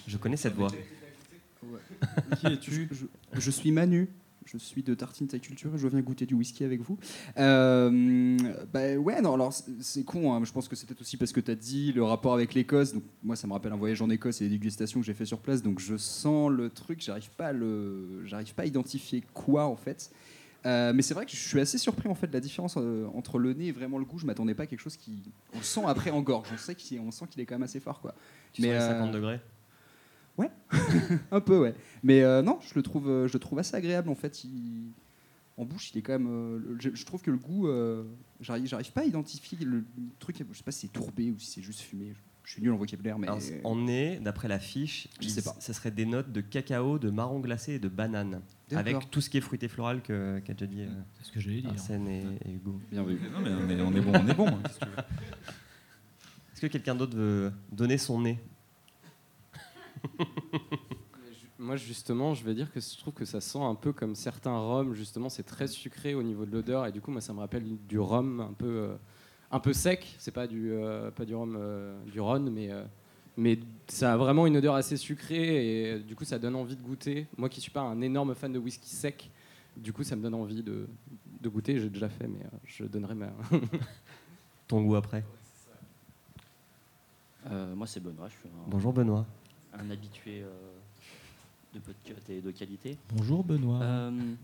Je 0.07 0.17
connais 0.17 0.37
cette 0.39 0.55
voix. 0.55 0.71
qui 2.41 2.47
es-tu? 2.47 2.89
Je, 2.91 3.05
je 3.33 3.51
suis 3.51 3.71
Manu. 3.73 4.09
Je 4.47 4.57
suis 4.57 4.83
de 4.83 4.95
Tartine 4.95 5.29
Taille 5.29 5.41
Culture 5.41 5.77
je 5.77 5.87
viens 5.87 6.01
goûter 6.01 6.27
du 6.27 6.35
whisky 6.35 6.65
avec 6.65 6.81
vous. 6.81 6.99
Euh, 7.39 8.37
bah 8.73 8.97
ouais, 8.97 9.21
non, 9.21 9.35
alors 9.35 9.53
c'est- 9.53 10.03
con, 10.05 10.33
hein, 10.33 10.41
je 10.45 10.51
pense 10.53 10.67
que 10.67 10.75
c'est 10.75 10.87
peut-être 10.87 11.03
aussi 11.03 11.17
parce 11.17 11.31
que 11.33 11.41
tu 11.41 11.51
as 11.51 11.55
dit 11.55 11.93
le 11.93 12.03
rapport 12.03 12.35
avec 12.35 12.55
l'Écosse. 12.55 12.95
Donc 12.95 13.03
moi, 13.23 13.37
ça 13.37 13.47
me 13.47 13.53
rappelle 13.53 13.73
un 13.73 13.77
voyage 13.77 14.01
en 14.03 14.11
Écosse 14.11 14.41
et 14.41 14.45
des 14.45 14.51
dégustations 14.51 15.01
que 15.01 15.07
j'ai 15.07 15.15
fait 15.15 15.27
sur 15.27 15.39
place. 15.41 15.63
Donc 15.63 15.79
je 15.79 15.97
sens 15.97 16.51
le 16.51 16.71
truc, 16.71 17.01
j'arrive 17.03 17.31
pas 17.37 17.49
à 17.49 17.53
le, 17.53 18.27
j'arrive 18.27 18.55
pas 18.55 18.63
à 18.63 18.67
identifier 18.67 19.23
quoi 19.35 19.67
en 19.67 19.77
fait. 19.77 20.11
Euh, 20.67 20.93
mais 20.95 21.03
c'est 21.03 21.15
vrai 21.15 21.25
que 21.25 21.33
je 21.33 21.37
suis 21.37 21.61
assez 21.61 21.79
surpris 21.79 22.09
en 22.09 22.15
fait 22.15 22.27
de 22.27 22.33
la 22.35 22.41
différence 22.41 22.75
euh, 22.77 23.07
entre 23.15 23.39
le 23.39 23.55
nez 23.55 23.67
et 23.69 23.73
vraiment 23.73 23.99
le 23.99 24.05
goût. 24.05 24.19
Je 24.19 24.27
m'attendais 24.27 24.55
pas 24.55 24.65
à 24.65 24.67
quelque 24.67 24.81
chose 24.81 24.97
qui, 24.97 25.23
on 25.55 25.63
sent 25.63 25.83
après 25.87 26.11
en 26.11 26.23
gorge. 26.23 26.49
On 26.53 26.59
sait 26.59 26.75
qu'il, 26.75 26.99
on 27.01 27.11
sent 27.11 27.27
qu'il 27.31 27.41
est 27.41 27.47
quand 27.47 27.55
même 27.55 27.63
assez 27.63 27.81
fort 27.81 28.01
quoi. 28.01 28.15
Tu 28.53 28.63
Mais, 28.63 28.69
sens 28.69 28.89
les 28.89 28.95
euh, 28.95 28.99
50 29.01 29.13
degrés? 29.13 29.41
Un 31.33 31.41
peu, 31.41 31.59
ouais. 31.59 31.75
Mais 32.03 32.23
euh, 32.23 32.43
non, 32.43 32.59
je 32.63 32.75
le 32.75 32.83
trouve, 32.83 33.09
euh, 33.09 33.29
je 33.29 33.33
le 33.35 33.39
trouve 33.39 33.59
assez 33.59 33.75
agréable 33.77 34.09
en 34.09 34.15
fait. 34.15 34.45
Il- 34.45 34.93
En 35.57 35.65
bouche, 35.67 35.91
il 35.93 35.99
est 35.99 36.03
quand 36.03 36.13
même. 36.19 36.29
euh, 36.29 36.77
je, 36.79 36.91
je 36.95 37.05
trouve 37.05 37.21
que 37.21 37.31
le 37.31 37.37
goût, 37.37 37.69
euh, 37.69 38.05
j'arrive, 38.41 38.67
j'arrive 38.67 38.93
pas 38.93 39.03
à 39.03 39.05
identifier 39.05 39.59
le 39.65 39.85
truc. 40.19 40.37
Je 40.51 40.57
sais 40.57 40.63
pas 40.65 40.71
si 40.73 40.81
c'est 40.87 40.93
tourbé 40.93 41.31
ou 41.31 41.39
si 41.39 41.47
c'est 41.51 41.63
juste 41.63 41.81
fumé. 41.81 42.13
Je, 42.15 42.19
je 42.45 42.53
suis 42.55 42.63
nul 42.63 42.73
en 42.73 42.77
vocabulaire, 42.77 43.19
mais. 43.19 43.27
Alors, 43.29 43.41
En 43.65 43.77
nez, 43.77 44.19
d'après 44.21 44.49
la 44.49 44.59
fiche, 44.59 45.09
Je 45.21 45.27
il- 45.27 45.31
sais 45.31 45.43
pas. 45.43 45.55
ça 45.61 45.73
serait 45.75 45.91
des 45.91 46.07
notes 46.07 46.33
de 46.33 46.41
cacao, 46.41 46.99
de 46.99 47.11
marron 47.11 47.41
glacé 47.41 47.75
et 47.75 47.79
de 47.79 47.89
banane. 47.89 48.41
D'accord. 48.71 48.79
Avec 48.79 49.11
tout 49.11 49.21
ce 49.21 49.29
qui 49.29 49.37
est 49.37 49.41
fruité 49.43 49.69
floral 49.69 50.01
que- 50.03 50.39
qu'a 50.39 50.55
déjà 50.55 50.67
dit 50.67 50.81
euh, 50.83 50.89
C'est 51.19 51.27
ce 51.27 51.33
que 51.33 51.41
j'allais 51.41 51.61
dire. 51.61 51.71
Arsène 51.71 52.09
et, 52.09 52.23
et 52.47 52.53
Hugo. 52.53 52.81
Bien 52.91 53.03
vu. 53.05 53.19
Non, 53.33 53.41
mais 53.43 53.51
on 53.51 53.69
est, 53.71 53.81
on 53.83 53.95
est 53.95 54.01
bon, 54.01 54.13
on 54.15 54.29
est 54.29 54.35
bon. 54.35 54.47
hein. 54.49 54.63
Est-ce 56.53 56.61
que 56.63 56.67
quelqu'un 56.67 56.95
d'autre 56.95 57.17
veut 57.17 57.53
donner 57.73 57.99
son 57.99 58.21
nez? 58.21 58.39
Moi, 61.59 61.77
justement, 61.77 62.33
je 62.35 62.43
vais 62.45 62.55
dire 62.55 62.73
que 62.73 62.81
je 62.81 62.97
trouve 62.97 63.13
que 63.13 63.25
ça 63.27 63.41
sent 63.41 63.61
un 63.61 63.75
peu 63.75 63.93
comme 63.93 64.15
certains 64.15 64.57
rhums. 64.59 64.95
Justement, 64.95 65.29
c'est 65.29 65.43
très 65.43 65.67
sucré 65.67 66.15
au 66.15 66.23
niveau 66.23 66.47
de 66.47 66.53
l'odeur. 66.53 66.87
Et 66.87 66.93
du 66.93 67.01
coup, 67.01 67.11
moi, 67.11 67.21
ça 67.21 67.33
me 67.35 67.41
rappelle 67.41 67.65
du 67.87 67.99
rhum 67.99 68.41
un 68.41 68.53
peu, 68.55 68.67
euh, 68.67 68.97
un 69.51 69.61
peu 69.61 69.73
sec. 69.73 70.15
C'est 70.19 70.31
pas 70.31 70.47
du, 70.47 70.73
euh, 70.73 71.11
pas 71.11 71.25
du 71.25 71.35
rhum 71.35 71.57
euh, 71.59 72.03
du 72.07 72.19
Rhône, 72.21 72.49
mais, 72.51 72.71
euh, 72.71 72.83
mais 73.37 73.59
ça 73.89 74.15
a 74.15 74.17
vraiment 74.17 74.47
une 74.47 74.57
odeur 74.57 74.75
assez 74.75 74.97
sucrée. 74.97 75.67
Et 75.67 75.93
euh, 75.93 75.99
du 75.99 76.17
coup, 76.17 76.25
ça 76.25 76.39
donne 76.39 76.57
envie 76.57 76.77
de 76.77 76.83
goûter. 76.83 77.27
Moi 77.37 77.49
qui 77.51 77.61
suis 77.61 77.71
pas 77.71 77.83
un 77.83 78.01
énorme 78.01 78.35
fan 78.35 78.53
de 78.53 78.59
whisky 78.59 78.89
sec, 78.89 79.31
du 79.77 79.93
coup, 79.93 80.03
ça 80.03 80.17
me 80.17 80.23
donne 80.23 80.35
envie 80.35 80.63
de, 80.63 80.89
de 81.41 81.49
goûter. 81.49 81.79
J'ai 81.79 81.91
déjà 81.91 82.09
fait, 82.09 82.27
mais 82.27 82.45
euh, 82.45 82.57
je 82.65 82.85
donnerai 82.85 83.15
ma. 83.15 83.33
Ton 84.69 84.83
goût 84.83 84.97
après 84.97 85.25
Euh, 87.51 87.75
moi, 87.75 87.87
c'est 87.87 88.01
Benoît. 88.01 88.29
Je 88.29 88.35
suis 88.35 88.49
un, 88.49 88.69
Bonjour 88.69 88.93
Benoît. 88.93 89.27
Un 89.73 89.91
habitué 89.91 90.43
euh, 90.43 90.49
de 91.75 91.79
podcast 91.79 92.29
et 92.31 92.41
de 92.41 92.51
qualité. 92.51 92.97
Bonjour 93.15 93.45
Benoît. 93.45 93.81
Euh, 93.83 94.35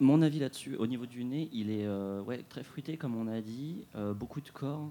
mon 0.00 0.22
avis 0.22 0.40
là-dessus, 0.40 0.76
au 0.76 0.86
niveau 0.86 1.06
du 1.06 1.24
nez, 1.24 1.48
il 1.52 1.70
est 1.70 1.86
euh, 1.86 2.20
ouais, 2.22 2.42
très 2.48 2.64
fruité, 2.64 2.96
comme 2.96 3.16
on 3.16 3.28
a 3.28 3.40
dit, 3.40 3.84
beaucoup 4.16 4.40
de 4.40 4.50
corps. 4.50 4.88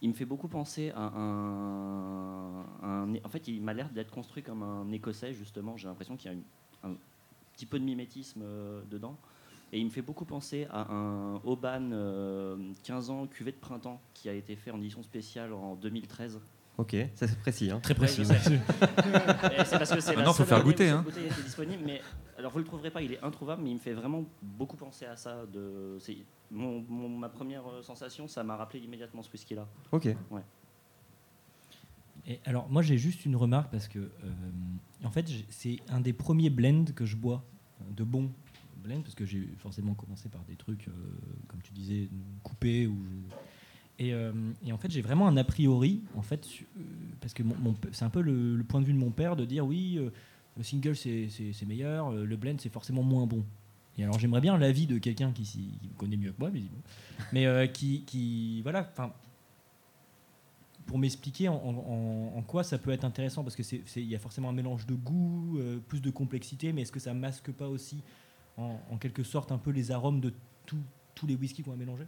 Il 0.00 0.08
me 0.08 0.14
fait 0.14 0.24
beaucoup 0.24 0.48
penser 0.48 0.90
à 0.96 1.12
un. 1.16 2.62
un- 2.82 3.14
en 3.24 3.28
fait, 3.28 3.46
il 3.46 3.62
m'a 3.62 3.72
l'air 3.72 3.88
d'être 3.90 4.10
construit 4.10 4.42
comme 4.42 4.62
un 4.64 4.90
écossais, 4.90 5.32
justement. 5.32 5.76
J'ai 5.76 5.86
l'impression 5.86 6.16
qu'il 6.16 6.30
y 6.30 6.34
a 6.34 6.36
une- 6.36 6.42
un 6.90 6.96
petit 7.54 7.66
peu 7.66 7.78
de 7.78 7.84
mimétisme 7.84 8.42
dedans. 8.90 9.16
Et 9.72 9.78
il 9.78 9.84
me 9.84 9.90
fait 9.90 10.02
beaucoup 10.02 10.24
penser 10.24 10.66
à 10.70 10.92
un 10.92 11.36
Oban 11.44 11.90
euh, 11.92 12.56
15 12.82 13.08
ans 13.10 13.26
cuvée 13.26 13.52
de 13.52 13.56
printemps 13.56 14.00
qui 14.12 14.28
a 14.28 14.34
été 14.34 14.54
fait 14.56 14.70
en 14.72 14.78
édition 14.78 15.02
spéciale 15.04 15.52
en 15.52 15.76
2013. 15.76 16.40
Ok, 16.82 16.96
ça 17.14 17.28
c'est 17.28 17.38
précis. 17.38 17.70
Hein. 17.70 17.78
Très 17.80 17.94
Ouais, 17.94 17.98
précis. 18.00 18.22
Et 18.22 18.26
c'est 19.64 19.78
parce 19.78 19.90
que 19.92 20.00
c'est 20.00 20.16
Maintenant, 20.16 20.32
faut 20.32 20.44
faire 20.44 20.64
goûter, 20.64 20.88
hein. 20.88 21.04
était 21.08 21.42
disponible, 21.44 21.82
mais 21.86 22.00
alors 22.36 22.50
vous 22.50 22.58
le 22.58 22.64
trouverez 22.64 22.90
pas, 22.90 23.02
il 23.02 23.12
est 23.12 23.22
introuvable, 23.22 23.62
mais 23.62 23.70
il 23.70 23.74
me 23.74 23.78
fait 23.78 23.92
vraiment 23.92 24.24
beaucoup 24.42 24.76
penser 24.76 25.04
à 25.06 25.14
ça. 25.16 25.46
De, 25.46 25.96
c'est 26.00 26.16
mon, 26.50 26.84
mon- 26.88 27.08
ma 27.08 27.28
première 27.28 27.62
euh, 27.68 27.82
sensation, 27.82 28.26
ça 28.26 28.42
m'a 28.42 28.56
rappelé 28.56 28.80
immédiatement 28.80 29.22
ce 29.22 29.30
whisky-là. 29.30 29.68
Ok. 29.92 30.08
Ouais. 30.32 30.42
Et 32.26 32.40
alors, 32.44 32.68
moi, 32.68 32.82
j'ai 32.82 32.98
juste 32.98 33.24
une 33.26 33.36
remarque 33.36 33.70
parce 33.70 33.86
que, 33.88 33.98
euh, 34.00 34.10
en 35.04 35.10
fait, 35.10 35.26
c'est 35.50 35.76
un 35.88 36.00
des 36.00 36.12
premiers 36.12 36.50
blends 36.50 36.84
que 36.96 37.04
je 37.04 37.14
bois, 37.16 37.44
euh, 37.80 37.84
de 37.92 38.02
bons 38.04 38.30
blends, 38.76 39.02
parce 39.02 39.14
que 39.14 39.24
j'ai 39.24 39.48
forcément 39.58 39.94
commencé 39.94 40.28
par 40.28 40.42
des 40.42 40.56
trucs, 40.56 40.88
euh, 40.88 40.92
comme 41.46 41.62
tu 41.62 41.72
disais, 41.72 42.08
coupés. 42.42 42.86
Ou 42.88 42.96
et, 43.98 44.12
euh, 44.14 44.32
et 44.66 44.72
en 44.72 44.78
fait, 44.78 44.90
j'ai 44.90 45.02
vraiment 45.02 45.28
un 45.28 45.36
a 45.36 45.44
priori, 45.44 46.02
en 46.16 46.22
fait, 46.22 46.46
euh, 46.76 46.82
parce 47.20 47.34
que 47.34 47.42
mon- 47.42 47.56
mon 47.56 47.72
p- 47.74 47.88
c'est 47.92 48.04
un 48.04 48.10
peu 48.10 48.20
le, 48.22 48.56
le 48.56 48.64
point 48.64 48.80
de 48.80 48.86
vue 48.86 48.92
de 48.94 48.98
mon 48.98 49.10
père 49.10 49.36
de 49.36 49.44
dire 49.44 49.66
oui, 49.66 49.96
euh, 49.98 50.10
le 50.56 50.62
single 50.62 50.96
c'est- 50.96 51.28
meilleur, 51.66 52.08
euh, 52.12 52.24
le 52.24 52.36
blend 52.36 52.56
c'est 52.58 52.68
forcément 52.72 53.02
moins 53.02 53.26
bon. 53.26 53.44
Et 53.98 54.04
alors, 54.04 54.18
j'aimerais 54.18 54.40
bien 54.40 54.56
l'avis 54.56 54.86
de 54.86 54.98
quelqu'un 54.98 55.30
qui, 55.32 55.42
me 55.82 55.98
connaît 55.98 56.16
mieux 56.16 56.32
que 56.32 56.38
moi, 56.40 56.48
visiblement, 56.50 56.82
mais 57.32 57.44
qui, 57.72 58.02
qui, 58.06 58.62
voilà, 58.62 58.88
enfin 58.90 59.12
pour 60.86 60.98
m'expliquer 60.98 61.48
en, 61.48 61.54
en- 61.54 62.32
en 62.36 62.42
quoi 62.42 62.64
ça 62.64 62.76
peut 62.78 62.90
être 62.90 63.04
intéressant, 63.04 63.44
parce 63.44 63.54
que 63.56 63.62
il 63.96 64.04
y 64.08 64.14
a 64.16 64.18
forcément 64.18 64.48
un 64.48 64.52
mélange 64.52 64.84
de 64.86 64.94
goût, 64.94 65.58
plus 65.88 66.00
de 66.00 66.10
complexité, 66.10 66.72
mais 66.72 66.82
est-ce 66.82 66.92
que 66.92 66.98
ça 67.00 67.14
masque 67.14 67.50
pas 67.52 67.68
aussi, 67.68 68.02
en, 68.56 68.78
en 68.90 68.96
quelque 68.96 69.22
sorte, 69.22 69.52
un 69.52 69.58
peu 69.58 69.70
les 69.70 69.90
arômes 69.92 70.20
de 70.20 70.32
tout- 70.66 70.76
tous 71.14 71.26
les 71.26 71.36
whiskies 71.36 71.62
qu'on 71.62 71.70
va 71.70 71.76
mélanger? 71.76 72.02
Euh, 72.02 72.06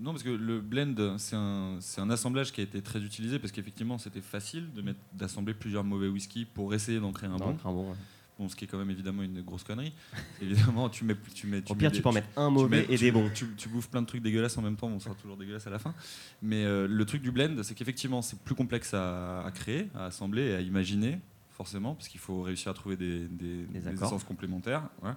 non, 0.00 0.10
parce 0.12 0.22
que 0.22 0.30
le 0.30 0.60
blend, 0.60 1.16
c'est 1.18 1.36
un, 1.36 1.78
un 1.98 2.10
assemblage 2.10 2.52
qui 2.52 2.60
a 2.60 2.64
été 2.64 2.82
très 2.82 3.00
utilisé 3.02 3.38
parce 3.38 3.52
qu'effectivement, 3.52 3.98
c'était 3.98 4.20
facile 4.20 4.72
de 4.74 4.82
mettre, 4.82 5.00
d'assembler 5.12 5.54
plusieurs 5.54 5.84
mauvais 5.84 6.08
whisky 6.08 6.44
pour 6.44 6.74
essayer 6.74 7.00
d'en 7.00 7.12
créer 7.12 7.28
un 7.30 7.36
bon. 7.36 7.56
un 7.64 7.72
bon, 7.72 7.90
ouais. 7.90 7.96
Bon, 8.36 8.48
ce 8.48 8.56
qui 8.56 8.64
est 8.64 8.68
quand 8.68 8.78
même 8.78 8.90
évidemment 8.90 9.22
une 9.22 9.42
grosse 9.42 9.62
connerie. 9.62 9.92
évidemment, 10.42 10.88
tu 10.88 11.04
mets, 11.04 11.14
tu 11.34 11.46
mets, 11.46 11.62
Au 11.70 11.74
pire, 11.76 11.92
tu 11.92 12.02
peux 12.02 12.08
en 12.08 12.12
mettre 12.12 12.26
un 12.36 12.50
mauvais 12.50 12.78
mets- 12.80 12.92
et 12.92 12.98
tu- 12.98 13.04
des 13.04 13.12
bons. 13.12 13.30
Tu, 13.32 13.46
tu 13.56 13.68
bouffes 13.68 13.88
plein 13.88 14.02
de 14.02 14.06
trucs 14.08 14.22
dégueulasses 14.22 14.58
en 14.58 14.62
même 14.62 14.74
temps, 14.76 14.88
on 14.88 14.98
sera 14.98 15.14
toujours 15.14 15.36
dégueulasse 15.36 15.66
à 15.68 15.70
la 15.70 15.78
fin. 15.78 15.94
Mais 16.42 16.64
euh, 16.64 16.88
le 16.88 17.04
truc 17.04 17.22
du 17.22 17.30
blend, 17.30 17.62
c'est 17.62 17.74
qu'effectivement, 17.76 18.22
c'est 18.22 18.38
plus 18.40 18.56
complexe 18.56 18.92
à, 18.92 19.44
à 19.44 19.50
créer, 19.52 19.88
à 19.94 20.06
assembler 20.06 20.42
et 20.48 20.54
à 20.56 20.60
imaginer, 20.62 21.20
forcément, 21.54 21.94
parce 21.94 22.08
qu'il 22.08 22.20
faut 22.20 22.42
réussir 22.42 22.70
à 22.70 22.74
trouver 22.74 22.96
des, 22.96 23.26
des, 23.28 23.66
essences 23.92 24.24
complémentaires. 24.24 24.88
ouais. 25.02 25.12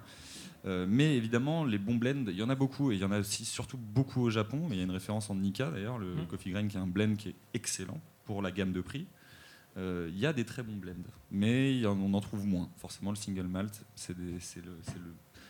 Euh, 0.64 0.86
mais 0.88 1.16
évidemment, 1.16 1.64
les 1.64 1.78
bons 1.78 1.94
blends, 1.96 2.24
il 2.26 2.34
y 2.36 2.42
en 2.42 2.48
a 2.50 2.54
beaucoup, 2.56 2.90
et 2.90 2.94
il 2.96 3.00
y 3.00 3.04
en 3.04 3.12
a 3.12 3.20
aussi 3.20 3.44
surtout 3.44 3.76
beaucoup 3.78 4.22
au 4.22 4.30
Japon. 4.30 4.66
Mais 4.68 4.74
il 4.76 4.78
y 4.78 4.80
a 4.80 4.84
une 4.84 4.90
référence 4.90 5.30
en 5.30 5.34
Nika, 5.36 5.70
d'ailleurs, 5.70 5.98
le 5.98 6.14
Mm. 6.16 6.26
Coffee 6.26 6.50
Grain, 6.50 6.66
qui 6.68 6.76
est 6.76 6.80
un 6.80 6.86
blend 6.86 7.14
qui 7.16 7.28
est 7.30 7.34
excellent 7.54 8.00
pour 8.24 8.42
la 8.42 8.50
gamme 8.50 8.72
de 8.72 8.80
prix. 8.80 9.06
Euh, 9.76 10.08
Il 10.12 10.18
y 10.18 10.26
a 10.26 10.32
des 10.32 10.44
très 10.44 10.62
bons 10.64 10.76
blends, 10.76 10.94
mais 11.30 11.72
il 11.74 11.80
y 11.82 11.86
en- 11.86 11.96
on 11.98 12.12
en 12.14 12.20
trouve 12.20 12.44
moins. 12.44 12.68
Forcément, 12.78 13.10
le 13.10 13.16
single 13.16 13.46
malt, 13.46 13.84
c'est 13.94 14.14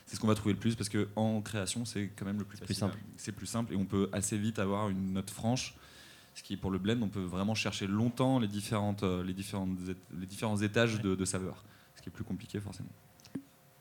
ce 0.07 0.21
qu'on 0.21 0.27
va 0.27 0.35
trouver 0.35 0.53
le 0.55 0.61
plus 0.61 0.75
parce 0.75 0.89
que 0.91 1.09
en 1.17 1.41
création, 1.41 1.85
c'est 1.87 2.09
quand 2.17 2.25
même 2.27 2.39
le 2.39 2.45
plus, 2.45 2.57
plus 2.59 2.67
facile. 2.67 2.77
simple. 2.77 2.99
C'est 3.17 3.33
plus 3.33 3.47
simple 3.47 3.73
et 3.73 3.77
on 3.77 3.87
peut 3.87 4.09
assez 4.13 4.37
vite 4.39 4.59
avoir 4.59 4.89
une 4.91 5.13
note 5.15 5.31
franche. 5.31 5.75
Ce 6.39 6.45
qui, 6.45 6.57
pour 6.57 6.71
le 6.71 6.79
blend, 6.79 7.03
on 7.03 7.09
peut 7.09 7.19
vraiment 7.25 7.57
chercher 7.57 7.89
longtemps 7.89 8.39
les, 8.39 8.47
différentes, 8.47 9.03
euh, 9.03 9.25
les, 9.25 9.33
différentes, 9.35 9.77
les 10.17 10.27
différents 10.27 10.57
étages 10.63 11.01
de, 11.01 11.17
de 11.17 11.25
saveur. 11.25 11.65
Ce 11.97 12.01
qui 12.01 12.11
est 12.11 12.13
plus 12.13 12.23
compliqué, 12.23 12.61
forcément. 12.61 12.91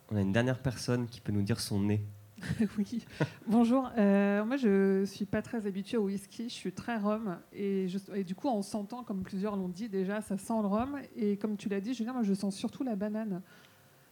On 0.10 0.16
a 0.16 0.22
une 0.22 0.32
dernière 0.32 0.58
personne 0.60 1.06
qui 1.06 1.22
peut 1.22 1.32
nous 1.32 1.44
dire 1.44 1.60
son 1.60 1.80
nez. 1.82 2.02
oui. 2.80 3.06
Bonjour. 3.48 3.92
Euh, 4.00 4.44
moi, 4.44 4.58
je 4.58 5.06
suis 5.06 5.26
pas 5.26 5.44
très 5.44 5.68
habituée 5.68 5.98
au 5.98 6.06
whisky. 6.06 6.50
Je 6.50 6.54
suis 6.56 6.72
très 6.72 6.98
rhum. 6.98 7.38
Et, 7.54 7.88
je- 7.90 8.00
et 8.16 8.24
du 8.24 8.34
coup, 8.34 8.48
en 8.48 8.64
sentant, 8.64 9.04
comme 9.04 9.22
plusieurs 9.22 9.56
l'ont 9.56 9.70
dit 9.70 9.88
déjà, 9.88 10.22
ça 10.22 10.36
sent 10.40 10.60
le 10.62 10.68
rhum. 10.68 10.98
Et 11.16 11.38
comme 11.38 11.58
tu 11.58 11.70
l'as 11.70 11.80
dit, 11.80 11.94
Julien, 11.94 12.14
moi, 12.14 12.24
je 12.24 12.34
sens 12.34 12.56
surtout 12.56 12.84
la 12.84 12.96
banane. 12.96 13.44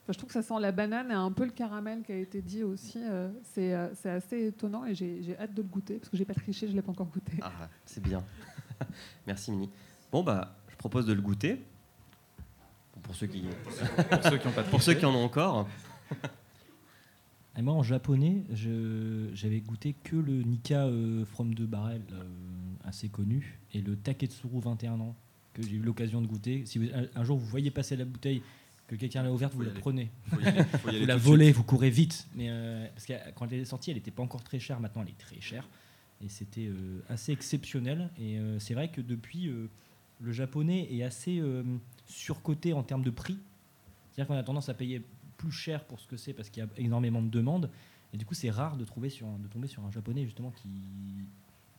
Enfin, 0.05 0.13
je 0.13 0.17
trouve 0.19 0.27
que 0.27 0.33
ça 0.33 0.43
sent 0.43 0.59
la 0.61 0.71
banane 0.71 1.09
et 1.09 1.15
un 1.15 1.31
peu 1.31 1.45
le 1.45 1.51
caramel 1.51 2.03
qui 2.03 2.11
a 2.11 2.17
été 2.17 2.39
dit 2.41 2.61
aussi. 2.63 2.99
Euh, 3.03 3.27
c'est 3.53 3.73
euh, 3.73 3.87
c'est 3.95 4.11
assez 4.11 4.47
étonnant 4.47 4.85
et 4.85 4.93
j'ai 4.93 5.23
j'ai 5.23 5.35
hâte 5.39 5.53
de 5.55 5.63
le 5.63 5.67
goûter 5.67 5.95
parce 5.95 6.09
que 6.09 6.17
j'ai 6.17 6.25
pas 6.25 6.35
triché, 6.35 6.67
je 6.67 6.73
l'ai 6.73 6.81
pas 6.83 6.91
encore 6.91 7.07
goûté. 7.07 7.33
Ah, 7.41 7.51
c'est 7.85 8.03
bien. 8.03 8.23
Merci 9.27 9.51
Mini. 9.51 9.69
Bon 10.11 10.21
bah, 10.23 10.55
je 10.69 10.75
propose 10.75 11.07
de 11.07 11.13
le 11.13 11.21
goûter. 11.21 11.59
Pour 13.01 13.15
ceux 13.15 13.27
qui, 13.27 13.43
Pour 14.09 14.23
ceux 14.23 14.37
qui 14.37 14.47
ont 14.47 14.51
pas 14.51 14.63
pour 14.63 14.81
ceux 14.81 14.93
qui 14.93 15.05
en 15.05 15.13
ont 15.13 15.23
encore. 15.25 15.67
Et 17.57 17.61
moi, 17.61 17.73
en 17.73 17.83
japonais, 17.83 18.43
je- 18.51 19.29
j'avais 19.33 19.59
goûté 19.61 19.93
que 20.03 20.15
le 20.15 20.41
Nika 20.43 20.85
euh, 20.87 21.23
From 21.25 21.53
the 21.55 21.61
Barrel, 21.61 22.01
euh, 22.11 22.23
assez 22.83 23.07
connu, 23.07 23.59
et 23.73 23.81
le 23.81 23.95
Taketsuru 23.95 24.59
21 24.59 24.99
ans, 24.99 25.15
que 25.53 25.61
j'ai 25.63 25.75
eu 25.77 25.79
l'occasion 25.79 26.21
de 26.21 26.27
goûter. 26.27 26.65
Si 26.65 26.79
vous- 26.79 26.87
un, 26.93 27.05
un 27.19 27.23
jour 27.23 27.37
vous 27.37 27.45
voyez 27.45 27.71
passer 27.71 27.95
la 27.95 28.03
bouteille, 28.05 28.41
que 28.87 28.95
quelqu'un 28.95 29.23
l'a 29.23 29.31
ouverte, 29.31 29.53
vous 29.53 29.61
la 29.63 29.71
aller. 29.71 29.79
prenez. 29.79 30.11
Faut 30.29 30.39
y 30.39 30.45
aller- 30.45 30.63
faut 30.63 30.87
y 30.87 30.89
aller 30.89 30.99
vous 31.01 31.05
la 31.07 31.17
volez, 31.17 31.51
vous 31.51 31.63
courez 31.63 31.89
vite. 31.89 32.27
Mais, 32.35 32.47
euh, 32.49 32.87
parce 32.93 33.05
que 33.05 33.13
quand 33.33 33.51
elle 33.51 33.59
est 33.61 33.65
sortie, 33.65 33.89
elle 33.91 33.97
n'était 33.97 34.11
pas 34.11 34.23
encore 34.23 34.43
très 34.43 34.59
chère. 34.59 34.79
Maintenant, 34.79 35.01
elle 35.01 35.09
est 35.09 35.17
très 35.17 35.41
chère. 35.41 35.67
Et 36.21 36.29
c'était 36.29 36.67
euh, 36.67 37.01
assez 37.09 37.31
exceptionnel. 37.31 38.09
Et 38.19 38.37
euh, 38.37 38.59
c'est 38.59 38.73
vrai 38.73 38.89
que 38.89 39.01
depuis, 39.01 39.51
le 40.19 40.31
japonais 40.31 40.87
est 40.93 41.03
assez 41.03 41.41
surcoté 42.05 42.73
en 42.73 42.83
termes 42.83 43.03
de 43.03 43.09
prix. 43.09 43.37
C'est-à-dire 44.11 44.27
qu'on 44.27 44.39
a 44.39 44.43
tendance 44.43 44.69
à 44.69 44.73
payer 44.73 45.01
plus 45.37 45.51
cher 45.51 45.83
pour 45.83 45.99
ce 45.99 46.07
que 46.07 46.15
c'est 46.17 46.33
parce 46.33 46.49
qu'il 46.49 46.63
y 46.63 46.65
a 46.65 46.69
énormément 46.77 47.21
de 47.21 47.29
demandes. 47.29 47.69
Et 48.13 48.17
du 48.17 48.25
coup, 48.25 48.33
c'est 48.33 48.49
rare 48.49 48.77
de, 48.77 48.85
trouver 48.85 49.09
sur, 49.09 49.27
de 49.27 49.47
tomber 49.47 49.67
sur 49.67 49.83
un 49.83 49.91
japonais 49.91 50.23
justement 50.23 50.51
qui, 50.51 50.69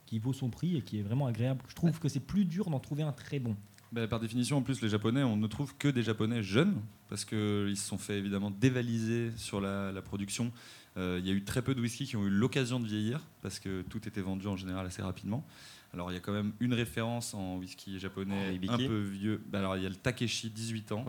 qui 0.05 0.19
vaut 0.19 0.33
son 0.33 0.49
prix 0.49 0.77
et 0.77 0.81
qui 0.81 0.99
est 0.99 1.01
vraiment 1.01 1.25
agréable. 1.25 1.63
Je 1.67 1.73
trouve 1.73 1.99
que 1.99 2.09
c'est 2.09 2.19
plus 2.19 2.45
dur 2.45 2.69
d'en 2.69 2.79
trouver 2.79 3.01
un 3.01 3.11
très 3.11 3.39
bon. 3.39 3.55
Bah, 3.91 4.07
par 4.07 4.19
définition, 4.19 4.57
en 4.57 4.61
plus, 4.61 4.81
les 4.81 4.89
Japonais, 4.89 5.23
on 5.23 5.37
ne 5.37 5.47
trouve 5.47 5.75
que 5.77 5.87
des 5.87 6.03
Japonais 6.03 6.43
jeunes, 6.43 6.75
parce 7.09 7.23
qu'ils 7.25 7.77
se 7.77 7.87
sont 7.87 7.97
fait 7.97 8.17
évidemment 8.17 8.51
dévaliser 8.51 9.31
sur 9.37 9.61
la, 9.61 9.91
la 9.91 10.01
production. 10.01 10.51
Euh, 10.97 11.19
Il 11.21 11.27
y 11.27 11.31
a 11.31 11.33
eu 11.33 11.43
très 11.43 11.61
peu 11.61 11.73
de 11.73 11.81
whisky 11.81 12.05
qui 12.05 12.15
ont 12.17 12.25
eu 12.25 12.29
l'occasion 12.29 12.79
de 12.79 12.85
vieillir, 12.87 13.21
parce 13.41 13.59
que 13.59 13.83
tout 13.83 14.05
était 14.07 14.21
vendu 14.21 14.47
en 14.47 14.57
général 14.57 14.85
assez 14.85 15.01
rapidement. 15.01 15.45
Alors 15.93 16.11
il 16.11 16.15
y 16.15 16.17
a 16.17 16.19
quand 16.19 16.33
même 16.33 16.51
une 16.59 16.73
référence 16.73 17.33
en 17.33 17.57
whisky 17.57 17.97
japonais 17.97 18.55
Hibiki. 18.55 18.73
un 18.73 18.77
peu 18.77 18.99
vieux. 19.03 19.41
Bah, 19.49 19.59
alors 19.59 19.77
il 19.77 19.83
y 19.83 19.85
a 19.85 19.89
le 19.89 19.95
Takeshi 19.95 20.49
18 20.49 20.91
ans, 20.91 21.05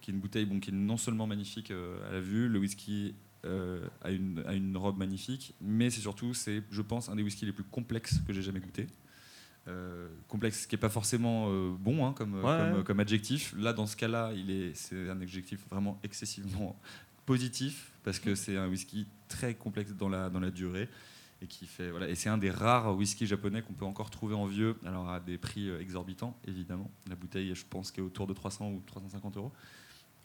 qui 0.00 0.10
est 0.10 0.14
une 0.14 0.20
bouteille 0.20 0.46
bon, 0.46 0.60
qui 0.60 0.70
est 0.70 0.74
non 0.74 0.96
seulement 0.96 1.26
magnifique 1.26 1.70
euh, 1.70 2.08
à 2.08 2.12
la 2.12 2.20
vue, 2.20 2.48
le 2.48 2.58
whisky 2.58 3.14
euh, 3.44 3.84
a, 4.00 4.10
une, 4.10 4.42
a 4.46 4.54
une 4.54 4.76
robe 4.78 4.96
magnifique, 4.96 5.54
mais 5.60 5.90
c'est 5.90 6.00
surtout, 6.00 6.32
c'est, 6.32 6.62
je 6.70 6.80
pense, 6.80 7.10
un 7.10 7.16
des 7.16 7.22
whiskies 7.22 7.44
les 7.44 7.52
plus 7.52 7.64
complexes 7.64 8.18
que 8.26 8.32
j'ai 8.32 8.42
jamais 8.42 8.60
goûté. 8.60 8.86
Euh, 9.68 10.08
complexe, 10.26 10.62
ce 10.62 10.66
qui 10.66 10.74
n'est 10.74 10.80
pas 10.80 10.88
forcément 10.88 11.46
euh, 11.48 11.70
bon 11.78 12.04
hein, 12.04 12.14
comme, 12.16 12.34
Ouais, 12.34 12.40
comme, 12.42 12.78
ouais. 12.78 12.84
comme 12.84 13.00
adjectif. 13.00 13.54
Là, 13.56 13.72
dans 13.72 13.86
ce 13.86 13.96
cas-là, 13.96 14.32
c'est 14.74 15.08
un 15.08 15.20
adjectif 15.20 15.60
vraiment 15.70 16.00
excessivement 16.02 16.76
positif 17.26 17.92
parce 18.02 18.18
que 18.18 18.34
c'est 18.34 18.56
un 18.56 18.68
whisky 18.68 19.06
très 19.28 19.54
complexe 19.54 19.92
dans 19.92 20.08
la, 20.08 20.30
dans 20.30 20.40
la 20.40 20.50
durée 20.50 20.88
et 21.40 21.46
qui 21.46 21.66
fait 21.66 21.90
voilà. 21.90 22.08
Et 22.08 22.14
c'est 22.16 22.28
un 22.28 22.38
des 22.38 22.50
rares 22.50 22.96
whiskies 22.96 23.26
japonais 23.26 23.62
qu'on 23.62 23.72
peut 23.72 23.84
encore 23.84 24.10
trouver 24.10 24.34
en 24.34 24.46
vieux, 24.46 24.76
alors 24.84 25.08
à 25.08 25.20
des 25.20 25.38
prix 25.38 25.68
euh, 25.68 25.80
exorbitants 25.80 26.36
évidemment. 26.46 26.90
La 27.08 27.14
bouteille, 27.14 27.54
je 27.54 27.64
pense, 27.68 27.92
qu'elle 27.92 28.04
est 28.04 28.06
autour 28.06 28.26
de 28.26 28.34
300 28.34 28.68
ou 28.70 28.82
350 28.86 29.36
euros. 29.36 29.52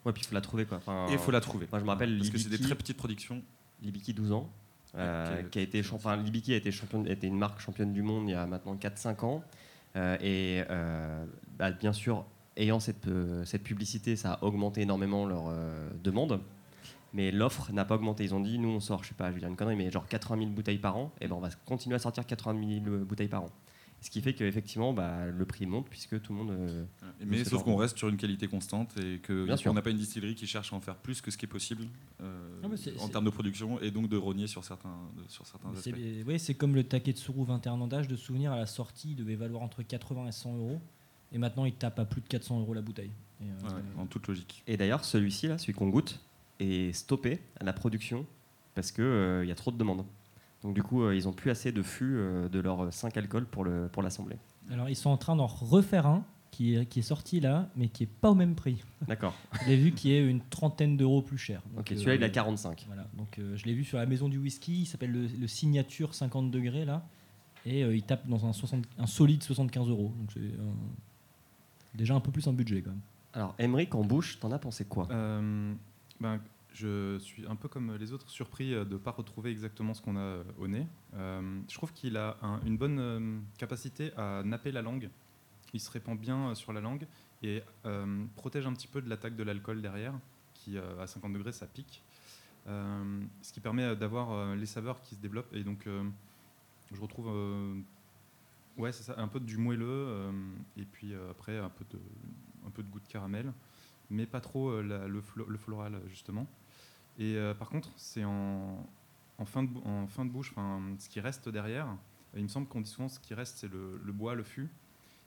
Ouais, 0.04 0.12
puis 0.12 0.22
il 0.22 0.26
faut 0.26 0.34
la 0.34 0.40
trouver 0.40 0.64
quoi. 0.64 0.78
Enfin, 0.78 1.06
Et 1.08 1.12
il 1.12 1.18
faut 1.18 1.30
la 1.30 1.40
trouver. 1.40 1.66
Moi, 1.70 1.78
je 1.80 1.84
me 1.84 1.90
rappelle 1.90 2.18
Parce 2.18 2.30
que 2.30 2.38
c'est 2.38 2.48
des 2.48 2.58
très 2.58 2.74
petites 2.74 2.96
productions. 2.96 3.42
Libiki 3.82 4.14
12 4.14 4.32
ans. 4.32 4.50
Euh, 4.96 5.42
qui 5.50 5.58
a 5.58 5.62
été 5.62 5.82
enfin, 5.92 6.16
Libiki 6.16 6.54
a 6.54 6.56
été 6.56 6.70
championne, 6.70 7.06
une 7.22 7.38
marque 7.38 7.60
championne 7.60 7.92
du 7.92 8.02
monde 8.02 8.28
il 8.28 8.32
y 8.32 8.34
a 8.34 8.46
maintenant 8.46 8.74
4-5 8.74 9.24
ans. 9.24 9.42
Euh, 9.96 10.16
et 10.20 10.64
euh, 10.70 11.24
bah, 11.58 11.70
bien 11.72 11.92
sûr, 11.92 12.24
ayant 12.56 12.80
cette, 12.80 13.08
cette 13.44 13.62
publicité, 13.62 14.16
ça 14.16 14.34
a 14.34 14.44
augmenté 14.44 14.82
énormément 14.82 15.26
leur 15.26 15.52
demande. 16.02 16.40
Mais 17.14 17.30
l'offre 17.30 17.72
n'a 17.72 17.84
pas 17.84 17.94
augmenté. 17.94 18.24
Ils 18.24 18.34
ont 18.34 18.40
dit, 18.40 18.58
nous 18.58 18.68
on 18.68 18.80
sort, 18.80 19.02
je 19.02 19.08
sais 19.08 19.14
pas, 19.14 19.28
je 19.28 19.34
vais 19.34 19.40
dire 19.40 19.48
une 19.48 19.56
connerie, 19.56 19.76
mais 19.76 19.90
genre 19.90 20.06
80 20.06 20.38
000 20.40 20.50
bouteilles 20.50 20.78
par 20.78 20.96
an. 20.96 21.10
Et 21.20 21.28
ben 21.28 21.36
on 21.36 21.40
va 21.40 21.48
continuer 21.64 21.96
à 21.96 21.98
sortir 21.98 22.26
80 22.26 22.82
000 22.84 23.04
bouteilles 23.04 23.28
par 23.28 23.44
an. 23.44 23.50
Ce 24.00 24.10
qui 24.10 24.20
fait 24.22 24.32
qu'effectivement, 24.32 24.92
bah, 24.92 25.26
le 25.26 25.44
prix 25.44 25.66
monte 25.66 25.88
puisque 25.90 26.20
tout 26.22 26.32
le 26.32 26.38
monde. 26.38 26.50
euh, 26.52 26.84
Mais 27.26 27.42
sauf 27.44 27.64
qu'on 27.64 27.74
reste 27.76 27.98
sur 27.98 28.08
une 28.08 28.16
qualité 28.16 28.46
constante 28.46 28.96
et 28.98 29.18
que 29.18 29.44
Bien 29.44 29.56
sûr. 29.56 29.70
on 29.72 29.74
n'a 29.74 29.82
pas 29.82 29.90
une 29.90 29.96
distillerie 29.98 30.36
qui 30.36 30.46
cherche 30.46 30.72
à 30.72 30.76
en 30.76 30.80
faire 30.80 30.94
plus 30.96 31.20
que 31.20 31.30
ce 31.32 31.36
qui 31.36 31.46
est 31.46 31.48
possible 31.48 31.84
euh, 32.22 32.60
Ah, 32.62 33.02
en 33.02 33.08
termes 33.08 33.24
de 33.24 33.30
production 33.30 33.80
et 33.80 33.90
donc 33.90 34.08
de 34.08 34.16
rogner 34.16 34.46
sur 34.46 34.64
certains, 34.64 34.96
de- 35.16 35.28
sur 35.28 35.44
certains 35.46 35.70
aspects. 35.72 35.94
oui, 36.26 36.38
c'est 36.38 36.54
comme 36.54 36.74
le 36.76 36.84
Taketsuru 36.84 37.44
21 37.44 37.72
ans 37.80 37.88
d'âge 37.88 38.06
de 38.06 38.14
souvenir 38.16 38.52
à 38.52 38.56
la 38.56 38.66
sortie, 38.66 39.10
il 39.10 39.16
devait 39.16 39.34
valoir 39.36 39.62
entre 39.62 39.82
80 39.82 40.28
et 40.28 40.32
100 40.32 40.56
euros. 40.56 40.80
Et 41.32 41.38
maintenant, 41.38 41.64
il 41.64 41.74
tape 41.74 41.98
à 41.98 42.04
plus 42.04 42.20
de 42.22 42.28
400 42.28 42.60
euros 42.60 42.72
la 42.74 42.80
bouteille. 42.82 43.10
Et, 43.42 43.44
euh, 43.44 43.68
Ouais, 43.68 43.82
en 43.98 44.06
toute 44.06 44.26
logique. 44.28 44.62
Et 44.66 44.76
d'ailleurs, 44.76 45.04
celui-ci, 45.04 45.48
là, 45.48 45.58
celui 45.58 45.74
qu'on 45.74 45.88
goûte, 45.88 46.20
est 46.60 46.92
stoppé 46.92 47.40
à 47.60 47.64
la 47.64 47.72
production 47.72 48.24
parce 48.74 48.92
qu'il 48.92 49.04
il 49.42 49.48
y 49.48 49.52
a 49.52 49.54
trop 49.56 49.70
de 49.72 49.76
demandes. 49.76 50.04
Donc 50.62 50.74
du 50.74 50.82
coup, 50.82 51.02
euh, 51.02 51.14
ils 51.14 51.28
ont 51.28 51.32
plus 51.32 51.50
assez 51.50 51.72
de 51.72 51.82
fûts 51.82 52.16
euh, 52.16 52.48
de 52.48 52.58
leurs 52.58 52.92
5 52.92 53.16
alcools 53.16 53.46
pour 53.46 53.64
le 53.64 53.88
pour 53.88 54.02
l'assembler. 54.02 54.36
Alors, 54.70 54.88
ils 54.88 54.96
sont 54.96 55.10
en 55.10 55.16
train 55.16 55.36
d'en 55.36 55.46
refaire 55.46 56.06
un 56.06 56.24
qui 56.50 56.74
est, 56.74 56.86
qui 56.86 56.98
est 56.98 57.02
sorti 57.02 57.40
là, 57.40 57.68
mais 57.76 57.88
qui 57.88 58.04
est 58.04 58.08
pas 58.08 58.30
au 58.30 58.34
même 58.34 58.54
prix. 58.54 58.82
D'accord. 59.06 59.34
Je 59.62 59.68
l'ai 59.68 59.76
vu 59.76 59.92
qui 59.92 60.12
est 60.12 60.24
une 60.24 60.40
trentaine 60.40 60.96
d'euros 60.96 61.22
plus 61.22 61.38
cher. 61.38 61.62
Ok, 61.76 61.88
celui-là, 61.90 62.14
il 62.16 62.24
a 62.24 62.28
45. 62.28 62.84
Voilà, 62.86 63.06
donc 63.16 63.38
euh, 63.38 63.56
je 63.56 63.64
l'ai 63.64 63.74
vu 63.74 63.84
sur 63.84 63.98
la 63.98 64.06
maison 64.06 64.28
du 64.28 64.38
whisky, 64.38 64.82
il 64.82 64.86
s'appelle 64.86 65.12
le, 65.12 65.26
le 65.26 65.46
Signature 65.46 66.14
50 66.14 66.50
degrés 66.50 66.84
là, 66.84 67.06
et 67.64 67.84
euh, 67.84 67.94
il 67.94 68.02
tape 68.02 68.26
dans 68.26 68.46
un, 68.46 68.52
60 68.52 68.84
un 68.98 69.06
solide 69.06 69.42
75 69.42 69.88
euros. 69.88 70.12
Donc 70.18 70.30
c'est 70.32 70.40
euh, 70.40 70.72
déjà 71.94 72.14
un 72.14 72.20
peu 72.20 72.30
plus 72.30 72.46
un 72.48 72.52
budget 72.52 72.82
quand 72.82 72.90
même. 72.90 73.00
Alors, 73.34 73.54
Emmerich, 73.58 73.94
en 73.94 74.02
bouche, 74.04 74.40
t'en 74.40 74.50
as 74.52 74.58
pensé 74.58 74.84
quoi? 74.84 75.06
Euh, 75.10 75.72
ben, 76.20 76.40
je 76.74 77.18
suis 77.18 77.46
un 77.46 77.56
peu 77.56 77.68
comme 77.68 77.94
les 77.96 78.12
autres 78.12 78.28
surpris 78.30 78.72
euh, 78.74 78.84
de 78.84 78.92
ne 78.94 78.98
pas 78.98 79.10
retrouver 79.10 79.50
exactement 79.50 79.94
ce 79.94 80.02
qu'on 80.02 80.16
a 80.16 80.20
euh, 80.20 80.44
au 80.58 80.68
nez. 80.68 80.86
Euh, 81.14 81.60
je 81.68 81.74
trouve 81.74 81.92
qu'il 81.92 82.16
a 82.16 82.36
un- 82.42 82.60
une 82.64 82.76
bonne 82.76 83.42
capacité 83.58 84.12
à 84.16 84.42
napper 84.44 84.70
la 84.72 84.82
langue. 84.82 85.10
Il 85.74 85.80
se 85.80 85.90
répand 85.90 86.18
bien 86.18 86.54
sur 86.54 86.72
la 86.72 86.80
langue 86.80 87.06
et 87.42 87.62
protège 88.36 88.66
un 88.66 88.72
petit 88.72 88.86
peu 88.88 89.00
de 89.02 89.08
l'attaque 89.08 89.36
de 89.36 89.42
l'alcool 89.42 89.82
derrière, 89.82 90.14
qui 90.54 90.78
à 90.78 91.06
50 91.06 91.32
degrés 91.34 91.52
ça 91.52 91.66
pique. 91.66 92.02
Ce 92.66 93.52
qui 93.52 93.60
permet 93.60 93.94
d'avoir 93.94 94.56
les 94.56 94.64
saveurs 94.66 95.02
qui 95.02 95.14
se 95.14 95.20
développent. 95.20 95.52
Et 95.54 95.62
donc, 95.62 95.86
je 95.86 97.00
retrouve 97.00 97.28
ouais, 98.78 98.90
un 99.18 99.28
peu 99.28 99.40
du 99.40 99.58
moelleux 99.58 100.32
et 100.78 100.84
puis 100.84 101.12
après 101.30 101.58
un 101.58 101.68
peu 101.70 101.84
de 102.82 102.88
goût 102.88 103.00
de 103.00 103.08
caramel, 103.08 103.52
mais 104.10 104.26
pas 104.26 104.40
trop 104.40 104.70
euh, 104.70 104.82
la- 104.82 105.06
le, 105.08 105.20
flo- 105.20 105.46
le 105.48 105.58
floral 105.58 106.00
justement. 106.08 106.46
Et 107.18 107.34
euh, 107.36 107.54
par 107.54 107.68
contre, 107.68 107.90
c'est 107.96 108.24
en, 108.24 108.86
en, 109.38 109.44
fin 109.44 109.62
de, 109.62 109.68
bou- 109.68 109.82
en 109.84 110.06
fin 110.06 110.24
de 110.24 110.30
bouche, 110.30 110.52
enfin, 110.52 110.80
ce 110.98 111.08
qui 111.08 111.20
reste 111.20 111.48
derrière. 111.48 111.86
Il 112.36 112.42
me 112.42 112.48
semble 112.48 112.66
qu'on 112.68 112.80
dit 112.80 112.90
souvent 112.90 113.08
ce 113.08 113.18
qui 113.18 113.34
reste, 113.34 113.58
c'est 113.58 113.70
le, 113.72 114.00
le 114.04 114.12
bois, 114.12 114.34
le 114.34 114.42
fût. 114.44 114.68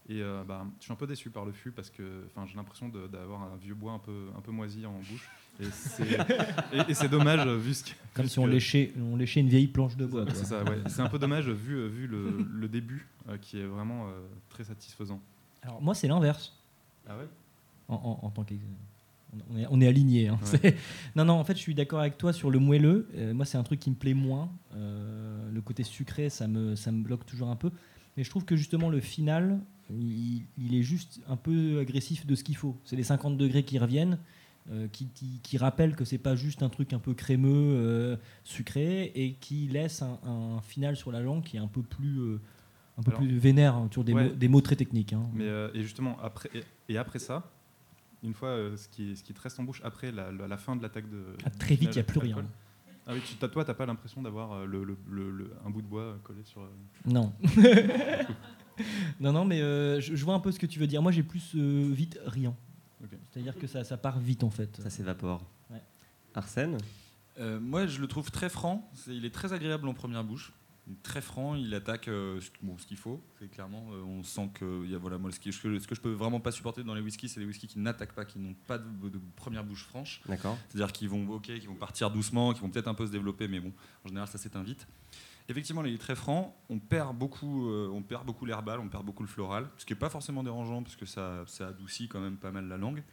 Et 0.09 0.21
euh, 0.21 0.43
bah, 0.43 0.65
je 0.79 0.85
suis 0.85 0.93
un 0.93 0.95
peu 0.95 1.05
déçu 1.05 1.29
par 1.29 1.45
le 1.45 1.51
fût 1.51 1.71
parce 1.71 1.89
que 1.89 2.23
enfin, 2.27 2.45
j'ai 2.47 2.55
l'impression 2.55 2.89
d'avoir 2.89 3.43
un 3.43 3.55
vieux 3.57 3.75
bois 3.75 3.91
un 3.93 3.99
peu, 3.99 4.27
un 4.35 4.41
peu 4.41 4.51
moisi 4.51 4.85
en 4.85 4.93
bouche. 4.93 5.29
Et 5.59 6.93
c'est 6.93 7.07
dommage 7.09 7.47
vu 7.47 7.73
ce 7.73 7.83
que- 7.83 7.89
Comme 8.13 8.23
vu 8.25 8.29
si 8.29 8.39
on 8.39 8.45
léchait, 8.47 8.93
on 8.99 9.15
léchait 9.15 9.41
une 9.41 9.49
vieille 9.49 9.67
planche 9.67 9.95
de 9.97 10.05
bois. 10.05 10.25
C'est 10.33 10.45
ça, 10.45 10.63
ouais. 10.63 10.79
C'est 10.87 11.01
un 11.01 11.09
peu 11.09 11.19
dommage 11.19 11.47
vu, 11.49 11.87
vu 11.87 12.07
le, 12.07 12.45
le 12.51 12.67
début 12.67 13.07
euh, 13.29 13.37
qui 13.37 13.59
est 13.59 13.65
vraiment 13.65 14.07
euh, 14.07 14.21
très 14.49 14.63
satisfaisant. 14.63 15.21
Alors 15.61 15.81
moi 15.81 15.93
c'est 15.93 16.07
l'inverse. 16.07 16.57
Ah 17.07 17.17
ouais? 17.17 17.27
En, 17.91 17.95
en- 18.23 18.25
en 18.25 18.29
tant 18.31 18.43
que 18.43 18.53
On 19.51 19.57
est, 19.57 19.65
on 19.69 19.79
est 19.81 19.87
alignés. 19.87 20.27
hein. 20.29 20.39
Ouais. 20.63 20.75
Non, 21.15 21.23
non, 21.25 21.33
en 21.33 21.43
fait, 21.43 21.53
je 21.55 21.59
suis 21.61 21.73
d'accord 21.75 21.99
avec 22.01 22.17
toi 22.17 22.33
sur 22.33 22.49
le 22.51 22.59
moelleux. 22.59 23.07
Euh, 23.15 23.33
moi, 23.33 23.45
c'est 23.45 23.57
un 23.57 23.63
truc 23.63 23.79
qui 23.79 23.89
me 23.89 23.95
plaît 23.95 24.13
moins. 24.13 24.49
Euh, 24.75 25.49
le 25.51 25.61
côté 25.61 25.83
sucré, 25.83 26.29
ça 26.29 26.47
me, 26.47 26.75
ça 26.75 26.91
me 26.91 27.03
bloque 27.03 27.25
toujours 27.25 27.49
un 27.49 27.55
peu. 27.55 27.71
Mais 28.17 28.23
je 28.25 28.29
trouve 28.29 28.43
que 28.45 28.55
justement, 28.57 28.89
le 28.89 28.99
final, 28.99 29.59
il, 29.89 30.41
il 30.57 30.75
est 30.75 30.83
juste 30.83 31.21
un 31.29 31.37
peu 31.37 31.79
agressif 31.79 32.25
de 32.25 32.35
ce 32.35 32.43
qu'il 32.43 32.57
faut. 32.57 32.75
C'est 32.83 32.95
les 32.97 33.03
50 33.03 33.37
degrés 33.37 33.63
qui 33.63 33.79
reviennent, 33.79 34.17
euh, 34.69 34.87
qui, 34.91 35.07
qui, 35.15 35.39
qui 35.41 35.57
rappellent 35.57 35.95
que 35.95 36.03
c'est 36.03 36.17
pas 36.17 36.35
juste 36.35 36.61
un 36.61 36.69
truc 36.69 36.91
un 36.91 36.99
peu 36.99 37.13
crémeux, 37.13 38.19
sucré, 38.43 39.11
et 39.15 39.33
qui 39.39 39.67
laisse 39.69 40.01
un, 40.01 40.19
un 40.25 40.61
final 40.61 40.95
sur 40.97 41.11
la 41.11 41.21
langue 41.21 41.43
qui 41.43 41.55
est 41.55 41.61
un 41.61 41.67
peu 41.67 41.81
plus, 41.83 42.35
un 42.97 43.01
peu 43.03 43.11
Alors, 43.11 43.21
plus 43.21 43.37
vénère, 43.37 43.75
hein, 43.75 43.89
des, 44.03 44.13
ouais. 44.13 44.27
mots, 44.29 44.35
des 44.35 44.47
mots 44.49 44.61
très 44.61 44.75
techniques. 44.75 45.13
hein. 45.13 45.25
Mais 45.33 45.45
euh, 45.45 45.69
et 45.73 45.81
justement 45.83 46.17
après 46.21 46.49
et, 46.53 46.63
et 46.93 46.97
après 46.97 47.19
ça, 47.19 47.49
une 48.23 48.33
fois 48.33 48.49
euh, 48.49 48.77
ce 48.77 48.87
qui 48.87 49.15
ce 49.15 49.23
qui 49.23 49.33
te 49.33 49.41
reste 49.41 49.59
en 49.59 49.63
bouche 49.63 49.81
après 49.83 50.11
la, 50.11 50.31
la- 50.31 50.47
la 50.47 50.57
fin 50.57 50.75
de 50.75 50.81
l'attaque 50.81 51.09
de 51.09 51.23
Ah, 51.45 51.49
très 51.49 51.75
vite, 51.75 51.89
il 51.93 51.97
y 51.97 51.99
a 51.99 52.03
plus 52.03 52.19
rien. 52.19 52.45
Ah 53.07 53.13
oui, 53.13 53.21
tu, 53.25 53.35
t'as- 53.35 53.47
toi 53.49 53.65
t'as 53.65 53.73
pas 53.73 53.85
l'impression 53.87 54.21
d'avoir 54.21 54.51
euh, 54.53 54.65
le, 54.65 54.83
le- 54.83 54.97
le- 55.09 55.31
le- 55.31 55.53
un 55.65 55.69
bout 55.71 55.81
de 55.81 55.87
bois 55.87 56.19
collé 56.23 56.43
sur. 56.43 56.61
euh, 56.61 56.67
Non. 57.05 57.33
non, 59.19 59.31
non, 59.33 59.45
mais 59.45 59.61
euh, 59.61 59.99
je, 59.99 60.15
je 60.15 60.25
vois 60.25 60.33
un 60.35 60.39
peu 60.39 60.51
ce 60.51 60.59
que 60.59 60.65
tu 60.65 60.79
veux 60.79 60.87
dire. 60.87 61.01
Moi, 61.01 61.11
j'ai 61.11 61.23
plus 61.23 61.53
euh, 61.55 61.89
vite 61.91 62.19
riant. 62.25 62.55
Ok. 63.03 63.09
C'est-à-dire 63.31 63.57
que 63.57 63.67
ça, 63.67 63.83
ça 63.83 63.97
part 63.97 64.19
vite, 64.19 64.43
en 64.43 64.49
fait. 64.49 64.79
Ça 64.81 64.89
s'évapore. 64.89 65.43
Ouais. 65.69 65.81
Arsène? 66.35 66.77
Euh, 67.39 67.59
moi, 67.59 67.87
je 67.87 67.99
le 67.99 68.07
trouve 68.07 68.29
très 68.31 68.49
franc. 68.49 68.89
C'est- 68.93 69.15
il 69.15 69.25
est 69.25 69.33
très 69.33 69.53
agréable 69.53 69.87
en 69.87 69.93
première 69.93 70.23
bouche. 70.23 70.53
Très 71.03 71.21
franc. 71.21 71.55
Il 71.55 71.73
attaque 71.73 72.07
euh, 72.07 72.41
ce, 72.41 72.49
bon, 72.61 72.77
ce 72.77 72.85
qu'il 72.85 72.97
faut. 72.97 73.21
C'est 73.39 73.49
clairement, 73.49 73.85
euh, 73.93 74.01
on 74.01 74.23
sent 74.23 74.49
que 74.53 74.83
il 74.83 74.91
y 74.91 74.95
a, 74.95 74.97
voilà, 74.97 75.17
moi, 75.17 75.31
ce, 75.31 75.39
qui- 75.39 75.53
ce 75.53 75.61
que, 75.61 75.79
ce 75.79 75.87
que 75.87 75.95
je 75.95 76.01
peux 76.01 76.11
vraiment 76.11 76.39
pas 76.39 76.51
supporter 76.51 76.83
dans 76.83 76.95
les 76.95 77.01
whiskies, 77.01 77.29
c'est 77.29 77.39
les 77.39 77.45
whiskies 77.45 77.67
qui 77.67 77.79
n'attaquent 77.79 78.13
pas, 78.13 78.25
qui 78.25 78.39
n'ont 78.39 78.55
pas 78.67 78.77
de, 78.77 79.09
de 79.09 79.19
première 79.35 79.63
bouche 79.63 79.83
franche. 79.85 80.21
D'accord. 80.25 80.57
C'est-à-dire 80.69 80.91
qu'ils 80.91 81.07
vont, 81.09 81.29
ok, 81.29 81.49
vont 81.67 81.75
partir 81.75 82.09
doucement, 82.11 82.51
qu'ils 82.53 82.61
vont 82.63 82.69
peut-être 82.69 82.87
un 82.87 82.93
peu 82.95 83.05
se 83.05 83.11
développer, 83.11 83.47
mais 83.47 83.59
bon, 83.59 83.71
en 84.03 84.07
général, 84.09 84.27
ça 84.27 84.37
s'éteint 84.37 84.63
vite. 84.63 84.87
Effectivement, 85.49 85.83
il 85.85 85.93
est 85.93 85.97
très 85.97 86.15
franc. 86.15 86.55
On 86.69 86.79
perd 86.79 87.15
beaucoup, 87.17 87.69
euh, 87.69 87.89
on 87.93 88.01
perd 88.01 88.25
beaucoup 88.25 88.45
l'herbal, 88.45 88.79
on 88.79 88.87
perd 88.89 89.05
beaucoup 89.05 89.23
le 89.23 89.29
floral, 89.29 89.69
ce 89.77 89.85
qui 89.85 89.93
est 89.93 89.97
pas 89.97 90.09
forcément 90.09 90.43
dérangeant 90.43 90.81
parce 90.83 90.95
que 90.95 91.05
ça, 91.05 91.43
ça 91.47 91.67
adoucit 91.69 92.07
quand 92.07 92.19
même 92.21 92.37
pas 92.37 92.51
mal 92.51 92.67
la 92.67 92.77
langue. 92.77 93.03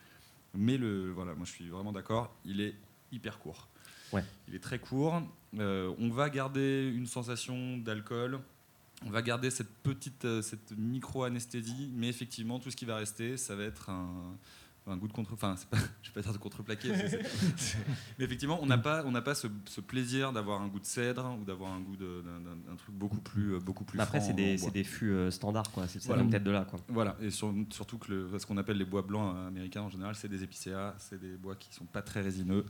Mais 0.54 0.78
le, 0.78 1.10
voilà, 1.10 1.34
moi 1.34 1.44
je 1.44 1.50
suis 1.52 1.68
vraiment 1.68 1.92
d'accord. 1.92 2.34
Il 2.44 2.60
est 2.60 2.74
hyper 3.12 3.38
court. 3.38 3.68
Il 4.12 4.54
est 4.54 4.62
très 4.62 4.78
court. 4.78 5.22
Euh, 5.58 5.94
on 5.98 6.10
va 6.10 6.30
garder 6.30 6.92
une 6.94 7.06
sensation 7.06 7.78
d'alcool. 7.78 8.40
On 9.06 9.10
va 9.10 9.22
garder 9.22 9.50
cette 9.50 9.72
petite, 9.82 10.24
euh, 10.24 10.42
cette 10.42 10.72
micro-anesthésie, 10.76 11.90
mais 11.94 12.08
effectivement, 12.08 12.58
tout 12.58 12.70
ce 12.70 12.76
qui 12.76 12.84
va 12.84 12.96
rester, 12.96 13.36
ça 13.36 13.54
va 13.54 13.64
être 13.64 13.90
un, 13.90 14.36
un 14.90 14.96
goût 14.96 15.08
de 15.08 15.12
contre. 15.12 15.32
Enfin, 15.32 15.54
pas, 15.70 15.76
je 16.02 16.08
vais 16.10 16.14
pas 16.14 16.20
dire 16.22 16.32
de 16.32 16.38
contreplaqué. 16.38 16.90
mais 18.18 18.24
effectivement, 18.24 18.58
on 18.62 18.66
n'a 18.66 18.78
pas, 18.78 19.04
on 19.04 19.10
n'a 19.10 19.22
pas 19.22 19.34
ce, 19.34 19.46
ce 19.66 19.80
plaisir 19.80 20.32
d'avoir 20.32 20.60
un 20.62 20.68
goût 20.68 20.80
de 20.80 20.86
cèdre 20.86 21.36
ou 21.40 21.44
d'avoir 21.44 21.72
un 21.72 21.80
goût 21.80 21.96
d'un 21.96 22.76
truc 22.76 22.94
beaucoup 22.94 23.20
plus, 23.20 23.54
euh, 23.54 23.58
beaucoup 23.58 23.84
plus. 23.84 23.96
Bah 23.98 24.04
après, 24.04 24.20
c'est 24.20 24.32
des, 24.34 24.56
des 24.56 24.84
fûts 24.84 25.10
euh, 25.10 25.30
standards, 25.30 25.70
quoi. 25.70 25.86
C'est 25.88 26.02
Voilà. 26.04 26.24
peut-être 26.24 26.44
de 26.44 26.50
là, 26.50 26.64
quoi. 26.64 26.78
Voilà, 26.88 27.16
et 27.20 27.30
sur- 27.30 27.54
surtout 27.70 27.98
que 27.98 28.12
le- 28.12 28.38
ce 28.38 28.46
qu'on 28.46 28.56
appelle 28.56 28.78
les 28.78 28.84
bois 28.84 29.02
blancs 29.02 29.34
euh, 29.36 29.48
américains 29.48 29.82
en 29.82 29.90
général, 29.90 30.14
c'est 30.14 30.28
des 30.28 30.42
épicéas, 30.42 30.94
c'est 30.98 31.20
des 31.20 31.36
bois 31.36 31.54
qui 31.56 31.72
sont 31.74 31.84
pas 31.86 32.02
très 32.02 32.20
résineux, 32.20 32.64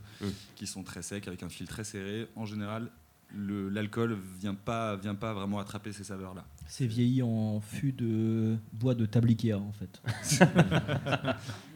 qui 0.55 0.67
sont 0.67 0.83
très 0.83 1.01
secs, 1.01 1.27
avec 1.27 1.43
un 1.43 1.49
fil 1.49 1.67
très 1.67 1.83
serré. 1.83 2.27
En 2.35 2.45
général, 2.45 2.89
l'alcool 3.35 4.17
vient 4.39 4.55
pas, 4.55 4.95
vient 4.95 5.15
pas 5.15 5.33
vraiment 5.33 5.59
attraper 5.59 5.91
ces 5.93 6.03
saveurs-là. 6.03 6.45
C'est 6.71 6.85
vieilli 6.85 7.23
en 7.23 7.59
fût 7.61 7.91
de 7.91 8.55
bois 8.73 8.93
de 8.93 9.05
table 9.07 9.29
Ikea, 9.29 9.53
en 9.55 9.71
fait. 9.71 9.99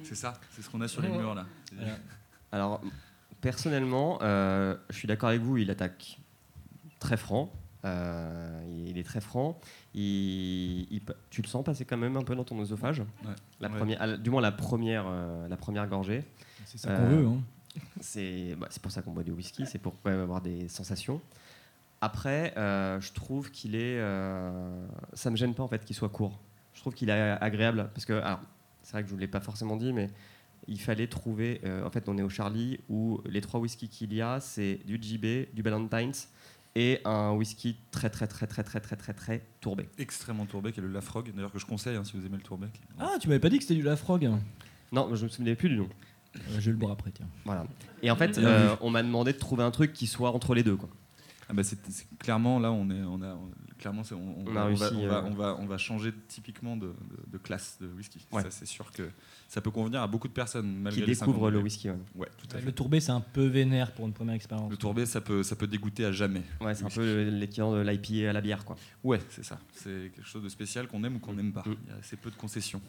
c'est 0.04 0.16
ça, 0.16 0.40
c'est 0.52 0.62
ce 0.62 0.70
qu'on 0.70 0.82
a 0.82 0.88
sur 0.88 1.02
les 1.02 1.10
murs 1.10 1.34
là. 1.34 1.46
Voilà. 1.76 1.94
Alors, 2.52 2.82
personnellement, 3.42 4.20
euh, 4.22 4.76
je 4.92 4.96
suis 4.96 5.08
d'accord 5.08 5.30
avec 5.30 5.42
vous, 5.42 5.58
il 5.58 5.72
attaque 5.72 6.20
très 7.00 7.18
franc. 7.18 7.52
euh, 7.86 8.64
il 8.88 8.98
est 8.98 9.04
très 9.04 9.20
franc. 9.20 9.60
Il, 9.96 10.88
il- 10.92 11.02
tu 11.30 11.42
le 11.42 11.48
sens 11.48 11.66
passer 11.66 11.84
quand 11.86 11.98
même 11.98 12.16
un 12.16 12.22
peu 12.24 12.36
dans 12.36 12.44
ton 12.46 12.58
œsophage. 12.62 13.00
Ouais. 13.00 13.06
La 13.60 13.70
Ouais. 13.70 13.78
première, 13.78 14.02
à- 14.02 14.16
du 14.16 14.30
moins 14.30 14.42
la 14.42 14.52
première, 14.54 15.06
euh, 15.08 15.48
la 15.50 15.58
première 15.58 15.88
gorgée. 15.88 16.24
C'est 16.66 16.78
ça 16.78 16.96
qu'on 16.96 17.08
veut, 17.10 17.28
hein. 17.28 17.42
C'est 18.00 18.56
bah, 18.60 18.68
c'est 18.70 18.82
pour 18.82 18.92
ça 18.92 19.02
qu'on 19.02 19.12
boit 19.12 19.24
du 19.24 19.32
whisky, 19.32 19.66
c'est 19.66 19.80
pour 19.80 19.96
quand 20.04 20.12
même 20.12 20.20
avoir 20.22 20.40
des 20.42 20.68
sensations. 20.70 21.20
Après, 22.04 22.54
euh, 22.58 23.00
je 23.00 23.14
trouve 23.14 23.50
qu'il 23.50 23.76
est. 23.76 23.98
euh, 23.98 24.86
ça 25.14 25.30
me 25.32 25.38
gêne 25.38 25.54
pas 25.54 25.64
en 25.64 25.70
fait 25.70 25.86
qu'il 25.86 25.96
soit 25.96 26.10
court. 26.10 26.42
Je 26.74 26.82
trouve 26.82 26.94
qu'il 26.94 27.10
est 27.10 27.14
agréable 27.40 27.90
parce 27.94 28.04
que, 28.06 28.12
alors, 28.12 28.42
c'est 28.82 28.92
vrai 28.92 29.04
que 29.04 29.08
je 29.08 29.14
vous 29.14 29.20
l'ai 29.20 29.28
pas 29.28 29.40
forcément 29.40 29.78
dit, 29.78 29.94
mais 29.94 30.10
il 30.68 30.82
fallait 30.82 31.08
trouver. 31.08 31.62
euh, 31.64 31.86
en 31.86 31.90
fait, 31.90 32.10
on 32.10 32.18
est 32.18 32.22
au 32.22 32.28
Charlie 32.28 32.82
où 32.90 33.22
les 33.26 33.40
trois 33.40 33.62
whiskies 33.62 33.88
qu'il 33.88 34.14
y 34.14 34.22
a, 34.22 34.42
c'est 34.42 34.82
du 34.86 35.00
JB, 35.02 35.54
du 35.56 35.64
Ballantines 35.64 36.12
et 36.76 37.00
un 37.06 37.32
whisky 37.32 37.78
très 37.92 38.10
très 38.10 38.28
très 38.28 38.48
très 38.48 38.64
très 38.64 38.82
très 38.82 38.98
très 38.98 39.14
très 39.14 39.42
tourbé. 39.62 39.88
Extrêmement 39.98 40.46
tourbé, 40.46 40.74
qui 40.74 40.82
est 40.82 40.84
le 40.84 40.90
Lafrogue, 40.90 41.32
d'ailleurs 41.34 41.54
que 41.54 41.60
je 41.60 41.66
conseille 41.66 41.96
hein, 41.96 42.04
si 42.04 42.18
vous 42.18 42.26
aimez 42.26 42.36
le 42.36 42.44
tourbé. 42.44 42.68
Ah, 43.00 43.12
tu 43.18 43.30
m'avais 43.30 43.40
pas 43.40 43.48
dit 43.48 43.60
que 43.60 43.64
c'était 43.64 43.76
du 43.76 43.84
Lafrogue 43.84 44.30
Non, 44.92 45.16
je 45.16 45.24
me 45.24 45.30
souvenais 45.30 45.56
plus 45.56 45.70
du 45.70 45.78
nom. 45.78 45.88
Euh, 46.36 46.40
je 46.56 46.66
vais 46.66 46.72
le 46.72 46.78
boire 46.78 46.92
après, 46.92 47.12
tiens. 47.12 47.28
Voilà. 47.46 47.66
Et 48.02 48.12
en 48.12 48.18
fait, 48.18 48.38
euh, 48.40 48.76
on 48.82 48.90
m'a 48.90 49.04
demandé 49.04 49.32
de 49.32 49.38
trouver 49.38 49.64
un 49.64 49.72
truc 49.72 49.94
qui 49.94 50.08
soit 50.08 50.32
entre 50.32 50.54
les 50.54 50.64
deux, 50.64 50.76
quoi. 50.76 50.90
Ah 51.54 51.56
bah 51.58 51.64
c'est, 51.64 51.78
c'est- 51.92 52.08
clairement 52.18 52.58
là 52.60 52.72
on 52.72 52.90
est 52.90 53.04
on 53.04 53.22
a 53.22 53.36
on- 53.36 53.52
clairement 53.78 54.04
c'est- 54.04 54.16
on, 54.16 54.40
on 54.40 54.48
On 54.48 54.52
va, 54.54 54.62
a 54.62 54.64
on, 54.64 54.68
réussi, 54.68 54.82
va, 54.84 54.92
on, 54.96 55.08
va, 55.08 55.16
euh, 55.18 55.22
on 55.26 55.34
va- 55.36 55.58
on 55.60 55.66
va 55.68 55.78
changer 55.78 56.12
typiquement 56.28 56.76
de, 56.76 56.88
de- 56.88 56.94
de 57.32 57.38
classe 57.38 57.78
de 57.80 57.88
whisky. 57.88 58.26
Ouais. 58.32 58.42
Ça 58.42 58.50
c'est 58.50 58.66
sûr 58.66 58.92
que 58.92 59.08
ça 59.48 59.62
peut 59.62 59.70
convenir 59.70 60.02
à 60.02 60.08
beaucoup 60.08 60.28
de 60.28 60.34
personnes 60.34 60.66
malgré 60.82 61.02
Qui 61.02 61.08
découvrent 61.12 61.38
50 61.38 61.52
le 61.52 61.60
whisky, 61.60 61.90
ouais. 61.92 61.98
Ouais, 62.16 62.28
tout 62.38 62.48
à 62.56 62.58
fait. 62.60 62.66
Le 62.66 62.72
tourbé, 62.72 63.00
c'est 63.00 63.12
un 63.12 63.22
peu 63.22 63.46
vénère 63.46 63.94
pour 63.94 64.08
une 64.08 64.14
première 64.14 64.34
expérience. 64.36 64.72
Le 64.72 64.78
tourbé 64.78 65.06
ça 65.06 65.22
peut 65.22 65.44
ça 65.44 65.56
peut 65.56 65.68
dégoûter 65.68 66.06
à 66.06 66.12
jamais. 66.12 66.42
Ouais, 66.60 66.74
c'est 66.74 66.86
un 66.86 66.90
peu 66.90 67.02
le- 67.06 67.30
l'équivalent 67.30 67.74
de 67.74 67.82
l'IPA 67.82 68.30
à 68.30 68.34
la 68.34 68.42
bière, 68.42 68.66
quoi. 68.66 68.76
Ouais, 69.04 69.20
c'est 69.30 69.44
ça. 69.46 69.60
C'est 69.74 70.12
quelque 70.16 70.28
chose 70.28 70.44
de 70.44 70.50
spécial 70.50 70.88
qu'on 70.88 71.04
aime 71.04 71.18
ou 71.18 71.20
qu'on 71.20 71.34
n'aime 71.34 71.54
pas. 71.54 71.64
Il 71.68 71.74
y 71.90 71.92
a 71.94 71.98
assez 72.00 72.16
peu 72.18 72.32
de 72.32 72.36
concessions. 72.36 72.82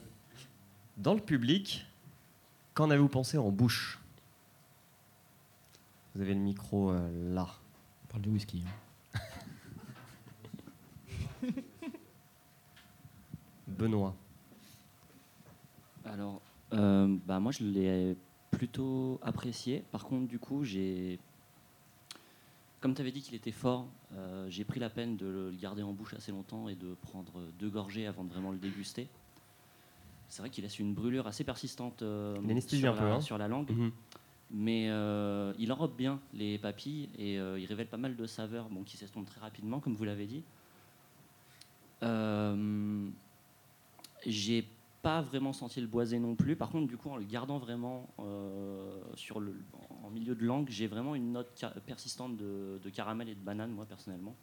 Dans 0.96 1.12
le 1.14 1.20
public, 1.20 1.84
qu'en 2.72 2.88
avez-vous 2.88 3.08
pensé 3.08 3.36
en 3.36 3.50
bouche? 3.50 3.98
Vous 6.14 6.20
avez 6.22 6.34
le 6.34 6.40
micro 6.40 6.92
euh, 6.92 7.34
là. 7.34 7.48
Parle 8.14 8.26
de 8.26 8.30
whisky. 8.30 8.62
hein. 9.12 9.20
Benoît. 13.66 14.14
Alors, 16.04 16.40
euh, 16.74 17.16
bah 17.26 17.40
moi, 17.40 17.50
je 17.50 17.64
l'ai 17.64 18.16
plutôt 18.52 19.18
apprécié. 19.20 19.82
Par 19.90 20.04
contre, 20.04 20.28
du 20.28 20.38
coup, 20.38 20.62
j'ai. 20.62 21.18
Comme 22.80 22.94
tu 22.94 23.00
avais 23.00 23.10
dit 23.10 23.20
qu'il 23.20 23.34
était 23.34 23.50
fort, 23.50 23.88
euh, 24.12 24.46
j'ai 24.48 24.62
pris 24.62 24.78
la 24.78 24.90
peine 24.90 25.16
de 25.16 25.26
le 25.26 25.50
garder 25.50 25.82
en 25.82 25.92
bouche 25.92 26.14
assez 26.14 26.30
longtemps 26.30 26.68
et 26.68 26.76
de 26.76 26.94
prendre 26.94 27.32
deux 27.58 27.68
gorgées 27.68 28.06
avant 28.06 28.22
de 28.22 28.28
vraiment 28.30 28.52
le 28.52 28.58
déguster. 28.58 29.08
C'est 30.28 30.40
vrai 30.40 30.50
qu'il 30.50 30.62
laisse 30.62 30.78
une 30.78 30.94
brûlure 30.94 31.26
assez 31.26 31.42
persistante 31.42 32.02
euh, 32.02 32.36
un 32.36 32.92
peu, 32.92 33.10
hein. 33.10 33.20
sur 33.20 33.38
la 33.38 33.48
langue. 33.48 33.72
Mhm. 33.72 33.90
Mais 34.56 34.88
euh, 34.88 35.52
il 35.58 35.72
enrobe 35.72 35.96
bien 35.96 36.20
les 36.32 36.58
papilles 36.58 37.08
et 37.18 37.40
euh, 37.40 37.58
il 37.58 37.66
révèle 37.66 37.88
pas 37.88 37.96
mal 37.96 38.14
de 38.14 38.24
saveurs 38.24 38.68
bon, 38.68 38.84
qui 38.84 38.96
s'estompent 38.96 39.26
très 39.26 39.40
rapidement, 39.40 39.80
comme 39.80 39.96
vous 39.96 40.04
l'avez 40.04 40.26
dit. 40.26 40.44
Euh, 42.04 43.08
j'ai 44.24 44.64
pas 45.02 45.22
vraiment 45.22 45.52
senti 45.52 45.80
le 45.80 45.88
boisé 45.88 46.20
non 46.20 46.36
plus. 46.36 46.54
Par 46.54 46.70
contre, 46.70 46.86
du 46.86 46.96
coup, 46.96 47.10
en 47.10 47.16
le 47.16 47.24
gardant 47.24 47.58
vraiment 47.58 48.08
sur 49.16 49.40
le, 49.40 49.60
en 50.04 50.10
milieu 50.10 50.36
de 50.36 50.44
langue, 50.44 50.68
j'ai 50.70 50.86
vraiment 50.86 51.16
une 51.16 51.32
note 51.32 51.64
persistante 51.84 52.36
de, 52.36 52.78
de 52.80 52.90
caramel 52.90 53.28
et 53.28 53.34
de 53.34 53.40
banane, 53.40 53.72
moi 53.72 53.86
personnellement. 53.86 54.36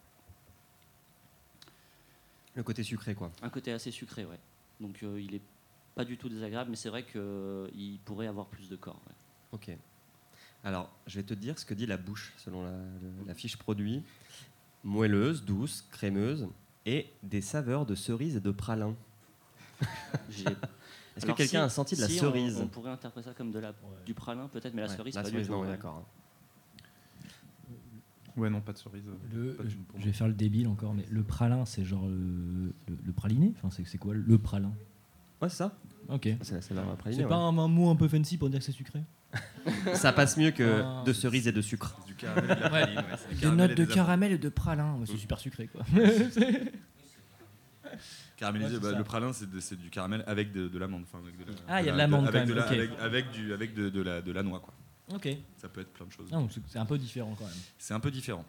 Le 2.53 2.63
côté 2.63 2.83
sucré, 2.83 3.15
quoi. 3.15 3.31
Un 3.41 3.49
côté 3.49 3.71
assez 3.71 3.91
sucré, 3.91 4.25
ouais. 4.25 4.39
Donc 4.81 5.03
il 5.03 5.35
est 5.35 5.41
pas 5.95 6.03
du 6.03 6.17
tout 6.17 6.27
désagréable, 6.27 6.69
mais 6.69 6.75
c'est 6.75 6.89
vrai 6.89 7.05
qu'il 7.05 7.99
pourrait 8.03 8.27
avoir 8.27 8.47
plus 8.47 8.67
de 8.67 8.75
corps. 8.75 8.99
ouais. 9.07 9.15
Ok. 9.53 9.77
Alors, 10.63 10.91
je 11.07 11.15
vais 11.19 11.23
te 11.25 11.33
dire 11.33 11.57
ce 11.57 11.65
que 11.65 11.73
dit 11.73 11.85
la 11.85 11.97
bouche 11.97 12.33
selon 12.37 12.63
la, 12.63 12.71
le- 12.71 13.25
la 13.27 13.33
fiche 13.33 13.57
produit. 13.57 14.03
Moelleuse, 14.83 15.43
douce, 15.45 15.87
crémeuse 15.91 16.47
et 16.85 17.07
des 17.23 17.41
saveurs 17.41 17.85
de 17.85 17.95
cerise 17.95 18.35
et 18.35 18.39
de 18.41 18.51
pralin. 18.51 18.95
J'ai- 20.29 20.45
Est-ce 20.51 20.55
que 21.21 21.25
Alors, 21.25 21.37
quelqu'un 21.37 21.49
si- 21.59 21.65
a 21.65 21.69
senti 21.69 21.95
de 21.95 22.01
la 22.01 22.07
si, 22.07 22.19
on- 22.19 22.23
cerise 22.23 22.57
On, 22.61 22.67
pourrait 22.67 22.91
interpréter 22.91 23.27
ça 23.29 23.33
comme 23.35 23.51
de 23.51 23.59
la, 23.59 23.73
du 24.05 24.13
pralin, 24.13 24.47
peut-être, 24.47 24.73
mais 24.73 24.81
la 24.81 24.87
Ouais, 24.87 24.95
cerise, 24.95 25.15
la 25.15 25.23
pas 25.23 25.29
cerise, 25.29 25.41
du 25.43 25.47
tout. 25.47 25.53
non, 25.53 25.61
ouais. 25.61 25.67
d'accord. 25.67 26.07
Ouais, 28.37 28.49
non, 28.49 28.61
pas 28.61 28.71
de 28.71 28.77
cerise. 28.77 29.03
Le- 29.33 29.53
pas 29.55 29.63
de 29.63 29.69
je, 29.69 29.73
gin 29.75 29.83
pour 29.83 29.99
je 29.99 30.03
moi. 30.05 30.11
vais 30.11 30.13
faire 30.17 30.27
le 30.27 30.33
débile 30.33 30.67
encore, 30.67 30.93
mais 30.93 31.05
le 31.09 31.23
pralin, 31.23 31.65
c'est 31.65 31.83
genre 31.83 32.07
le, 32.07 32.73
le, 32.87 32.97
le 33.03 33.11
praliné? 33.13 33.53
Enfin, 33.57 33.69
c'est, 33.71 33.85
c'est 33.85 33.97
quoi 33.97 34.13
le 34.13 34.37
pralin? 34.37 34.71
Ouais, 35.41 35.49
c'est 35.49 35.57
ça. 35.57 35.75
Ok. 36.07 36.29
C'est 36.41 36.53
la 36.55 36.61
saveur 36.61 36.95
praliné, 36.97 37.23
C'est 37.23 37.27
pas 37.27 37.35
un, 37.35 37.57
un 37.57 37.67
mot 37.67 37.89
un 37.89 37.95
peu 37.95 38.07
fancy 38.07 38.37
pour 38.37 38.49
dire 38.49 38.59
que 38.59 38.65
c'est 38.65 38.71
sucré? 38.71 39.03
Ça 39.93 40.11
passe 40.11 40.37
mieux 40.37 40.51
que 40.51 40.81
Ah. 40.83 41.03
de 41.05 41.13
cerise 41.13 41.47
et 41.47 41.51
de 41.51 41.61
sucre. 41.61 41.95
Du 42.07 42.15
caramel 42.15 42.45
et 42.51 42.55
de 42.55 42.59
la 42.61 42.69
praline, 42.69 42.97
ouais, 42.97 43.03
c'est 43.17 43.29
du 43.29 43.35
Des 43.35 43.41
caramel 43.41 43.57
notes 43.67 43.71
et 43.71 43.75
de 43.75 43.85
des 43.85 43.93
caramel 43.93 44.31
et 44.33 44.37
de 44.37 44.49
pralin, 44.49 44.93
Ouais, 44.95 45.05
c'est 45.05 45.17
super 45.17 45.39
sucré 45.39 45.67
quoi. 45.67 45.81
Caramélisé, 48.37 48.75
Ouais, 48.75 48.79
c'est 48.79 48.83
bah, 48.87 48.91
ça. 48.93 48.97
le 48.97 49.03
pralin 49.03 49.33
c'est 49.33 49.49
de- 49.49 49.59
c'est 49.59 49.75
du 49.79 49.89
caramel 49.89 50.23
avec 50.25 50.51
de, 50.51 50.67
de 50.67 50.79
l'amande. 50.79 51.03
enfin, 51.03 51.19
avec 51.23 51.37
de 51.37 51.43
la- 51.51 51.57
Ah, 51.67 51.81
il 51.81 51.85
y 51.85 51.89
a 51.89 51.91
de 51.91 51.97
la- 51.97 52.03
l'amande 52.03 52.27
avec 52.27 52.41
quand 52.41 52.47
de 52.47 52.53
même, 52.53 52.57
la- 52.59 52.65
ok. 52.65 52.71
avec, 52.73 52.89
avec 52.99 53.31
du, 53.31 53.53
avec 53.53 53.73
de, 53.73 53.89
de 53.89 54.01
la, 54.01 54.21
de 54.21 54.31
la 54.31 54.43
noix 54.43 54.59
quoi. 54.59 54.73
Ok. 55.13 55.27
Ça 55.57 55.67
peut 55.69 55.81
être 55.81 55.91
plein 55.91 56.05
de 56.05 56.11
choses. 56.11 56.27
Ah, 56.31 56.39
c'est- 56.49 56.61
c'est 56.67 56.79
un 56.79 56.85
peu 56.85 56.97
différent 56.97 57.35
quand 57.37 57.45
même. 57.45 57.53
C'est 57.77 57.93
un 57.93 57.99
peu 57.99 58.09
différent. 58.11 58.45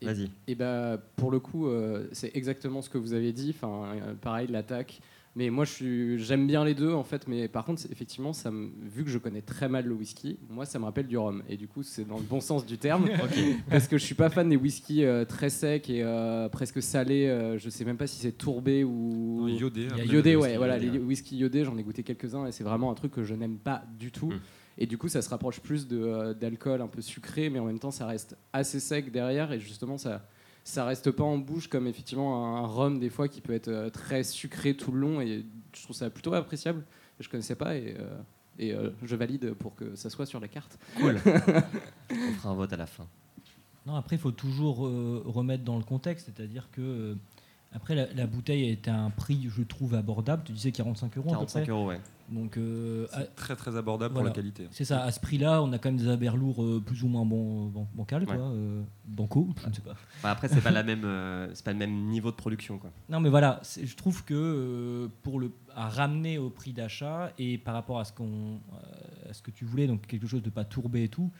Et- 0.00 0.06
Vas-y. 0.06 0.30
Et 0.46 0.54
bah, 0.54 0.98
pour 1.16 1.30
le 1.30 1.40
coup, 1.40 1.68
euh, 1.68 2.08
c'est 2.12 2.30
exactement 2.34 2.82
ce 2.82 2.90
que 2.90 2.98
vous 2.98 3.12
avez 3.14 3.32
dit. 3.32 3.54
Enfin, 3.56 3.94
euh, 3.96 4.14
pareil, 4.14 4.46
l'attaque. 4.48 5.00
Mais 5.34 5.48
moi, 5.48 5.64
j'aime 5.64 6.46
bien 6.46 6.64
les 6.64 6.74
deux 6.74 6.92
en 6.92 7.04
fait. 7.04 7.26
Mais 7.26 7.48
par 7.48 7.64
contre, 7.64 7.82
effectivement, 7.90 8.32
ça 8.32 8.50
me, 8.50 8.70
vu 8.82 9.02
que 9.04 9.10
je 9.10 9.18
connais 9.18 9.40
très 9.40 9.68
mal 9.68 9.86
le 9.86 9.94
whisky, 9.94 10.38
moi, 10.50 10.66
ça 10.66 10.78
me 10.78 10.84
rappelle 10.84 11.06
du 11.06 11.16
rhum. 11.16 11.42
Et 11.48 11.56
du 11.56 11.68
coup, 11.68 11.82
c'est 11.82 12.06
dans 12.06 12.18
le 12.18 12.24
bon 12.24 12.40
sens 12.40 12.66
du 12.66 12.76
terme. 12.76 13.08
Parce 13.70 13.88
que 13.88 13.96
je 13.96 14.04
suis 14.04 14.14
pas 14.14 14.28
fan 14.28 14.48
des 14.48 14.56
whiskies 14.56 15.04
euh, 15.04 15.24
très 15.24 15.48
secs 15.48 15.88
et 15.88 16.02
euh, 16.02 16.48
presque 16.48 16.82
salés. 16.82 17.26
euh, 17.26 17.56
je 17.58 17.70
sais 17.70 17.84
même 17.84 17.96
pas 17.96 18.06
si 18.06 18.20
c'est 18.20 18.32
tourbé 18.32 18.84
ou 18.84 19.40
Non, 19.40 19.48
iodé, 19.48 19.82
Il 19.82 19.86
y 19.86 19.90
a 19.90 19.94
après, 19.94 20.06
iodé, 20.06 20.36
ouais. 20.36 20.42
whisky 20.42 20.56
Voilà, 20.58 20.78
les 20.78 20.98
whisky 20.98 21.36
iodés, 21.38 21.64
j'en 21.64 21.78
ai 21.78 21.82
goûté 21.82 22.02
quelques-uns 22.02 22.46
et 22.46 22.52
c'est 22.52 22.64
vraiment 22.64 22.90
un 22.90 22.94
truc 22.94 23.12
que 23.12 23.24
je 23.24 23.34
n'aime 23.34 23.56
pas 23.56 23.84
du 23.98 24.10
tout. 24.10 24.30
Mm. 24.30 24.40
Et 24.78 24.86
du 24.86 24.98
coup, 24.98 25.08
ça 25.08 25.22
se 25.22 25.28
rapproche 25.28 25.60
plus 25.60 25.86
euh, 25.92 26.34
d'alcool 26.34 26.80
un 26.80 26.88
peu 26.88 27.02
sucré, 27.02 27.50
mais 27.50 27.58
en 27.58 27.66
même 27.66 27.78
temps, 27.78 27.90
ça 27.90 28.06
reste 28.06 28.36
assez 28.52 28.80
sec 28.80 29.12
derrière. 29.12 29.52
Et 29.52 29.60
justement, 29.60 29.98
ça, 29.98 30.26
ça 30.64 30.84
reste 30.84 31.10
pas 31.10 31.24
en 31.24 31.38
bouche 31.38 31.68
comme 31.68 31.86
effectivement 31.86 32.56
un, 32.56 32.64
un 32.64 32.66
rhum, 32.66 32.98
des 33.00 33.10
fois, 33.10 33.28
qui 33.28 33.40
peut 33.40 33.52
être 33.54 33.68
euh, 33.68 33.90
très 33.90 34.22
sucré 34.22 34.74
tout 34.74 34.92
le 34.92 35.00
long. 35.00 35.20
Et 35.20 35.44
je 35.74 35.82
trouve 35.82 35.96
ça 35.96 36.08
plutôt 36.10 36.34
appréciable. 36.34 36.84
Je 37.20 37.28
connaissais 37.28 37.54
pas 37.54 37.76
et, 37.76 37.96
euh, 37.98 38.18
et 38.58 38.72
euh, 38.72 38.90
je 39.04 39.16
valide 39.16 39.52
pour 39.54 39.74
que 39.74 39.94
ça 39.96 40.10
soit 40.10 40.26
sur 40.26 40.40
la 40.40 40.48
carte. 40.48 40.78
Cool. 40.98 41.18
On 42.10 42.32
fera 42.34 42.50
un 42.50 42.54
vote 42.54 42.72
à 42.72 42.76
la 42.76 42.86
fin. 42.86 43.06
Non, 43.86 43.96
après, 43.96 44.16
il 44.16 44.18
faut 44.20 44.30
toujours 44.30 44.86
euh, 44.86 45.22
remettre 45.26 45.64
dans 45.64 45.76
le 45.76 45.82
contexte, 45.84 46.26
c'est-à-dire 46.34 46.68
que 46.70 46.80
euh, 46.80 47.14
après 47.72 47.94
la, 47.96 48.12
la 48.12 48.26
bouteille 48.26 48.68
est 48.70 48.86
à 48.86 48.94
un 48.96 49.10
prix, 49.10 49.48
je 49.48 49.62
trouve, 49.62 49.94
abordable. 49.94 50.42
Tu 50.44 50.52
disais 50.52 50.70
45 50.72 51.16
euros. 51.18 51.28
à 51.28 51.32
peu 51.32 51.36
45 51.38 51.60
près. 51.62 51.70
euros, 51.70 51.86
ouais. 51.88 52.00
Donc, 52.32 52.56
euh, 52.56 53.06
à- 53.12 53.24
très 53.24 53.54
très 53.56 53.76
abordable 53.76 54.14
pour 54.14 54.22
la 54.24 54.30
qualité. 54.30 54.66
C'est 54.70 54.84
ça. 54.86 55.02
À 55.04 55.12
ce 55.12 55.20
prix-là, 55.20 55.62
on 55.62 55.70
a 55.72 55.78
quand 55.78 55.90
même 55.90 55.98
des 56.00 56.08
aber 56.08 56.34
lourds 56.36 56.62
euh, 56.64 56.80
plus 56.84 57.02
ou 57.02 57.08
moins 57.08 57.24
bon, 57.26 57.66
ban- 57.66 57.86
bancales, 57.94 58.24
quoi. 58.24 58.36
Euh, 58.36 58.82
banco, 59.04 59.48
je 59.62 59.68
ne 59.68 59.74
sais 59.74 59.82
pas. 59.82 59.94
Enfin, 60.16 60.30
après, 60.30 60.48
c'est 60.48 60.62
pas 60.62 60.70
la 60.70 60.82
même, 60.82 61.04
euh, 61.04 61.50
c'est 61.54 61.64
pas 61.64 61.72
le 61.72 61.78
même 61.78 61.94
niveau 62.06 62.30
de 62.30 62.36
production, 62.36 62.78
quoi. 62.78 62.90
Non, 63.10 63.20
mais 63.20 63.28
voilà, 63.28 63.60
je 63.82 63.94
trouve 63.96 64.24
que 64.24 64.32
euh, 64.34 65.08
pour 65.22 65.38
le 65.40 65.50
à 65.74 65.88
ramener 65.88 66.38
au 66.38 66.48
prix 66.50 66.72
d'achat 66.72 67.32
et 67.38 67.58
par 67.58 67.74
rapport 67.74 67.98
à 67.98 68.04
ce 68.04 68.12
qu'on 68.12 68.24
euh, 68.72 69.30
à 69.30 69.32
ce 69.34 69.42
que 69.42 69.50
tu 69.50 69.64
voulais, 69.64 69.86
donc 69.86 70.06
quelque 70.06 70.26
chose 70.26 70.42
de 70.42 70.50
pas 70.50 70.64
tourbé 70.64 71.04
et 71.04 71.08
tout, 71.08 71.30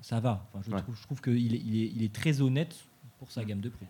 ça 0.00 0.20
va. 0.20 0.48
Enfin, 0.52 0.62
je 0.66 0.72
Ouais. 0.74 0.80
trouve, 0.82 0.96
je 0.96 1.02
trouve 1.02 1.20
qu'il 1.20 1.54
est, 1.54 1.58
il 1.64 1.82
est, 1.82 1.92
il 1.94 2.02
est 2.02 2.12
très 2.12 2.40
honnête 2.40 2.76
pour 3.18 3.30
sa 3.30 3.44
gamme 3.44 3.60
de 3.60 3.68
prix. 3.68 3.86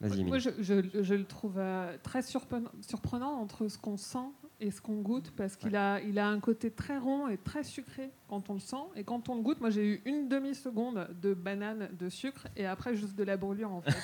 Moi, 0.00 0.38
je, 0.38 1.14
le 1.14 1.24
trouve 1.24 1.58
euh, 1.58 1.96
très 2.02 2.22
surprenant 2.22 3.32
entre 3.32 3.68
ce 3.68 3.78
qu'on 3.78 3.96
sent 3.96 4.28
et 4.58 4.70
ce 4.70 4.80
qu'on 4.80 5.02
goûte, 5.02 5.32
parce 5.36 5.54
qu'il 5.56 5.76
a, 5.76 6.00
il 6.00 6.18
a 6.18 6.26
un 6.28 6.40
côté 6.40 6.70
très 6.70 6.96
rond 6.98 7.28
et 7.28 7.36
très 7.36 7.62
sucré 7.62 8.10
quand 8.28 8.48
on 8.48 8.54
le 8.54 8.60
sent. 8.60 8.76
Et 8.96 9.04
quand 9.04 9.28
on 9.28 9.34
le 9.36 9.42
goûte, 9.42 9.60
moi 9.60 9.68
j'ai 9.70 9.86
eu 9.86 10.02
une 10.06 10.28
demi-seconde 10.28 11.08
de 11.20 11.34
banane 11.34 11.90
de 11.98 12.08
sucre 12.08 12.46
et 12.56 12.64
après 12.66 12.96
juste 12.96 13.14
de 13.16 13.22
la 13.22 13.36
brûlure 13.36 13.70
en 13.70 13.82
fait. 13.82 13.94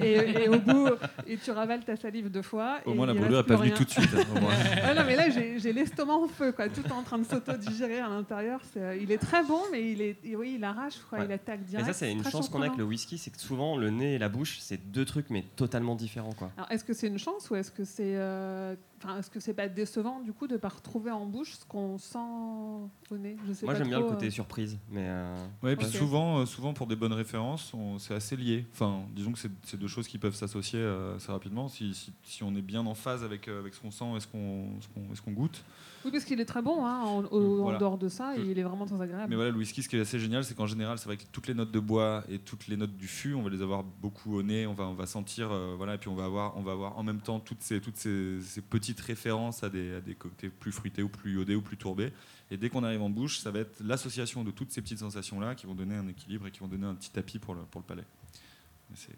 et, 0.04 0.42
et 0.44 0.48
au 0.48 0.58
bout, 0.58 0.88
et 1.26 1.36
tu 1.36 1.50
ravales 1.52 1.84
ta 1.84 1.94
salive 1.96 2.30
deux 2.30 2.42
fois. 2.42 2.80
Au 2.84 2.92
et 2.92 2.94
moins, 2.94 3.06
la 3.06 3.14
brûlure 3.14 3.38
n'est 3.38 3.44
pas 3.44 3.56
rien. 3.56 3.74
tout 3.74 3.84
de 3.84 3.90
suite. 3.90 4.08
hein, 4.16 4.24
au 4.36 4.40
moins. 4.40 4.52
Ah 4.84 4.94
non, 4.94 5.02
mais 5.06 5.14
là, 5.16 5.30
j'ai 5.30 5.72
l'estomac 5.72 6.14
en 6.14 6.26
feu, 6.28 6.50
quoi. 6.52 6.68
Tout 6.68 6.90
en 6.92 7.02
train 7.02 7.18
de 7.18 7.24
s'auto-digérer 7.24 8.00
à 8.00 8.08
l'intérieur. 8.08 8.60
Euh, 8.76 8.98
Il 9.00 9.12
est 9.12 9.18
très 9.18 9.44
bon, 9.44 9.60
mais 9.70 9.92
il 9.92 10.02
est, 10.02 10.16
et 10.24 10.34
oui, 10.36 10.54
il 10.56 10.64
arrache, 10.64 10.98
quoi. 11.08 11.18
Ouais. 11.20 11.24
Il 11.26 11.32
attaque 11.32 11.60
Mais 11.60 11.66
direct. 11.66 11.86
ça, 11.86 11.92
c'est 11.92 12.10
une 12.10 12.24
chance 12.24 12.48
qu'on 12.48 12.60
a 12.62 12.66
avec 12.66 12.76
le 12.78 12.84
whisky, 12.84 13.18
c'est 13.18 13.30
que 13.30 13.38
souvent 13.40 13.76
le 13.76 13.90
nez 13.90 14.14
et 14.14 14.18
la 14.18 14.28
bouche, 14.28 14.58
c'est 14.60 14.90
deux 14.90 15.04
trucs 15.04 15.30
mais 15.30 15.44
totalement 15.56 15.94
différents, 15.94 16.32
quoi. 16.32 16.50
Alors, 16.56 16.70
est-ce 16.72 16.84
que 16.84 16.92
c'est 16.92 17.06
une 17.06 17.18
chance 17.18 17.48
ou 17.50 17.54
est-ce 17.54 17.70
que 17.70 17.84
c'est, 17.84 18.16
euh, 18.16 18.74
enfin, 19.02 19.18
est-ce 19.18 19.30
que 19.30 19.40
c'est 19.40 19.54
pas 19.54 19.68
décevant 19.68 20.20
du 20.20 20.32
coup 20.32 20.46
de 20.46 20.56
pas 20.56 20.68
retrouver 20.68 21.10
en 21.10 21.26
bouche 21.26 21.54
ce 21.54 21.64
qu'on 21.64 21.98
sent 21.98 22.18
au 22.18 23.16
nez? 23.18 23.36
Je 23.46 23.52
sais 23.52 23.66
Moi, 23.66 23.74
j'aime 23.74 23.88
bien 23.88 23.98
le 23.98 24.04
côté 24.04 24.26
euh. 24.26 24.30
surprise, 24.30 24.78
mais. 24.90 25.04
euh, 25.06 25.36
Ouais, 25.62 25.76
puis 25.76 25.86
Ok. 25.86 25.92
souvent, 25.92 26.38
euh, 26.38 26.46
souvent 26.46 26.72
pour 26.72 26.86
des 26.86 26.96
bonnes 26.96 27.12
références, 27.12 27.72
on- 27.74 27.98
c'est 27.98 28.14
assez 28.14 28.36
lié. 28.36 28.66
Enfin, 28.72 29.02
disons 29.14 29.32
que 29.32 29.38
c'est 29.38 29.50
c'est 29.64 29.78
deux 29.78 29.88
choses 29.88 30.08
qui 30.08 30.18
peuvent 30.18 30.34
s'associer 30.34 30.78
euh, 30.80 31.16
assez 31.16 31.30
rapidement. 31.32 31.68
Si, 31.68 31.94
si, 31.94 32.12
si 32.24 32.42
on 32.42 32.54
est 32.54 32.62
bien 32.62 32.84
en 32.86 32.94
phase 32.94 33.24
avec, 33.24 33.48
euh, 33.48 33.60
avec 33.60 33.74
ce 33.74 33.80
qu'on 33.80 33.90
sent 33.90 34.04
et 34.16 34.20
ce 34.20 34.26
qu'on 34.26 34.80
ce 34.80 34.88
qu'on- 34.88 35.12
et 35.12 35.16
ce 35.16 35.22
qu'on 35.22 35.32
goûte. 35.32 35.62
Oui, 36.04 36.10
parce 36.10 36.24
qu'il 36.24 36.40
est 36.40 36.44
très 36.44 36.62
bon 36.62 36.84
hein, 36.84 36.98
en, 37.04 37.24
au- 37.26 37.60
en 37.60 37.62
Voilà. 37.62 37.78
dehors 37.78 37.96
de 37.96 38.08
ça, 38.08 38.36
et 38.36 38.40
il 38.42 38.58
est 38.58 38.64
vraiment 38.64 38.86
très 38.86 39.00
agréable. 39.00 39.30
Mais 39.30 39.36
voilà, 39.36 39.52
le 39.52 39.56
whisky, 39.56 39.84
ce 39.84 39.88
qui 39.88 39.96
est 39.96 40.00
assez 40.00 40.18
génial, 40.18 40.42
c'est 40.42 40.56
qu'en 40.56 40.66
général, 40.66 40.98
c'est 40.98 41.04
vrai 41.06 41.16
que 41.16 41.22
toutes 41.30 41.46
les 41.46 41.54
notes 41.54 41.70
de 41.70 41.78
bois 41.78 42.24
et 42.28 42.40
toutes 42.40 42.66
les 42.66 42.76
notes 42.76 42.96
du 42.96 43.06
fût, 43.06 43.34
on 43.34 43.42
va 43.42 43.50
les 43.50 43.62
avoir 43.62 43.84
beaucoup 43.84 44.36
au 44.36 44.42
nez. 44.42 44.66
On 44.66 44.74
va, 44.74 44.82
on 44.84 44.94
va 44.94 45.06
sentir, 45.06 45.52
euh, 45.52 45.74
voilà, 45.76 45.94
et 45.94 45.98
puis 45.98 46.08
on 46.08 46.16
va 46.16 46.24
avoir, 46.24 46.56
on 46.56 46.62
va 46.62 46.72
avoir 46.72 46.98
en 46.98 47.04
même 47.04 47.20
temps 47.20 47.38
toutes 47.38 47.62
ces, 47.62 47.80
toutes 47.80 47.96
ces, 47.98 48.40
ces 48.40 48.62
petites 48.62 48.91
références 49.00 49.62
à 49.64 49.70
des, 49.70 49.94
à 49.94 50.00
des 50.00 50.14
plus 50.48 50.72
fruités 50.72 51.02
ou 51.02 51.08
plus 51.08 51.34
iodés 51.34 51.54
ou 51.54 51.62
plus 51.62 51.76
tourbés. 51.76 52.12
Et 52.50 52.56
dès 52.56 52.68
qu'on 52.68 52.84
arrive 52.84 53.02
en 53.02 53.10
bouche, 53.10 53.38
ça 53.38 53.50
va 53.50 53.60
être 53.60 53.80
l'association 53.82 54.44
de 54.44 54.50
toutes 54.50 54.70
ces 54.72 54.82
petites 54.82 54.98
sensations-là 54.98 55.54
qui 55.54 55.66
vont 55.66 55.74
donner 55.74 55.96
un 55.96 56.06
équilibre 56.08 56.46
et 56.46 56.50
qui 56.50 56.60
vont 56.60 56.68
donner 56.68 56.86
un 56.86 56.94
petit 56.94 57.10
tapis 57.10 57.38
pour 57.38 57.54
le, 57.54 57.62
pour 57.62 57.80
le 57.80 57.86
palais. 57.86 58.04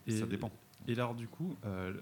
Et- 0.07 0.19
ça 0.19 0.27
dépend. 0.27 0.53
Et 0.87 0.93
alors, 0.93 1.15
du 1.15 1.27
coup, 1.27 1.57
euh, 1.65 1.93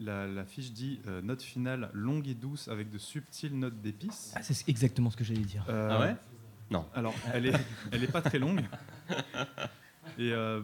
la, 0.00 0.26
la 0.26 0.44
fiche 0.44 0.72
dit 0.72 1.00
euh, 1.06 1.22
note 1.22 1.42
finale 1.42 1.90
longue 1.94 2.28
et 2.28 2.34
douce 2.34 2.68
avec 2.68 2.90
de 2.90 2.98
subtiles 2.98 3.58
notes 3.58 3.80
d'épices. 3.80 4.32
Ah, 4.36 4.42
c'est 4.42 4.68
exactement 4.68 5.10
ce 5.10 5.16
que 5.16 5.24
j'allais 5.24 5.40
dire. 5.40 5.64
Euh, 5.68 5.88
Ah 5.90 6.00
ouais? 6.00 6.16
Non. 6.70 6.86
Alors, 6.94 7.14
elle 7.32 7.46
est, 7.46 7.54
elle 7.90 8.02
est 8.04 8.10
pas 8.12 8.20
très 8.22 8.38
longue. 8.38 8.62
Et 10.18 10.32
euh, 10.32 10.60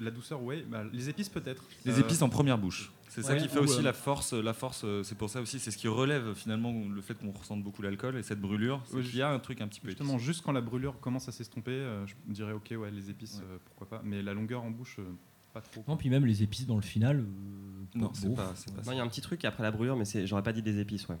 la 0.00 0.10
douceur, 0.10 0.42
ouais. 0.42 0.64
bah, 0.68 0.84
les 0.92 1.08
épices 1.08 1.28
peut-être. 1.28 1.64
Les 1.84 1.92
Euh, 1.98 2.00
épices 2.00 2.22
en 2.22 2.28
première 2.28 2.58
bouche. 2.58 2.92
C'est 3.08 3.22
ça 3.22 3.36
qui 3.36 3.46
fait 3.46 3.58
aussi 3.58 3.80
euh, 3.80 3.82
la 3.82 3.92
force. 3.92 4.32
La 4.32 4.54
force, 4.54 4.86
c'est 5.02 5.18
pour 5.18 5.28
ça 5.28 5.42
aussi, 5.42 5.58
c'est 5.58 5.70
ce 5.70 5.76
qui 5.76 5.86
relève 5.86 6.32
finalement 6.34 6.72
le 6.88 7.00
fait 7.02 7.12
qu'on 7.14 7.30
ressente 7.30 7.62
beaucoup 7.62 7.82
l'alcool 7.82 8.16
et 8.16 8.22
cette 8.22 8.40
brûlure. 8.40 8.82
Qu'il 8.90 9.16
y 9.16 9.20
a 9.22 9.28
un 9.30 9.38
truc 9.38 9.60
un 9.60 9.68
petit 9.68 9.80
peu. 9.80 9.88
Justement, 9.88 10.14
épicé. 10.14 10.26
juste 10.26 10.42
quand 10.44 10.52
la 10.52 10.62
brûlure 10.62 10.98
commence 10.98 11.28
à 11.28 11.32
s'estomper, 11.32 11.72
euh, 11.72 12.06
je 12.06 12.14
dirais 12.28 12.52
ok, 12.52 12.72
ouais, 12.78 12.90
les 12.90 13.10
épices, 13.10 13.42
euh, 13.44 13.58
pourquoi 13.66 13.88
pas. 13.88 14.02
Mais 14.04 14.22
la 14.22 14.32
longueur 14.32 14.62
en 14.62 14.70
bouche, 14.70 14.96
euh, 14.98 15.04
pas 15.52 15.60
trop. 15.60 15.84
Non, 15.86 15.98
puis 15.98 16.08
même 16.08 16.24
les 16.24 16.42
épices 16.42 16.66
dans 16.66 16.76
le 16.76 16.82
final. 16.82 17.18
euh, 17.18 17.98
Non, 17.98 18.10
c'est 18.14 18.34
pas- 18.34 18.54
il 18.92 18.96
y 18.96 18.98
a 18.98 19.02
un 19.02 19.08
petit 19.08 19.20
truc 19.20 19.44
après 19.44 19.62
la 19.62 19.70
brûlure, 19.70 19.96
mais 19.96 20.04
j'aurais 20.26 20.42
pas 20.42 20.54
dit 20.54 20.62
des 20.62 20.78
épices, 20.80 21.06
ouais. 21.08 21.18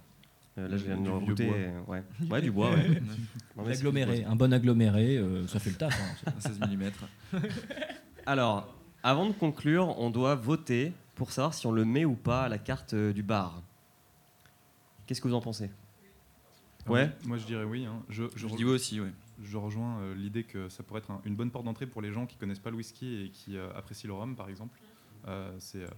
Euh, 0.58 0.68
là, 0.68 0.76
je 0.76 0.84
viens 0.84 0.98
de 0.98 1.08
le 1.08 1.34
euh, 1.40 1.80
Ouais. 1.86 2.02
ouais, 2.30 2.42
du 2.42 2.50
bois, 2.50 2.70
ouais. 2.72 3.00
Non, 3.56 3.66
Aggloméré, 3.66 4.24
un 4.24 4.36
bon 4.36 4.52
aggloméré, 4.52 5.16
euh, 5.16 5.46
ça 5.46 5.58
fait 5.58 5.70
le 5.70 5.76
taf. 5.76 5.98
hein. 6.26 6.32
16 6.38 6.60
mm. 6.60 6.90
Alors, 8.26 8.74
avant 9.02 9.26
de 9.26 9.32
conclure, 9.32 9.98
on 9.98 10.10
doit 10.10 10.34
voter 10.34 10.92
pour 11.14 11.32
savoir 11.32 11.54
si 11.54 11.66
on 11.66 11.72
le 11.72 11.84
met 11.84 12.04
ou 12.04 12.14
pas 12.14 12.42
à 12.44 12.48
la 12.48 12.58
carte 12.58 12.92
euh, 12.94 13.12
du 13.12 13.22
bar. 13.22 13.62
Qu'est-ce 15.06 15.20
que 15.20 15.28
vous 15.28 15.34
en 15.34 15.40
pensez? 15.40 15.70
Ah, 16.86 16.90
Ouais. 16.90 17.10
moi- 17.24 17.38
je 17.38 17.46
dirais 17.46 17.64
oui. 17.64 17.86
hein. 17.86 18.02
Je, 18.08 18.24
dis 18.24 18.64
oui 18.64 18.72
aussi, 18.72 19.00
oui. 19.00 19.08
Je 19.42 19.56
rejoins 19.56 19.98
euh, 20.00 20.14
l'idée 20.14 20.44
que 20.44 20.68
ça 20.68 20.82
pourrait 20.82 21.00
être 21.00 21.10
un- 21.10 21.20
une 21.24 21.34
bonne 21.34 21.50
porte 21.50 21.64
d'entrée 21.64 21.86
pour 21.86 22.02
les 22.02 22.12
gens 22.12 22.26
qui 22.26 22.36
connaissent 22.36 22.58
pas 22.58 22.70
le 22.70 22.76
whisky 22.76 23.24
et 23.24 23.28
qui 23.30 23.56
euh, 23.56 23.72
apprécient 23.74 24.08
le 24.08 24.14
rhum, 24.14 24.36
par 24.36 24.48
exemple. 24.48 24.78
Euh, 25.28 25.50
c'est, 25.58 25.82
euh, 25.82 25.88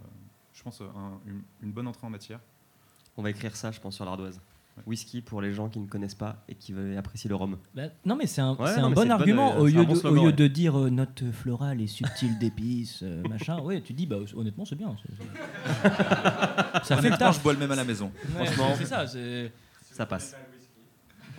je 0.52 0.62
pense, 0.62 0.80
un- 0.80 1.20
une, 1.26 1.42
une 1.62 1.72
bonne 1.72 1.86
entrée 1.88 2.06
en 2.06 2.10
matière. 2.10 2.40
On 3.16 3.22
va 3.22 3.30
écrire 3.30 3.54
ça, 3.56 3.70
je 3.70 3.80
pense, 3.80 3.94
sur 3.94 4.04
l'ardoise. 4.04 4.40
Whisky 4.86 5.20
pour 5.22 5.40
les 5.40 5.52
gens 5.54 5.68
qui 5.68 5.78
ne 5.78 5.86
connaissent 5.86 6.16
pas 6.16 6.42
et 6.48 6.56
qui 6.56 6.72
veulent 6.72 6.96
apprécier 6.98 7.28
le 7.28 7.36
rhum. 7.36 7.58
Bah, 7.76 7.82
non, 8.04 8.16
mais 8.16 8.26
c'est 8.26 8.40
un, 8.40 8.56
Ouais, 8.56 8.72
c'est 8.74 8.80
non, 8.80 8.86
un 8.86 8.88
mais 8.88 8.94
bon 8.96 9.00
c'est 9.02 9.06
une 9.06 9.10
bonne, 9.10 9.10
argument. 9.12 9.52
euh, 9.54 9.58
au 9.60 9.66
lieu, 9.66 9.78
un 9.78 9.82
de, 9.82 9.86
bon 9.86 9.92
au 9.92 9.96
slogan, 9.96 10.20
lieu 10.24 10.26
ouais. 10.30 10.32
de 10.32 10.46
dire 10.48 10.76
euh, 10.80 10.90
note 10.90 11.22
florale 11.30 11.80
et 11.80 11.86
subtile 11.86 12.36
d'épices, 12.40 13.00
euh, 13.04 13.22
machin, 13.28 13.60
ouais, 13.60 13.80
tu 13.82 13.92
dis, 13.92 14.06
bah, 14.06 14.16
honnêtement, 14.34 14.64
c'est 14.64 14.74
bien. 14.74 14.96
c'est- 15.00 15.12
c'est- 15.22 16.82
ça 16.84 16.96
fait 16.96 17.10
taf. 17.16 17.36
je 17.36 17.42
bois 17.42 17.52
le 17.52 17.60
même 17.60 17.70
à 17.70 17.76
la 17.76 17.84
maison. 17.84 18.10
Ouais, 18.36 18.46
Franchement. 18.46 18.74
c'est 18.76 18.86
ça. 18.86 19.06
c'est- 19.06 19.52
Ça 19.92 20.06
passe. 20.06 20.34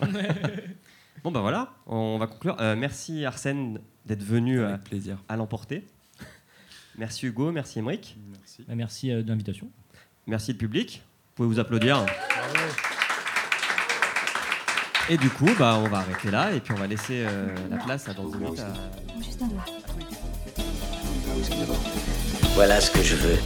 bon, 1.22 1.30
bah 1.30 1.40
voilà, 1.40 1.74
on 1.86 2.16
va 2.18 2.26
conclure. 2.26 2.56
Euh, 2.60 2.74
merci 2.74 3.24
Arsène 3.26 3.80
d'être 4.06 4.22
venu 4.22 4.60
Avec 4.60 4.76
euh, 4.76 4.78
plaisir. 4.84 5.18
à 5.28 5.36
l'emporter. 5.36 5.84
Merci 6.96 7.26
Hugo, 7.26 7.52
merci 7.52 7.80
Émeric. 7.80 8.16
Merci. 8.32 8.64
Bah, 8.66 8.74
merci 8.74 9.10
euh, 9.12 9.22
de 9.22 9.28
l'invitation. 9.28 9.68
Merci 10.26 10.52
le 10.52 10.58
public. 10.58 11.02
Vous 11.36 11.44
pouvez 11.44 11.54
vous 11.54 11.60
applaudir. 11.60 12.06
Et 15.10 15.18
du 15.18 15.28
coup, 15.28 15.50
bah, 15.58 15.78
on 15.78 15.88
va 15.88 15.98
arrêter 15.98 16.30
là 16.30 16.50
et 16.52 16.60
puis 16.60 16.72
on 16.74 16.78
va 16.80 16.86
laisser 16.86 17.24
euh, 17.26 17.54
la 17.70 17.76
place 17.76 18.08
à 18.08 18.14
dans 18.14 18.30
une 18.32 18.38
minute 18.38 18.58
à- 18.60 19.22
Juste 19.22 19.42
un 19.42 19.46
doigt. 19.48 19.64
Voilà 22.54 22.80
ce 22.80 22.90
que 22.90 23.02
je 23.02 23.16
veux. 23.16 23.38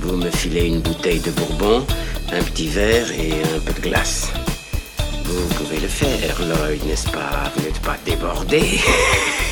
Vous 0.00 0.16
me 0.16 0.30
filez 0.30 0.66
une 0.66 0.80
bouteille 0.80 1.20
de 1.20 1.30
bourbon, 1.30 1.86
un 2.32 2.42
petit 2.42 2.68
verre 2.68 3.10
et 3.12 3.32
un 3.56 3.60
peu 3.60 3.72
de 3.72 3.80
glace. 3.80 4.30
Vous 5.24 5.48
pouvez 5.54 5.80
le 5.80 5.88
faire, 5.88 6.38
Lloyd, 6.40 6.84
n'est-ce 6.84 7.10
pas? 7.10 7.50
Vous 7.56 7.62
n'êtes 7.62 7.80
pas 7.80 7.96
débordé 8.04 8.78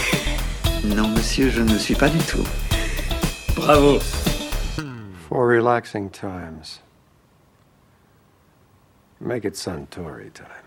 Non, 0.84 1.08
monsieur, 1.08 1.48
je 1.50 1.62
ne 1.62 1.78
suis 1.78 1.94
pas 1.94 2.10
du 2.10 2.18
tout. 2.18 2.44
Bravo 3.56 3.98
For 5.28 5.48
relaxing 5.48 6.10
times, 6.10 6.80
make 9.20 9.44
it 9.44 9.54
Suntory 9.54 10.32
time. 10.32 10.65